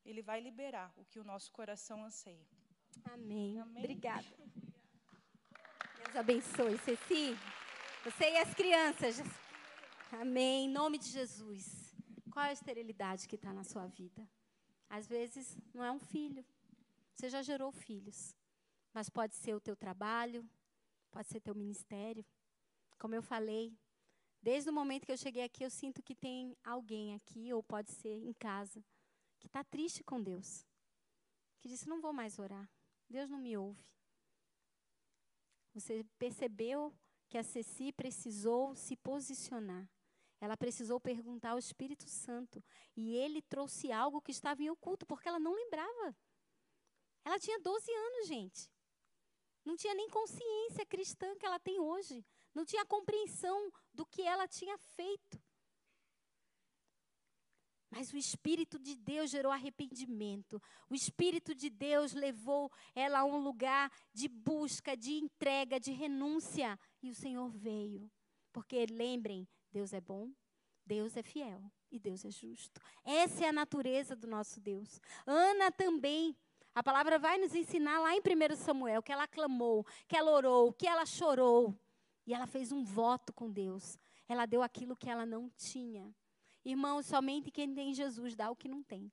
Ele 0.05 0.22
vai 0.22 0.41
liberar 0.41 0.93
o 0.97 1.05
que 1.05 1.18
o 1.18 1.25
nosso 1.25 1.51
coração 1.51 2.05
anseia. 2.05 2.47
Amém. 3.12 3.59
Amém. 3.59 3.83
Obrigada. 3.83 4.25
Deus 6.05 6.16
abençoe. 6.16 6.79
Ceci, 6.79 7.37
você 8.05 8.31
e 8.31 8.39
as 8.39 8.55
crianças. 8.55 9.44
Amém. 10.21 10.67
Em 10.67 10.69
nome 10.69 10.97
de 10.97 11.09
Jesus. 11.09 11.93
Qual 12.31 12.45
é 12.45 12.51
a 12.51 12.53
esterilidade 12.53 13.27
que 13.27 13.35
está 13.35 13.53
na 13.53 13.65
sua 13.65 13.87
vida? 13.87 14.29
Às 14.89 15.09
vezes 15.09 15.57
não 15.73 15.83
é 15.83 15.91
um 15.91 15.99
filho. 15.99 16.45
Você 17.12 17.29
já 17.29 17.43
gerou 17.43 17.73
filhos. 17.73 18.37
Mas 18.93 19.09
pode 19.09 19.35
ser 19.35 19.55
o 19.55 19.61
teu 19.61 19.75
trabalho, 19.75 20.49
pode 21.11 21.29
ser 21.29 21.41
teu 21.41 21.55
ministério. 21.55 22.25
Como 22.97 23.15
eu 23.15 23.23
falei, 23.23 23.77
desde 24.41 24.71
o 24.71 24.73
momento 24.73 25.05
que 25.05 25.11
eu 25.11 25.17
cheguei 25.17 25.43
aqui, 25.43 25.65
eu 25.65 25.71
sinto 25.71 26.01
que 26.01 26.15
tem 26.15 26.57
alguém 26.62 27.15
aqui, 27.15 27.53
ou 27.53 27.61
pode 27.61 27.91
ser 27.91 28.23
em 28.23 28.33
casa, 28.33 28.85
que 29.41 29.49
está 29.49 29.65
triste 29.65 30.05
com 30.05 30.23
Deus. 30.23 30.65
Que 31.61 31.69
disse: 31.69 31.89
Não 31.89 32.01
vou 32.01 32.12
mais 32.12 32.39
orar. 32.39 32.71
Deus 33.11 33.29
não 33.29 33.39
me 33.39 33.57
ouve. 33.57 33.85
Você 35.73 36.07
percebeu 36.19 36.95
que 37.29 37.37
a 37.37 37.43
Ceci 37.43 37.91
precisou 37.91 38.77
se 38.77 38.95
posicionar. 38.95 39.89
Ela 40.45 40.59
precisou 40.59 41.01
perguntar 41.01 41.53
ao 41.53 41.59
Espírito 41.59 42.07
Santo. 42.07 42.63
E 42.95 43.17
ele 43.17 43.41
trouxe 43.41 43.91
algo 43.91 44.21
que 44.21 44.31
estava 44.31 44.63
em 44.63 44.69
oculto, 44.69 45.07
porque 45.07 45.27
ela 45.27 45.41
não 45.41 45.55
lembrava. 45.55 46.15
Ela 47.25 47.39
tinha 47.39 47.59
12 47.59 47.91
anos, 47.91 48.29
gente. 48.29 48.71
Não 49.65 49.75
tinha 49.75 49.95
nem 49.95 50.07
consciência 50.11 50.85
cristã 50.85 51.35
que 51.39 51.47
ela 51.47 51.59
tem 51.59 51.81
hoje. 51.81 52.23
Não 52.55 52.63
tinha 52.63 52.85
compreensão 52.85 53.73
do 53.95 54.05
que 54.05 54.21
ela 54.21 54.47
tinha 54.47 54.77
feito. 54.77 55.43
Mas 57.89 58.13
o 58.13 58.19
Espírito 58.19 58.79
de 58.79 58.97
Deus 58.97 59.31
gerou 59.31 59.51
arrependimento. 59.51 60.61
O 60.91 60.95
Espírito 60.95 61.55
de 61.55 61.71
Deus 61.71 62.13
levou 62.13 62.71
ela 62.95 63.21
a 63.21 63.25
um 63.25 63.39
lugar 63.39 63.91
de 64.13 64.29
busca, 64.29 64.95
de 64.95 65.13
entrega, 65.15 65.81
de 65.81 65.91
renúncia. 65.91 66.79
E 67.03 67.09
o 67.09 67.15
Senhor 67.15 67.49
veio. 67.49 68.13
Porque 68.53 68.85
lembrem, 68.85 69.49
Deus 69.75 69.93
é 69.93 70.01
bom, 70.01 70.31
Deus 70.87 71.16
é 71.16 71.22
fiel 71.25 71.61
e 71.91 71.99
Deus 71.99 72.25
é 72.25 72.31
justo. 72.31 72.81
Essa 73.03 73.45
é 73.45 73.49
a 73.49 73.53
natureza 73.53 74.14
do 74.14 74.29
nosso 74.29 74.61
Deus. 74.61 75.01
Ana 75.27 75.72
também. 75.72 76.37
A 76.72 76.81
palavra 76.81 77.18
vai 77.18 77.39
nos 77.39 77.57
ensinar 77.57 77.99
lá 77.99 78.14
em 78.14 78.20
1 78.20 78.55
Samuel 78.55 79.03
que 79.03 79.11
ela 79.11 79.27
clamou, 79.27 79.85
que 80.07 80.16
ela 80.16 80.31
orou, 80.31 80.72
que 80.72 80.87
ela 80.87 81.05
chorou. 81.05 81.77
E 82.25 82.33
ela 82.33 82.47
fez 82.47 82.70
um 82.70 82.85
voto 82.85 83.33
com 83.33 83.51
Deus. 83.51 83.99
Ela 84.29 84.47
deu 84.47 84.62
aquilo 84.62 84.97
que 84.97 85.11
ela 85.11 85.27
não 85.27 85.51
tinha. 85.57 86.14
Irmãos, 86.64 87.07
somente 87.07 87.51
quem 87.51 87.75
tem 87.75 87.93
Jesus 87.93 88.37
dá 88.37 88.53
o 88.53 88.57
que 88.57 88.68
não 88.68 88.81
tem. 88.81 89.11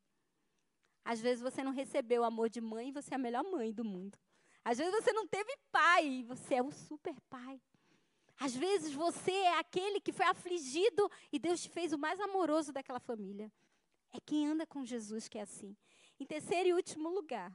Às 1.04 1.20
vezes 1.20 1.42
você 1.42 1.64
não 1.64 1.72
recebeu 1.72 2.22
o 2.22 2.26
amor 2.26 2.50
de 2.50 2.62
mãe 2.62 2.90
e 2.90 2.92
você 2.92 3.16
é 3.16 3.16
a 3.16 3.26
melhor 3.26 3.44
mãe 3.44 3.74
do 3.74 3.84
mundo. 3.84 4.16
Às 4.64 4.78
vezes 4.78 4.94
você 4.94 5.12
não 5.12 5.28
teve 5.28 5.58
pai 5.72 6.08
e 6.08 6.24
você 6.24 6.56
é 6.56 6.62
o 6.62 6.72
super 6.72 7.20
pai. 7.22 7.60
Às 8.40 8.56
vezes 8.56 8.94
você 8.94 9.32
é 9.32 9.60
aquele 9.60 10.00
que 10.00 10.12
foi 10.12 10.26
afligido 10.26 11.10
e 11.32 11.40
Deus 11.40 11.62
te 11.62 11.70
fez 11.70 11.94
o 11.94 11.98
mais 11.98 12.20
amoroso 12.20 12.72
daquela 12.72 13.00
família. 13.00 13.52
É 14.12 14.20
quem 14.20 14.48
anda 14.48 14.66
com 14.66 14.86
Jesus 14.86 15.28
que 15.28 15.38
é 15.38 15.42
assim. 15.42 15.76
Em 16.20 16.26
terceiro 16.26 16.70
e 16.70 16.74
último 16.74 17.10
lugar, 17.10 17.52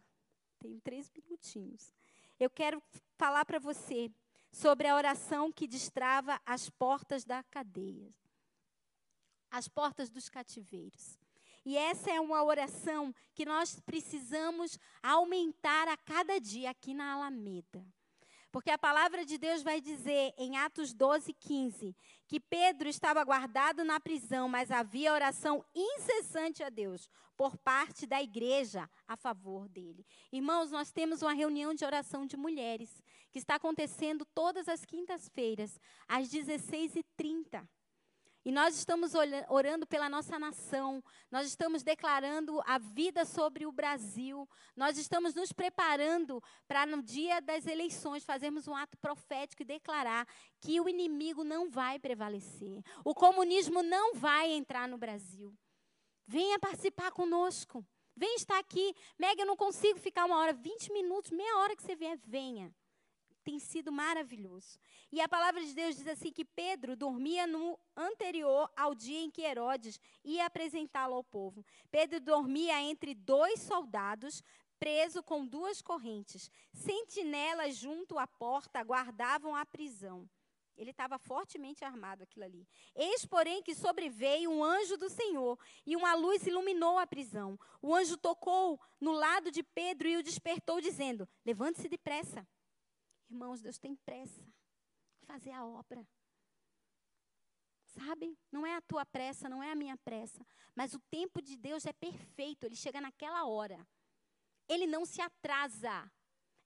tenho 0.58 0.80
três 0.80 1.10
minutinhos. 1.10 1.92
Eu 2.38 2.50
quero 2.50 2.82
falar 3.16 3.44
para 3.44 3.58
você 3.58 4.10
sobre 4.50 4.88
a 4.88 4.96
oração 4.96 5.52
que 5.52 5.66
destrava 5.66 6.40
as 6.46 6.70
portas 6.70 7.24
da 7.24 7.42
cadeia 7.44 8.14
as 9.50 9.68
portas 9.68 10.10
dos 10.10 10.28
cativeiros. 10.28 11.18
E 11.64 11.76
essa 11.76 12.10
é 12.10 12.20
uma 12.20 12.44
oração 12.44 13.12
que 13.34 13.44
nós 13.44 13.80
precisamos 13.80 14.78
aumentar 15.02 15.88
a 15.88 15.96
cada 15.96 16.38
dia 16.38 16.70
aqui 16.70 16.94
na 16.94 17.12
Alameda. 17.12 17.84
Porque 18.56 18.70
a 18.70 18.78
palavra 18.78 19.22
de 19.22 19.36
Deus 19.36 19.62
vai 19.62 19.82
dizer 19.82 20.32
em 20.38 20.56
Atos 20.56 20.94
12, 20.94 21.30
15, 21.34 21.94
que 22.26 22.40
Pedro 22.40 22.88
estava 22.88 23.22
guardado 23.22 23.84
na 23.84 24.00
prisão, 24.00 24.48
mas 24.48 24.70
havia 24.70 25.12
oração 25.12 25.62
incessante 25.74 26.62
a 26.62 26.70
Deus 26.70 27.06
por 27.36 27.58
parte 27.58 28.06
da 28.06 28.22
igreja 28.22 28.88
a 29.06 29.14
favor 29.14 29.68
dele. 29.68 30.06
Irmãos, 30.32 30.70
nós 30.70 30.90
temos 30.90 31.20
uma 31.20 31.34
reunião 31.34 31.74
de 31.74 31.84
oração 31.84 32.24
de 32.24 32.34
mulheres 32.34 33.02
que 33.30 33.38
está 33.38 33.56
acontecendo 33.56 34.24
todas 34.24 34.70
as 34.70 34.86
quintas-feiras, 34.86 35.78
às 36.08 36.26
16h30. 36.30 37.62
E 38.46 38.52
nós 38.52 38.76
estamos 38.76 39.10
orando 39.48 39.88
pela 39.88 40.08
nossa 40.08 40.38
nação, 40.38 41.02
nós 41.32 41.48
estamos 41.48 41.82
declarando 41.82 42.62
a 42.64 42.78
vida 42.78 43.24
sobre 43.24 43.66
o 43.66 43.72
Brasil, 43.72 44.48
nós 44.76 44.96
estamos 44.96 45.34
nos 45.34 45.52
preparando 45.52 46.40
para, 46.68 46.86
no 46.86 47.02
dia 47.02 47.40
das 47.40 47.66
eleições, 47.66 48.22
fazermos 48.24 48.68
um 48.68 48.76
ato 48.76 48.96
profético 48.98 49.62
e 49.62 49.64
declarar 49.64 50.28
que 50.60 50.80
o 50.80 50.88
inimigo 50.88 51.42
não 51.42 51.68
vai 51.68 51.98
prevalecer, 51.98 52.84
o 53.04 53.12
comunismo 53.12 53.82
não 53.82 54.14
vai 54.14 54.52
entrar 54.52 54.86
no 54.86 54.96
Brasil. 54.96 55.52
Venha 56.24 56.56
participar 56.60 57.10
conosco, 57.10 57.84
venha 58.14 58.36
estar 58.36 58.60
aqui. 58.60 58.94
Meg, 59.18 59.40
eu 59.40 59.46
não 59.46 59.56
consigo 59.56 59.98
ficar 59.98 60.24
uma 60.24 60.36
hora, 60.36 60.52
20 60.52 60.92
minutos, 60.92 61.32
meia 61.32 61.58
hora 61.58 61.74
que 61.74 61.82
você 61.82 61.96
vier, 61.96 62.16
venha 62.24 62.72
tem 63.46 63.60
sido 63.60 63.92
maravilhoso. 63.92 64.76
E 65.12 65.20
a 65.20 65.28
palavra 65.28 65.64
de 65.64 65.72
Deus 65.72 65.94
diz 65.94 66.08
assim 66.08 66.32
que 66.32 66.44
Pedro 66.44 66.96
dormia 66.96 67.46
no 67.46 67.78
anterior 67.96 68.68
ao 68.76 68.92
dia 68.92 69.20
em 69.20 69.30
que 69.30 69.42
Herodes 69.42 70.00
ia 70.24 70.46
apresentá-lo 70.46 71.14
ao 71.14 71.22
povo. 71.22 71.64
Pedro 71.88 72.20
dormia 72.20 72.82
entre 72.82 73.14
dois 73.14 73.60
soldados, 73.60 74.42
preso 74.80 75.22
com 75.22 75.46
duas 75.46 75.80
correntes. 75.80 76.50
Sentinelas 76.72 77.76
junto 77.76 78.18
à 78.18 78.26
porta 78.26 78.82
guardavam 78.82 79.54
a 79.54 79.64
prisão. 79.64 80.28
Ele 80.76 80.90
estava 80.90 81.16
fortemente 81.16 81.84
armado 81.84 82.24
aquilo 82.24 82.44
ali. 82.44 82.66
Eis, 82.96 83.24
porém, 83.24 83.62
que 83.62 83.76
sobreveio 83.76 84.50
um 84.50 84.62
anjo 84.62 84.96
do 84.96 85.08
Senhor, 85.08 85.56
e 85.86 85.94
uma 85.94 86.14
luz 86.14 86.44
iluminou 86.46 86.98
a 86.98 87.06
prisão. 87.06 87.58
O 87.80 87.94
anjo 87.94 88.16
tocou 88.16 88.78
no 89.00 89.12
lado 89.12 89.52
de 89.52 89.62
Pedro 89.62 90.08
e 90.08 90.16
o 90.16 90.22
despertou, 90.22 90.80
dizendo: 90.80 91.26
Levante-se 91.46 91.88
depressa. 91.88 92.46
Irmãos, 93.28 93.60
Deus 93.60 93.78
tem 93.78 93.96
pressa 93.96 94.44
fazer 95.26 95.50
a 95.50 95.64
obra. 95.64 96.06
Sabe? 97.84 98.38
Não 98.52 98.66
é 98.66 98.76
a 98.76 98.80
tua 98.80 99.04
pressa, 99.04 99.48
não 99.48 99.62
é 99.62 99.72
a 99.72 99.74
minha 99.74 99.96
pressa. 99.96 100.46
Mas 100.74 100.94
o 100.94 101.00
tempo 101.10 101.42
de 101.42 101.56
Deus 101.56 101.84
é 101.86 101.92
perfeito. 101.92 102.64
Ele 102.64 102.76
chega 102.76 103.00
naquela 103.00 103.44
hora. 103.44 103.86
Ele 104.68 104.86
não 104.86 105.04
se 105.04 105.20
atrasa. 105.20 106.10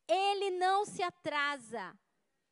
Ele 0.07 0.51
não 0.51 0.85
se 0.85 1.03
atrasa. 1.03 1.99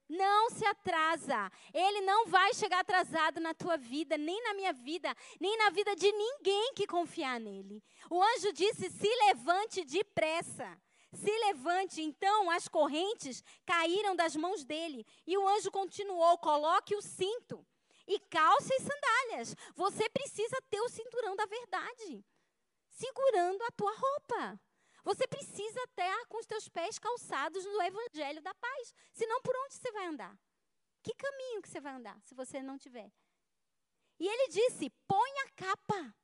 Não 0.08 0.50
se 0.50 0.64
atrasa. 0.64 1.50
Ele 1.74 2.00
não 2.02 2.26
vai 2.26 2.54
chegar 2.54 2.80
atrasado 2.80 3.40
na 3.40 3.52
tua 3.52 3.76
vida, 3.76 4.16
nem 4.16 4.42
na 4.42 4.54
minha 4.54 4.72
vida, 4.72 5.14
nem 5.38 5.56
na 5.58 5.70
vida 5.70 5.94
de 5.94 6.10
ninguém 6.10 6.72
que 6.74 6.86
confiar 6.86 7.38
nele. 7.38 7.82
O 8.08 8.22
anjo 8.22 8.52
disse: 8.52 8.90
se 8.90 9.14
levante 9.26 9.84
depressa. 9.84 10.80
Se 11.12 11.30
levante, 11.46 12.02
então 12.02 12.50
as 12.50 12.68
correntes 12.68 13.42
caíram 13.64 14.14
das 14.14 14.36
mãos 14.36 14.64
dele. 14.64 15.06
E 15.26 15.36
o 15.38 15.48
anjo 15.48 15.70
continuou: 15.70 16.36
coloque 16.38 16.94
o 16.94 17.02
cinto 17.02 17.66
e 18.06 18.18
calce 18.20 18.72
as 18.74 18.82
sandálias. 18.82 19.56
Você 19.74 20.08
precisa 20.10 20.60
ter 20.70 20.80
o 20.80 20.88
cinturão 20.88 21.34
da 21.34 21.46
verdade, 21.46 22.24
segurando 22.88 23.62
a 23.62 23.70
tua 23.72 23.94
roupa. 23.94 24.60
Você 25.04 25.26
precisa 25.26 25.80
estar 25.84 26.26
com 26.26 26.38
os 26.38 26.46
teus 26.46 26.68
pés 26.68 26.98
calçados 26.98 27.64
no 27.64 27.80
evangelho 27.82 28.42
da 28.42 28.54
paz. 28.54 28.94
Senão, 29.12 29.40
por 29.40 29.56
onde 29.56 29.74
você 29.74 29.90
vai 29.90 30.06
andar? 30.06 30.38
Que 31.02 31.14
caminho 31.14 31.62
que 31.62 31.68
você 31.68 31.80
vai 31.80 31.94
andar 31.94 32.20
se 32.22 32.34
você 32.34 32.62
não 32.62 32.76
tiver? 32.76 33.10
E 34.18 34.26
ele 34.26 34.48
disse: 34.48 34.90
põe 35.06 35.30
a 35.40 35.48
capa. 35.56 36.14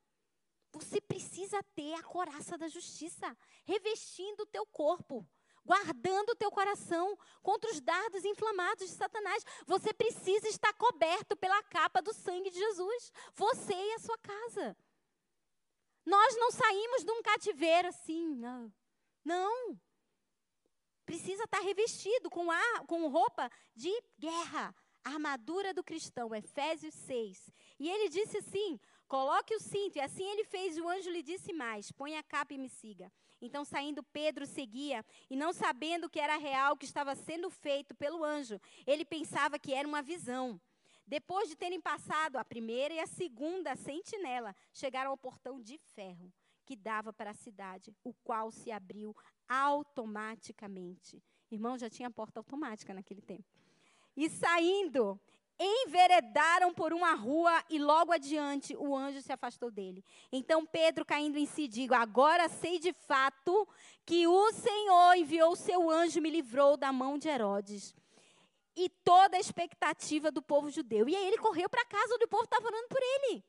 Você 0.74 1.00
precisa 1.00 1.62
ter 1.74 1.94
a 1.94 2.02
coraça 2.02 2.58
da 2.58 2.66
justiça, 2.68 3.36
revestindo 3.64 4.42
o 4.42 4.46
teu 4.46 4.66
corpo, 4.66 5.26
guardando 5.64 6.30
o 6.30 6.34
teu 6.34 6.50
coração 6.50 7.16
contra 7.42 7.70
os 7.70 7.80
dardos 7.80 8.24
inflamados 8.24 8.88
de 8.88 8.94
Satanás. 8.94 9.44
Você 9.66 9.94
precisa 9.94 10.48
estar 10.48 10.72
coberto 10.74 11.36
pela 11.36 11.62
capa 11.62 12.02
do 12.02 12.12
sangue 12.12 12.50
de 12.50 12.58
Jesus, 12.58 13.12
você 13.34 13.72
e 13.72 13.92
a 13.94 13.98
sua 14.00 14.18
casa. 14.18 14.76
Nós 16.04 16.36
não 16.36 16.50
saímos 16.50 17.04
de 17.04 17.10
um 17.12 17.22
cativeiro 17.22 17.88
assim, 17.88 18.34
não. 18.34 18.72
Não. 19.24 19.80
Precisa 21.06 21.44
estar 21.44 21.60
revestido 21.60 22.28
com, 22.28 22.50
a, 22.50 22.84
com 22.86 23.06
roupa 23.08 23.50
de 23.74 23.92
guerra, 24.18 24.74
armadura 25.04 25.72
do 25.72 25.84
cristão, 25.84 26.34
Efésios 26.34 26.94
6. 26.94 27.50
E 27.78 27.88
ele 27.88 28.08
disse 28.08 28.38
assim: 28.38 28.80
Coloque 29.14 29.54
o 29.54 29.60
cinto. 29.60 29.96
E 29.96 30.00
assim 30.00 30.28
ele 30.28 30.42
fez, 30.42 30.76
e 30.76 30.80
o 30.80 30.88
anjo 30.88 31.08
lhe 31.08 31.22
disse 31.22 31.52
mais: 31.52 31.92
Põe 31.92 32.16
a 32.16 32.22
capa 32.24 32.52
e 32.52 32.58
me 32.58 32.68
siga. 32.68 33.12
Então, 33.40 33.64
saindo, 33.64 34.02
Pedro 34.02 34.44
seguia, 34.44 35.06
e 35.30 35.36
não 35.36 35.52
sabendo 35.52 36.10
que 36.10 36.18
era 36.18 36.36
real 36.36 36.72
o 36.72 36.76
que 36.76 36.84
estava 36.84 37.14
sendo 37.14 37.48
feito 37.48 37.94
pelo 37.94 38.24
anjo, 38.24 38.60
ele 38.84 39.04
pensava 39.04 39.56
que 39.56 39.72
era 39.72 39.86
uma 39.86 40.02
visão. 40.02 40.60
Depois 41.06 41.48
de 41.48 41.54
terem 41.54 41.80
passado 41.80 42.38
a 42.38 42.44
primeira 42.44 42.92
e 42.92 42.98
a 42.98 43.06
segunda 43.06 43.76
sentinela, 43.76 44.52
chegaram 44.72 45.12
ao 45.12 45.16
portão 45.16 45.60
de 45.60 45.78
ferro 45.78 46.32
que 46.66 46.74
dava 46.74 47.12
para 47.12 47.30
a 47.30 47.34
cidade, 47.34 47.94
o 48.02 48.12
qual 48.12 48.50
se 48.50 48.72
abriu 48.72 49.14
automaticamente. 49.48 51.22
Irmão, 51.52 51.78
já 51.78 51.88
tinha 51.88 52.10
porta 52.10 52.40
automática 52.40 52.92
naquele 52.92 53.22
tempo. 53.22 53.44
E 54.16 54.28
saindo, 54.28 55.20
enveredaram 55.58 56.74
por 56.74 56.92
uma 56.92 57.14
rua 57.14 57.62
e 57.70 57.78
logo 57.78 58.12
adiante 58.12 58.76
o 58.76 58.94
anjo 58.96 59.20
se 59.22 59.32
afastou 59.32 59.70
dele. 59.70 60.04
Então 60.32 60.66
Pedro, 60.66 61.04
caindo 61.04 61.38
em 61.38 61.46
si, 61.46 61.68
digo: 61.68 61.94
Agora 61.94 62.48
sei 62.48 62.78
de 62.78 62.92
fato 62.92 63.68
que 64.04 64.26
o 64.26 64.52
Senhor 64.52 65.16
enviou 65.16 65.52
o 65.52 65.56
seu 65.56 65.88
anjo 65.90 66.18
e 66.18 66.20
me 66.20 66.30
livrou 66.30 66.76
da 66.76 66.92
mão 66.92 67.18
de 67.18 67.28
Herodes. 67.28 67.94
E 68.76 68.88
toda 68.88 69.36
a 69.36 69.40
expectativa 69.40 70.32
do 70.32 70.42
povo 70.42 70.68
judeu. 70.68 71.08
E 71.08 71.14
aí 71.14 71.26
ele 71.26 71.38
correu 71.38 71.68
para 71.68 71.84
casa 71.84 72.14
onde 72.14 72.24
o 72.24 72.28
povo 72.28 72.42
estava 72.42 72.66
orando 72.66 72.88
por 72.88 73.00
ele. 73.00 73.44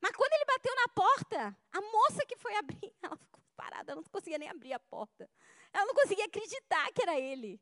Mas 0.00 0.14
quando 0.14 0.32
ele 0.34 0.44
bateu 0.44 0.74
na 0.76 0.88
porta, 0.88 1.56
a 1.72 1.80
moça 1.80 2.26
que 2.26 2.36
foi 2.36 2.54
abrir, 2.56 2.92
ela 3.02 3.16
ficou 3.16 3.42
parada, 3.56 3.92
ela 3.92 4.02
não 4.02 4.10
conseguia 4.10 4.36
nem 4.36 4.50
abrir 4.50 4.74
a 4.74 4.78
porta. 4.78 5.30
Ela 5.72 5.86
não 5.86 5.94
conseguia 5.94 6.26
acreditar 6.26 6.92
que 6.92 7.00
era 7.00 7.18
ele. 7.18 7.58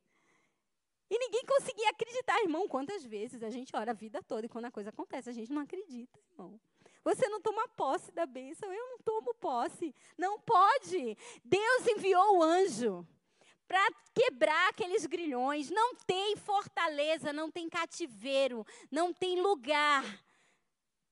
E 1.12 1.18
ninguém 1.18 1.44
conseguia 1.44 1.90
acreditar, 1.90 2.40
irmão. 2.40 2.66
Quantas 2.66 3.04
vezes 3.04 3.42
a 3.42 3.50
gente 3.50 3.76
ora 3.76 3.90
a 3.90 3.94
vida 3.94 4.22
toda 4.22 4.46
e 4.46 4.48
quando 4.48 4.64
a 4.64 4.70
coisa 4.70 4.88
acontece, 4.88 5.28
a 5.28 5.32
gente 5.34 5.52
não 5.52 5.60
acredita, 5.60 6.18
irmão. 6.30 6.58
Você 7.04 7.28
não 7.28 7.38
toma 7.38 7.68
posse 7.68 8.10
da 8.12 8.24
bênção, 8.24 8.72
eu 8.72 8.88
não 8.88 8.98
tomo 9.00 9.34
posse. 9.34 9.94
Não 10.16 10.40
pode. 10.40 11.14
Deus 11.44 11.86
enviou 11.86 12.38
o 12.38 12.42
anjo 12.42 13.06
para 13.68 13.86
quebrar 14.14 14.70
aqueles 14.70 15.04
grilhões. 15.04 15.68
Não 15.68 15.94
tem 15.96 16.34
fortaleza, 16.34 17.30
não 17.30 17.50
tem 17.50 17.68
cativeiro, 17.68 18.66
não 18.90 19.12
tem 19.12 19.38
lugar 19.38 20.02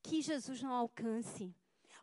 que 0.02 0.22
Jesus 0.22 0.62
não 0.62 0.72
alcance. 0.72 1.54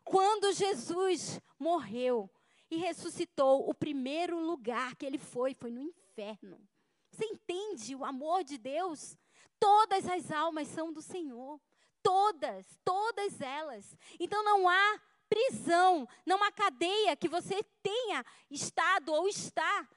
Quando 0.04 0.52
Jesus 0.52 1.40
morreu 1.58 2.30
e 2.70 2.76
ressuscitou, 2.76 3.68
o 3.68 3.74
primeiro 3.74 4.38
lugar 4.38 4.94
que 4.94 5.04
ele 5.04 5.18
foi 5.18 5.52
foi 5.52 5.72
no 5.72 5.80
inferno. 5.80 6.64
Você 7.10 7.24
entende 7.24 7.94
o 7.94 8.04
amor 8.04 8.44
de 8.44 8.58
Deus? 8.58 9.16
Todas 9.58 10.06
as 10.08 10.30
almas 10.30 10.68
são 10.68 10.92
do 10.92 11.02
Senhor. 11.02 11.60
Todas, 12.02 12.66
todas 12.84 13.40
elas. 13.40 13.96
Então 14.18 14.42
não 14.44 14.68
há 14.68 15.00
prisão, 15.28 16.08
não 16.24 16.42
há 16.42 16.50
cadeia 16.50 17.16
que 17.16 17.28
você 17.28 17.62
tenha 17.82 18.24
estado 18.50 19.12
ou 19.12 19.28
está 19.28 19.88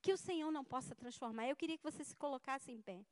que 0.00 0.12
o 0.12 0.16
Senhor 0.16 0.50
não 0.50 0.64
possa 0.64 0.94
transformar. 0.94 1.46
Eu 1.46 1.56
queria 1.56 1.78
que 1.78 1.84
você 1.84 2.02
se 2.02 2.16
colocasse 2.16 2.72
em 2.72 2.80
pé. 2.80 3.04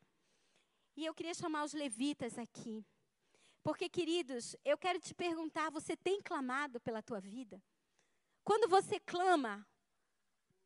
E 0.96 1.07
eu 1.07 1.14
queria 1.14 1.34
chamar 1.34 1.64
os 1.64 1.72
levitas 1.72 2.36
aqui. 2.36 2.84
Porque, 3.62 3.88
queridos, 3.88 4.57
eu 4.64 4.76
quero 4.76 4.98
te 4.98 5.14
perguntar: 5.14 5.70
você 5.70 5.96
tem 5.96 6.20
clamado 6.20 6.80
pela 6.80 7.03
tua 7.03 7.20
vida? 7.20 7.62
Quando 8.42 8.68
você 8.68 8.98
clama, 8.98 9.66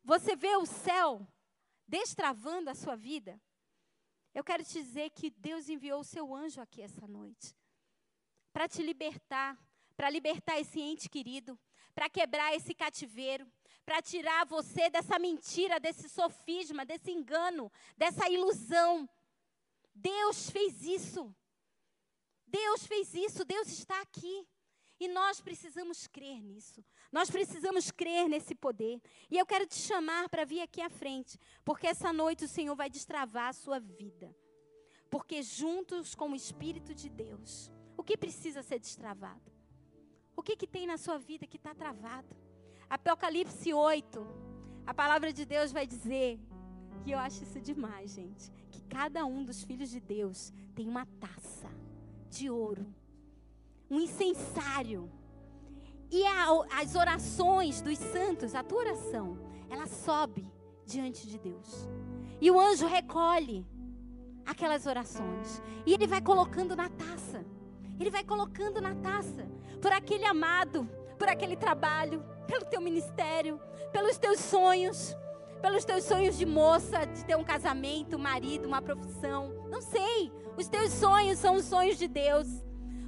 você 0.03 0.35
vê 0.35 0.55
o 0.55 0.65
céu 0.65 1.27
destravando 1.87 2.69
a 2.69 2.75
sua 2.75 2.95
vida? 2.95 3.39
Eu 4.33 4.43
quero 4.43 4.63
te 4.63 4.73
dizer 4.73 5.11
que 5.11 5.29
Deus 5.29 5.69
enviou 5.69 6.01
o 6.01 6.03
seu 6.03 6.33
anjo 6.35 6.59
aqui 6.61 6.81
essa 6.81 7.07
noite 7.07 7.55
para 8.51 8.67
te 8.67 8.81
libertar, 8.81 9.57
para 9.97 10.09
libertar 10.09 10.59
esse 10.59 10.79
ente 10.79 11.09
querido, 11.09 11.59
para 11.93 12.09
quebrar 12.09 12.55
esse 12.55 12.73
cativeiro, 12.73 13.45
para 13.85 14.01
tirar 14.01 14.45
você 14.45 14.89
dessa 14.89 15.19
mentira, 15.19 15.79
desse 15.79 16.09
sofisma, 16.09 16.85
desse 16.85 17.11
engano, 17.11 17.71
dessa 17.97 18.29
ilusão. 18.29 19.09
Deus 19.93 20.49
fez 20.49 20.83
isso. 20.83 21.33
Deus 22.47 22.85
fez 22.85 23.13
isso, 23.13 23.43
Deus 23.43 23.67
está 23.67 24.01
aqui. 24.01 24.47
E 24.99 25.07
nós 25.07 25.41
precisamos 25.41 26.07
crer 26.07 26.41
nisso. 26.41 26.83
Nós 27.11 27.29
precisamos 27.29 27.91
crer 27.91 28.29
nesse 28.29 28.55
poder. 28.55 29.01
E 29.29 29.37
eu 29.37 29.45
quero 29.45 29.67
te 29.67 29.75
chamar 29.75 30.29
para 30.29 30.45
vir 30.45 30.61
aqui 30.61 30.81
à 30.81 30.89
frente, 30.89 31.37
porque 31.63 31.87
essa 31.87 32.13
noite 32.13 32.45
o 32.45 32.47
Senhor 32.47 32.75
vai 32.75 32.89
destravar 32.89 33.49
a 33.49 33.53
sua 33.53 33.79
vida. 33.79 34.35
Porque 35.09 35.41
juntos 35.41 36.15
com 36.15 36.31
o 36.31 36.35
Espírito 36.35 36.93
de 36.93 37.09
Deus, 37.09 37.71
o 37.97 38.03
que 38.03 38.17
precisa 38.17 38.61
ser 38.63 38.79
destravado? 38.79 39.51
O 40.35 40.43
que, 40.43 40.55
que 40.55 40.67
tem 40.67 40.85
na 40.85 40.97
sua 40.97 41.17
vida 41.17 41.47
que 41.47 41.57
está 41.57 41.73
travado? 41.73 42.35
Apocalipse 42.89 43.73
8, 43.73 44.27
a 44.85 44.93
palavra 44.93 45.33
de 45.33 45.45
Deus 45.45 45.71
vai 45.71 45.87
dizer, 45.87 46.39
e 47.05 47.11
eu 47.11 47.19
acho 47.19 47.43
isso 47.43 47.59
demais, 47.59 48.11
gente, 48.11 48.51
que 48.69 48.81
cada 48.81 49.25
um 49.25 49.43
dos 49.43 49.63
filhos 49.63 49.89
de 49.89 49.99
Deus 49.99 50.53
tem 50.75 50.87
uma 50.87 51.05
taça 51.19 51.69
de 52.29 52.49
ouro, 52.49 52.85
um 53.89 53.99
incensário. 53.99 55.11
E 56.11 56.25
a, 56.25 56.47
as 56.81 56.95
orações 56.95 57.81
dos 57.81 57.97
santos, 57.97 58.55
a 58.55 58.63
tua 58.63 58.79
oração, 58.79 59.37
ela 59.69 59.87
sobe 59.87 60.51
diante 60.85 61.27
de 61.27 61.39
Deus. 61.39 61.89
E 62.39 62.49
o 62.51 62.59
anjo 62.59 62.87
recolhe 62.87 63.65
aquelas 64.45 64.85
orações. 64.85 65.61
E 65.85 65.93
ele 65.93 66.07
vai 66.07 66.21
colocando 66.21 66.75
na 66.75 66.89
taça. 66.89 67.45
Ele 67.99 68.11
vai 68.11 68.23
colocando 68.23 68.81
na 68.81 68.93
taça 68.95 69.47
por 69.81 69.91
aquele 69.91 70.25
amado, 70.25 70.89
por 71.17 71.29
aquele 71.29 71.55
trabalho, 71.55 72.23
pelo 72.45 72.65
teu 72.65 72.81
ministério, 72.81 73.59
pelos 73.91 74.17
teus 74.17 74.39
sonhos, 74.39 75.15
pelos 75.61 75.85
teus 75.85 76.03
sonhos 76.03 76.37
de 76.37 76.45
moça, 76.45 77.05
de 77.05 77.25
ter 77.25 77.35
um 77.35 77.43
casamento, 77.43 78.17
um 78.17 78.19
marido, 78.19 78.67
uma 78.67 78.81
profissão. 78.81 79.53
Não 79.69 79.81
sei. 79.81 80.31
Os 80.57 80.67
teus 80.67 80.91
sonhos 80.91 81.39
são 81.39 81.55
os 81.55 81.65
sonhos 81.65 81.97
de 81.97 82.07
Deus. 82.07 82.47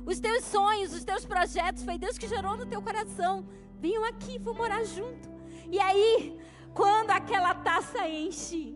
Os 0.08 0.22
teus 0.22 0.46
sonhos, 0.46 0.94
os 0.94 1.04
teus 1.04 1.26
projetos, 1.26 1.84
foi 1.84 1.98
Deus 1.98 2.18
que 2.18 2.30
gerou 2.30 2.56
no 2.56 2.66
teu 2.66 2.82
coração. 2.82 3.46
Venham 3.78 4.06
aqui, 4.06 4.40
vou 4.40 4.56
morar 4.56 4.86
junto. 4.86 5.30
E 5.70 5.78
aí, 5.82 6.40
quando 6.74 7.12
aquela 7.12 7.54
taça 7.54 8.08
enche, 8.08 8.74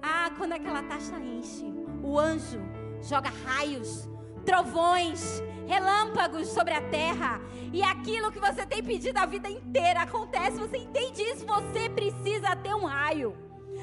ah, 0.00 0.30
quando 0.38 0.52
aquela 0.52 0.84
taça 0.84 1.18
enche, 1.18 1.66
o 2.00 2.16
anjo 2.16 2.60
joga 3.02 3.28
raios 3.44 4.08
trovões, 4.44 5.42
relâmpagos 5.66 6.46
sobre 6.46 6.74
a 6.74 6.80
terra. 6.80 7.40
E 7.72 7.82
aquilo 7.82 8.30
que 8.30 8.38
você 8.38 8.64
tem 8.64 8.84
pedido 8.84 9.18
a 9.18 9.26
vida 9.26 9.50
inteira 9.50 10.02
acontece. 10.02 10.60
Você 10.60 10.76
entende 10.76 11.22
isso? 11.22 11.44
Você 11.44 11.88
precisa 11.90 12.54
ter 12.54 12.74
um 12.74 12.84
raio. 12.84 13.36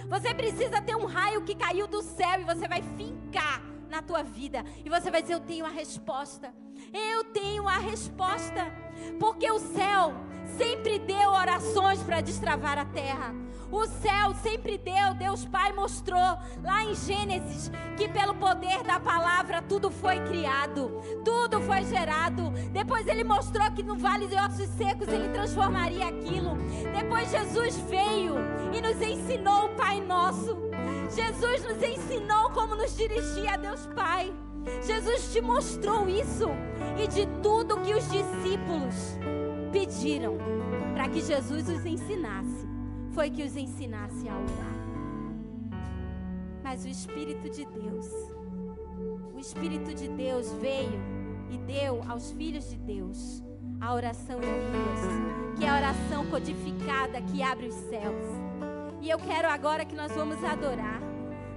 Você 0.07 0.33
precisa 0.33 0.81
ter 0.81 0.95
um 0.95 1.05
raio 1.05 1.43
que 1.43 1.55
caiu 1.55 1.87
do 1.87 2.01
céu 2.01 2.39
e 2.39 2.45
você 2.45 2.69
vai 2.69 2.81
fincar 2.95 3.61
na 3.89 4.01
tua 4.01 4.23
vida. 4.23 4.63
E 4.83 4.89
você 4.89 5.09
vai 5.09 5.21
dizer: 5.21 5.35
Eu 5.35 5.39
tenho 5.39 5.65
a 5.65 5.69
resposta. 5.69 6.53
Eu 6.93 7.23
tenho 7.25 7.67
a 7.67 7.77
resposta. 7.77 8.71
Porque 9.19 9.49
o 9.49 9.59
céu 9.59 10.13
sempre 10.57 10.99
deu 10.99 11.29
orações 11.29 12.01
para 12.03 12.21
destravar 12.21 12.77
a 12.77 12.85
terra. 12.85 13.46
O 13.71 13.85
céu 13.85 14.33
sempre 14.41 14.77
deu, 14.77 15.13
Deus 15.15 15.45
Pai 15.45 15.73
mostrou 15.73 16.37
lá 16.63 16.85
em 16.85 16.95
Gênesis 16.95 17.69
que 17.97 18.07
pelo 18.07 18.33
poder 18.35 18.81
da 18.83 18.99
palavra 18.99 19.61
tudo 19.61 19.91
foi 19.91 20.19
criado, 20.21 20.89
tudo 21.25 21.59
foi 21.61 21.83
gerado. 21.83 22.49
Depois 22.71 23.05
ele 23.07 23.25
mostrou 23.25 23.69
que 23.71 23.83
no 23.83 23.97
vale 23.97 24.27
de 24.27 24.35
ossos 24.35 24.69
secos 24.69 25.09
ele 25.09 25.29
transformaria 25.29 26.07
aquilo. 26.07 26.57
Depois 26.97 27.29
Jesus 27.29 27.77
veio 27.89 28.35
e 28.73 28.81
nos 28.81 29.01
ensinou 29.01 29.65
o 29.65 29.75
Pai 29.75 29.99
Nosso. 29.99 30.57
Jesus 31.13 31.63
nos 31.63 31.83
ensinou 31.83 32.49
como 32.51 32.75
nos 32.75 32.95
dirigir 32.95 33.49
a 33.49 33.57
Deus 33.57 33.85
Pai. 33.87 34.33
Jesus 34.81 35.33
te 35.33 35.41
mostrou 35.41 36.07
isso 36.07 36.47
e 37.01 37.07
de 37.07 37.25
tudo 37.41 37.81
que 37.81 37.93
os 37.93 38.09
discípulos 38.09 39.17
pediram 39.71 40.37
para 40.93 41.09
que 41.09 41.21
Jesus 41.21 41.67
os 41.69 41.85
ensinasse 41.85 42.56
foi 43.17 43.31
que 43.31 43.41
os 43.41 43.57
ensinasse 43.57 44.29
a 44.29 44.33
orar. 44.35 44.77
Mas 46.63 46.85
o 46.85 46.87
Espírito 46.87 47.49
de 47.49 47.65
Deus, 47.65 48.05
o 49.33 49.39
Espírito 49.39 49.91
de 49.91 50.07
Deus 50.07 50.53
veio 50.61 51.01
e 51.49 51.57
deu 51.57 52.03
aos 52.07 52.29
filhos 52.33 52.69
de 52.69 52.77
Deus 52.77 53.41
a 53.81 53.91
oração 53.91 54.37
em 54.37 54.45
línguas, 54.45 55.57
que 55.57 55.65
é 55.65 55.69
a 55.69 55.77
oração 55.77 56.27
codificada 56.27 57.19
que 57.19 57.41
abre 57.41 57.65
os 57.65 57.73
céus. 57.89 58.23
E 59.01 59.09
eu 59.09 59.17
quero 59.17 59.47
agora 59.47 59.83
que 59.83 59.95
nós 59.95 60.11
vamos 60.11 60.43
adorar, 60.43 61.01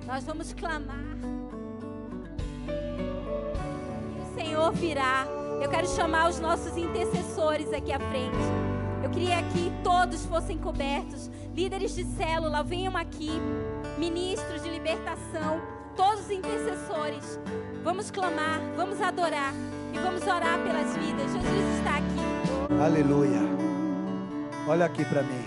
nós 0.06 0.24
vamos 0.24 0.54
clamar. 0.54 1.18
E 4.16 4.20
o 4.22 4.34
Senhor 4.34 4.72
virá. 4.72 5.26
Eu 5.60 5.68
quero 5.68 5.86
chamar 5.88 6.30
os 6.30 6.40
nossos 6.40 6.74
intercessores 6.78 7.70
aqui 7.70 7.92
à 7.92 8.00
frente. 8.00 8.70
Eu 9.02 9.10
queria 9.10 9.42
que 9.42 9.70
todos 9.82 10.24
fossem 10.24 10.56
cobertos. 10.56 11.30
Líderes 11.54 11.94
de 11.96 12.04
célula, 12.04 12.62
venham 12.62 12.96
aqui. 12.96 13.30
Ministros 13.98 14.62
de 14.62 14.70
libertação, 14.70 15.60
todos 15.96 16.24
os 16.24 16.30
intercessores. 16.30 17.40
Vamos 17.82 18.10
clamar, 18.10 18.60
vamos 18.76 19.00
adorar 19.00 19.52
e 19.92 19.98
vamos 19.98 20.22
orar 20.22 20.58
pelas 20.62 20.96
vidas. 20.96 21.32
Jesus 21.32 21.78
está 21.78 21.96
aqui. 21.96 22.82
Aleluia. 22.82 23.40
Olha 24.68 24.86
aqui 24.86 25.04
para 25.04 25.22
mim. 25.22 25.44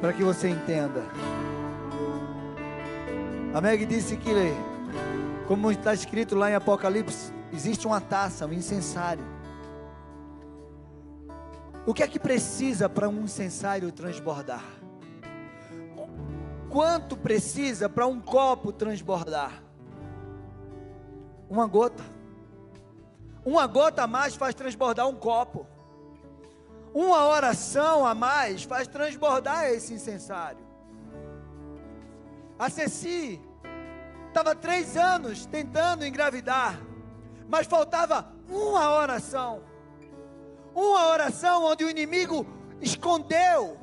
Para 0.00 0.12
que 0.14 0.24
você 0.24 0.48
entenda. 0.48 1.04
A 3.52 3.60
Meg 3.60 3.84
disse 3.84 4.16
que, 4.16 4.30
como 5.46 5.70
está 5.70 5.92
escrito 5.92 6.34
lá 6.34 6.50
em 6.50 6.54
Apocalipse, 6.54 7.32
existe 7.52 7.86
uma 7.86 8.00
taça, 8.00 8.46
um 8.46 8.52
incensário 8.52 9.39
o 11.90 11.92
que 11.92 12.04
é 12.04 12.06
que 12.06 12.20
precisa 12.20 12.88
para 12.88 13.08
um 13.08 13.24
incensário 13.24 13.90
transbordar? 13.90 14.64
Quanto 16.70 17.16
precisa 17.16 17.88
para 17.88 18.06
um 18.06 18.20
copo 18.20 18.72
transbordar? 18.72 19.60
Uma 21.48 21.66
gota. 21.66 22.04
Uma 23.44 23.66
gota 23.66 24.04
a 24.04 24.06
mais 24.06 24.36
faz 24.36 24.54
transbordar 24.54 25.08
um 25.08 25.16
copo. 25.16 25.66
Uma 26.94 27.26
oração 27.26 28.06
a 28.06 28.14
mais 28.14 28.62
faz 28.62 28.86
transbordar 28.86 29.64
esse 29.64 29.92
incensário. 29.92 30.64
A 32.56 32.70
Ceci 32.70 33.40
estava 34.28 34.54
três 34.54 34.96
anos 34.96 35.44
tentando 35.44 36.06
engravidar, 36.06 36.80
mas 37.48 37.66
faltava 37.66 38.32
uma 38.48 38.92
oração. 38.92 39.69
Uma 40.74 41.08
oração 41.08 41.64
onde 41.64 41.84
o 41.84 41.90
inimigo 41.90 42.46
escondeu, 42.80 43.78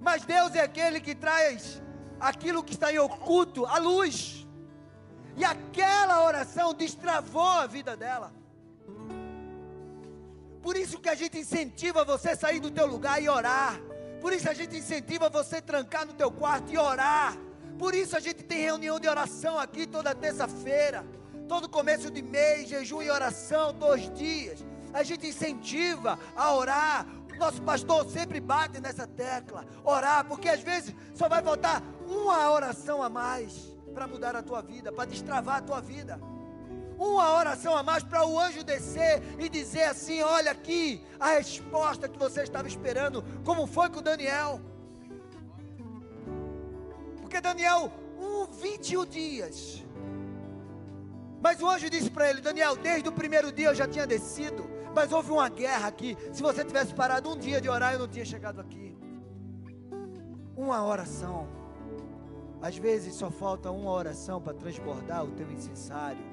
mas 0.00 0.24
Deus 0.24 0.54
é 0.54 0.60
aquele 0.60 1.00
que 1.00 1.14
traz 1.14 1.80
aquilo 2.20 2.62
que 2.62 2.74
está 2.74 2.92
em 2.92 2.98
oculto 2.98 3.66
à 3.66 3.78
luz. 3.78 4.46
E 5.36 5.44
aquela 5.44 6.24
oração 6.24 6.74
destravou 6.74 7.48
a 7.48 7.66
vida 7.66 7.96
dela. 7.96 8.32
Por 10.62 10.76
isso 10.76 11.00
que 11.00 11.08
a 11.08 11.14
gente 11.14 11.38
incentiva 11.38 12.04
você 12.04 12.30
a 12.30 12.36
sair 12.36 12.60
do 12.60 12.70
teu 12.70 12.86
lugar 12.86 13.20
e 13.20 13.28
orar. 13.28 13.80
Por 14.20 14.32
isso 14.32 14.48
a 14.48 14.54
gente 14.54 14.76
incentiva 14.76 15.28
você 15.28 15.56
a 15.56 15.62
trancar 15.62 16.06
no 16.06 16.12
teu 16.12 16.30
quarto 16.30 16.70
e 16.72 16.78
orar. 16.78 17.36
Por 17.76 17.94
isso 17.94 18.16
a 18.16 18.20
gente 18.20 18.44
tem 18.44 18.60
reunião 18.60 19.00
de 19.00 19.08
oração 19.08 19.58
aqui 19.58 19.86
toda 19.86 20.14
terça-feira. 20.14 21.04
Todo 21.48 21.68
começo 21.68 22.08
de 22.10 22.22
mês, 22.22 22.68
jejum 22.68 23.02
e 23.02 23.10
oração, 23.10 23.74
dois 23.74 24.08
dias. 24.14 24.64
A 24.92 25.02
gente 25.02 25.26
incentiva 25.26 26.18
a 26.36 26.52
orar. 26.54 27.06
Nosso 27.38 27.62
pastor 27.62 28.08
sempre 28.08 28.40
bate 28.40 28.80
nessa 28.80 29.06
tecla. 29.06 29.64
Orar, 29.84 30.24
porque 30.24 30.48
às 30.48 30.60
vezes 30.60 30.94
só 31.14 31.28
vai 31.28 31.42
faltar 31.42 31.82
uma 32.06 32.50
oração 32.50 33.02
a 33.02 33.08
mais 33.08 33.72
para 33.92 34.06
mudar 34.06 34.34
a 34.36 34.42
tua 34.42 34.62
vida, 34.62 34.92
para 34.92 35.04
destravar 35.04 35.56
a 35.58 35.62
tua 35.62 35.80
vida. 35.80 36.20
Uma 36.98 37.32
oração 37.32 37.76
a 37.76 37.82
mais 37.82 38.04
para 38.04 38.24
o 38.24 38.38
anjo 38.38 38.62
descer 38.62 39.22
e 39.38 39.48
dizer 39.48 39.84
assim: 39.84 40.22
olha 40.22 40.52
aqui 40.52 41.04
a 41.18 41.30
resposta 41.30 42.08
que 42.08 42.18
você 42.18 42.42
estava 42.42 42.68
esperando, 42.68 43.24
como 43.44 43.66
foi 43.66 43.88
com 43.90 44.02
Daniel. 44.02 44.60
Porque 47.20 47.40
Daniel, 47.40 47.92
um, 48.18 48.46
21 48.46 49.06
dias. 49.06 49.82
Mas 51.40 51.60
o 51.60 51.68
anjo 51.68 51.90
disse 51.90 52.10
para 52.10 52.30
ele: 52.30 52.40
Daniel, 52.40 52.76
desde 52.76 53.08
o 53.08 53.12
primeiro 53.12 53.50
dia 53.50 53.68
eu 53.68 53.74
já 53.74 53.88
tinha 53.88 54.06
descido, 54.06 54.64
mas 54.94 55.12
houve 55.12 55.30
uma 55.30 55.48
guerra 55.48 55.88
aqui. 55.88 56.16
Se 56.32 56.42
você 56.42 56.64
tivesse 56.64 56.94
parado 56.94 57.30
um 57.30 57.36
dia 57.36 57.60
de 57.60 57.68
orar, 57.68 57.92
eu 57.92 57.98
não 57.98 58.08
tinha 58.08 58.24
chegado 58.24 58.60
aqui. 58.60 58.96
Uma 60.56 60.84
oração. 60.84 61.48
Às 62.60 62.76
vezes 62.76 63.14
só 63.14 63.30
falta 63.30 63.70
uma 63.70 63.90
oração 63.90 64.40
para 64.40 64.54
transbordar 64.54 65.24
o 65.24 65.32
teu 65.32 65.50
incensário. 65.50 66.24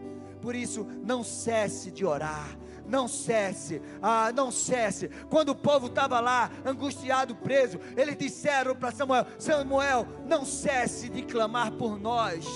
Por 0.41 0.55
isso, 0.55 0.86
não 1.03 1.24
cesse 1.24 1.91
de 1.91 2.05
orar. 2.05 2.57
Não 2.88 3.07
cesse, 3.07 3.80
ah, 4.01 4.32
não 4.32 4.49
cesse. 4.49 5.10
Quando 5.30 5.49
o 5.49 5.55
povo 5.55 5.86
estava 5.86 6.20
lá, 6.20 6.49
angustiado, 6.66 7.36
preso, 7.36 7.80
eles 7.95 8.18
disseram 8.18 8.76
para 8.76 8.91
Samuel: 8.91 9.28
Samuel, 9.38 10.07
não 10.26 10.43
cesse 10.43 11.07
de 11.07 11.22
clamar 11.22 11.72
por 11.74 11.99
nós. 11.99 12.47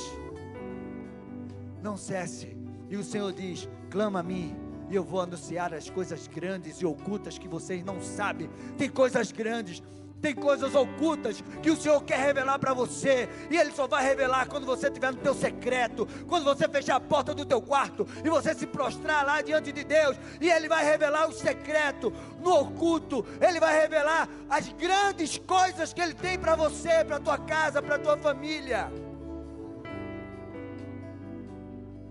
Não 1.84 1.96
cesse. 1.96 2.58
E 2.90 2.98
o 2.98 3.04
Senhor 3.04 3.32
diz: 3.32 3.70
clama 3.92 4.22
a 4.22 4.24
mim, 4.24 4.56
e 4.90 4.96
eu 4.96 5.04
vou 5.04 5.22
anunciar 5.22 5.74
as 5.74 5.90
coisas 5.90 6.28
grandes 6.28 6.78
e 6.82 6.86
ocultas 6.86 7.38
que 7.38 7.48
vocês 7.48 7.84
não 7.84 8.02
sabem. 8.02 8.50
Tem 8.78 8.90
coisas 8.90 9.32
grandes 9.32 9.82
tem 10.24 10.34
coisas 10.34 10.74
ocultas 10.74 11.44
que 11.62 11.70
o 11.70 11.76
Senhor 11.76 12.02
quer 12.02 12.18
revelar 12.18 12.58
para 12.58 12.74
você, 12.74 13.28
e 13.52 13.58
Ele 13.58 13.74
só 13.74 13.86
vai 13.86 14.02
revelar 14.06 14.48
quando 14.48 14.66
você 14.66 14.88
estiver 14.88 15.12
no 15.12 15.18
teu 15.18 15.34
secreto, 15.34 16.08
quando 16.30 16.46
você 16.46 16.66
fechar 16.70 16.96
a 16.96 17.00
porta 17.02 17.36
do 17.36 17.46
teu 17.46 17.62
quarto 17.62 18.08
e 18.24 18.30
você 18.30 18.56
se 18.56 18.66
prostrar 18.66 19.26
lá 19.26 19.42
diante 19.42 19.74
de 19.74 19.84
Deus, 19.84 20.16
e 20.40 20.50
Ele 20.50 20.70
vai 20.70 20.86
revelar 20.86 21.28
o 21.28 21.34
secreto, 21.34 22.14
no 22.40 22.58
oculto, 22.62 23.26
Ele 23.42 23.60
vai 23.60 23.78
revelar 23.78 24.30
as 24.50 24.70
grandes 24.70 25.38
coisas 25.40 25.92
que 25.92 26.00
Ele 26.00 26.14
tem 26.14 26.40
para 26.40 26.56
você, 26.56 27.04
para 27.04 27.20
tua 27.20 27.38
casa, 27.38 27.82
para 27.82 28.00
tua 28.00 28.16
família. 28.16 28.90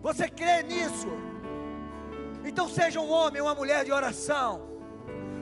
Você 0.03 0.29
crê 0.29 0.63
nisso? 0.65 1.32
Então 2.45 2.69
seja 2.69 3.01
um 3.01 3.11
homem, 3.11 3.41
uma 3.41 3.55
mulher 3.55 3.85
de 3.85 3.93
oração, 3.93 4.69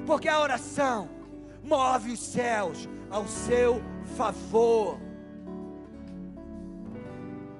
porque 0.07 0.28
a 0.28 0.40
oração 0.40 1.09
move 1.62 2.12
os 2.12 2.20
céus 2.20 2.88
ao 3.11 3.26
seu 3.26 3.82
favor. 4.16 4.98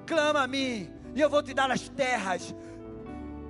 Clama 0.05 0.43
a 0.43 0.47
mim, 0.47 0.91
e 1.15 1.21
eu 1.21 1.29
vou 1.29 1.41
te 1.41 1.53
dar 1.53 1.71
as 1.71 1.89
terras 1.89 2.53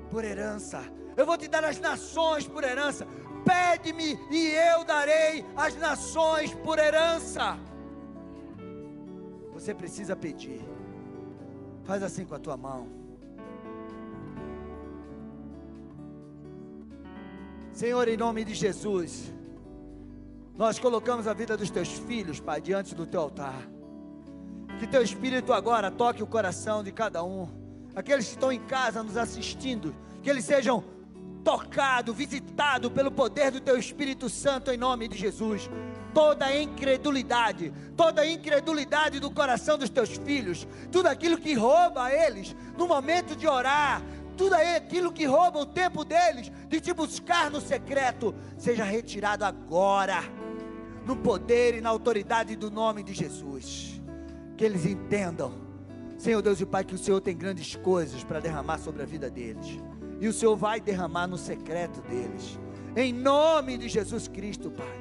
por 0.10 0.24
herança. 0.24 0.82
Eu 1.16 1.26
vou 1.26 1.38
te 1.38 1.48
dar 1.48 1.64
as 1.64 1.80
nações 1.80 2.48
por 2.48 2.64
herança. 2.64 3.08
Pede-me 3.44 4.20
e 4.30 4.54
eu 4.74 4.84
darei 4.84 5.46
as 5.56 5.76
nações 5.76 6.54
por 6.54 6.78
herança. 6.80 7.58
Você 9.54 9.74
precisa 9.74 10.16
pedir. 10.16 10.62
Faz 11.84 12.04
assim 12.04 12.26
com 12.26 12.36
a 12.36 12.39
tua 12.39 12.56
mão. 12.56 13.01
Senhor, 17.74 18.08
em 18.08 18.18
nome 18.18 18.44
de 18.44 18.54
Jesus. 18.54 19.34
Nós 20.58 20.78
colocamos 20.78 21.26
a 21.26 21.34
vida 21.34 21.56
dos 21.56 21.70
teus 21.70 21.90
filhos, 21.90 22.40
Pai, 22.40 22.60
diante 22.60 22.94
do 22.94 23.06
teu 23.06 23.22
altar. 23.22 23.68
Que 24.78 24.86
teu 24.86 25.02
Espírito 25.02 25.54
agora 25.54 25.90
toque 25.90 26.22
o 26.22 26.28
coração 26.28 26.84
de 26.84 26.92
cada 26.92 27.24
um. 27.24 27.48
Aqueles 27.96 28.26
que 28.26 28.32
estão 28.32 28.52
em 28.52 28.60
casa 28.60 29.02
nos 29.02 29.16
assistindo, 29.16 29.96
que 30.22 30.30
eles 30.30 30.44
sejam 30.44 30.84
tocados, 31.44 32.16
visitados 32.16 32.92
pelo 32.92 33.10
poder 33.10 33.52
do 33.52 33.60
teu 33.60 33.78
Espírito 33.78 34.30
Santo 34.30 34.70
em 34.70 34.78
nome 34.78 35.08
de 35.08 35.18
Jesus. 35.18 35.70
Toda 36.14 36.56
incredulidade, 36.56 37.74
toda 37.96 38.26
incredulidade 38.26 39.20
do 39.20 39.32
coração 39.32 39.78
dos 39.78 39.90
teus 39.90 40.18
filhos, 40.18 40.68
tudo 40.92 41.08
aquilo 41.08 41.38
que 41.38 41.54
rouba 41.54 42.12
eles 42.12 42.54
no 42.78 42.86
momento 42.86 43.34
de 43.34 43.48
orar, 43.48 44.02
tudo 44.42 44.56
aquilo 44.56 45.12
que 45.12 45.24
rouba 45.24 45.60
o 45.60 45.66
tempo 45.68 46.04
deles 46.04 46.52
de 46.68 46.82
te 46.82 46.92
buscar 46.92 47.52
no 47.52 47.62
secreto, 47.62 48.34
seja 48.58 48.84
retirado 48.84 49.46
agora 49.46 50.24
no 51.06 51.16
poder 51.16 51.76
e 51.76 51.82
na 51.82 51.89
autoridade 51.89 52.56
do 52.56 52.72
nome 52.72 53.04
de 53.04 53.14
Jesus. 53.14 54.02
Que 54.58 54.66
eles 54.66 54.84
entendam, 54.84 55.54
Senhor 56.18 56.42
Deus 56.42 56.60
e 56.60 56.66
Pai, 56.66 56.84
que 56.84 56.96
o 56.96 56.98
Senhor 56.98 57.22
tem 57.22 57.38
grandes 57.38 57.76
coisas 57.76 58.24
para 58.24 58.39
derramar 58.39 58.80
sobre 58.80 59.04
a 59.04 59.06
vida 59.06 59.30
deles. 59.30 59.80
E 60.20 60.28
o 60.28 60.34
Senhor 60.34 60.56
vai 60.56 60.82
derramar 60.82 61.28
no 61.28 61.38
secreto 61.38 62.02
deles. 62.02 62.60
Em 62.96 63.14
nome 63.14 63.78
de 63.78 63.88
Jesus 63.88 64.28
Cristo, 64.28 64.72
Pai. 64.72 65.00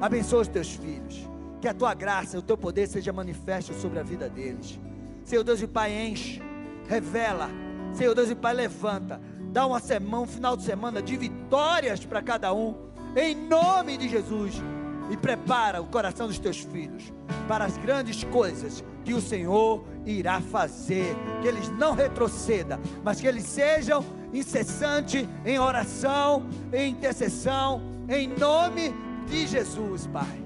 Abençoa 0.00 0.42
os 0.42 0.48
teus 0.48 0.70
filhos. 0.70 1.28
Que 1.60 1.66
a 1.66 1.74
tua 1.74 1.94
graça, 1.94 2.38
o 2.38 2.42
teu 2.42 2.56
poder 2.56 2.86
seja 2.86 3.12
manifesto 3.12 3.74
sobre 3.74 3.98
a 3.98 4.04
vida 4.04 4.28
deles. 4.28 4.78
Senhor 5.24 5.42
Deus 5.42 5.60
e 5.60 5.66
Pai, 5.66 5.92
enche, 5.92 6.40
revela. 6.88 7.50
Senhor 7.98 8.14
Deus 8.14 8.30
e 8.30 8.34
Pai, 8.36 8.54
levanta. 8.54 9.20
Dá 9.50 9.66
uma 9.66 9.80
semana, 9.80 10.22
um 10.22 10.26
final 10.26 10.56
de 10.56 10.62
semana 10.62 11.02
de 11.02 11.16
vitórias 11.16 12.04
para 12.04 12.22
cada 12.22 12.54
um. 12.54 12.76
Em 13.16 13.34
nome 13.34 13.96
de 13.96 14.08
Jesus 14.08 14.62
e 15.10 15.16
prepara 15.16 15.82
o 15.82 15.86
coração 15.86 16.28
dos 16.28 16.38
teus 16.38 16.58
filhos 16.58 17.12
para 17.48 17.64
as 17.64 17.76
grandes 17.76 18.22
coisas 18.22 18.84
que 19.04 19.12
o 19.12 19.20
Senhor 19.20 19.84
irá 20.06 20.40
fazer. 20.40 21.16
Que 21.42 21.48
eles 21.48 21.68
não 21.70 21.92
retrocedam, 21.92 22.78
mas 23.02 23.20
que 23.20 23.26
eles 23.26 23.42
sejam 23.44 24.04
incessantes 24.32 25.26
em 25.44 25.58
oração, 25.58 26.46
em 26.72 26.92
intercessão, 26.92 27.82
em 28.08 28.28
nome 28.28 28.94
de 29.26 29.44
Jesus, 29.44 30.06
Pai. 30.06 30.40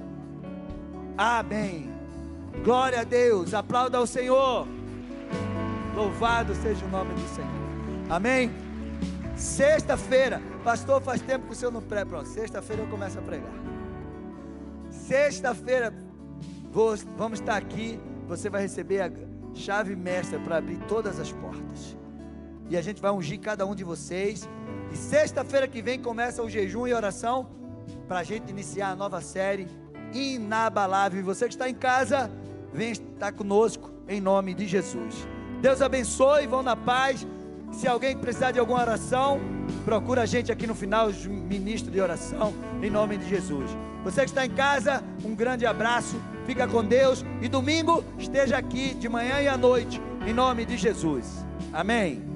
Amém. 1.18 1.92
Glória 2.64 3.00
a 3.00 3.04
Deus. 3.04 3.52
Aplauda 3.52 3.98
ao 3.98 4.06
Senhor. 4.06 4.66
Louvado 5.94 6.54
seja 6.54 6.84
o 6.84 6.88
nome 6.88 7.12
do 7.14 7.28
Senhor. 7.34 7.50
Amém. 8.08 8.50
Sexta-feira, 9.36 10.40
pastor, 10.62 11.00
faz 11.00 11.20
tempo 11.20 11.46
que 11.46 11.52
o 11.52 11.56
senhor 11.56 11.72
não 11.72 11.82
prega. 11.82 12.06
Pronto, 12.06 12.28
sexta-feira 12.28 12.82
eu 12.82 12.88
começo 12.88 13.18
a 13.18 13.22
pregar. 13.22 13.52
Sexta-feira 14.90 15.92
vamos 17.16 17.40
estar 17.40 17.56
aqui. 17.56 17.98
Você 18.28 18.48
vai 18.48 18.62
receber 18.62 19.00
a 19.00 19.10
chave 19.54 19.96
mestra 19.96 20.38
para 20.38 20.58
abrir 20.58 20.78
todas 20.86 21.18
as 21.18 21.32
portas. 21.32 21.96
E 22.70 22.76
a 22.76 22.82
gente 22.82 23.00
vai 23.00 23.10
ungir 23.10 23.40
cada 23.40 23.66
um 23.66 23.74
de 23.74 23.84
vocês. 23.84 24.48
E 24.92 24.96
sexta-feira 24.96 25.66
que 25.66 25.82
vem 25.82 25.98
começa 25.98 26.42
o 26.42 26.48
jejum 26.48 26.86
e 26.86 26.94
oração 26.94 27.50
para 28.06 28.20
a 28.20 28.24
gente 28.24 28.50
iniciar 28.50 28.90
a 28.90 28.96
nova 28.96 29.20
série 29.20 29.66
inabalável. 30.12 31.20
E 31.20 31.22
você 31.22 31.46
que 31.46 31.54
está 31.54 31.68
em 31.68 31.74
casa, 31.74 32.30
vem 32.72 32.92
estar 32.92 33.32
conosco 33.32 33.90
em 34.08 34.20
nome 34.20 34.54
de 34.54 34.66
Jesus. 34.66 35.26
Deus 35.62 35.80
abençoe, 35.80 36.48
vão 36.48 36.62
na 36.62 36.74
paz. 36.74 37.24
Se 37.70 37.86
alguém 37.86 38.18
precisar 38.18 38.50
de 38.50 38.58
alguma 38.58 38.80
oração, 38.80 39.40
procura 39.84 40.22
a 40.22 40.26
gente 40.26 40.50
aqui 40.50 40.66
no 40.66 40.74
final, 40.74 41.10
ministro 41.28 41.90
de 41.90 42.00
oração, 42.00 42.52
em 42.82 42.90
nome 42.90 43.16
de 43.16 43.28
Jesus. 43.28 43.70
Você 44.02 44.22
que 44.22 44.30
está 44.30 44.44
em 44.44 44.50
casa, 44.50 45.02
um 45.24 45.36
grande 45.36 45.64
abraço, 45.64 46.20
fica 46.44 46.66
com 46.66 46.84
Deus 46.84 47.24
e 47.40 47.48
domingo 47.48 48.04
esteja 48.18 48.58
aqui 48.58 48.92
de 48.94 49.08
manhã 49.08 49.40
e 49.40 49.46
à 49.46 49.56
noite, 49.56 50.02
em 50.26 50.34
nome 50.34 50.66
de 50.66 50.76
Jesus. 50.76 51.46
Amém. 51.72 52.31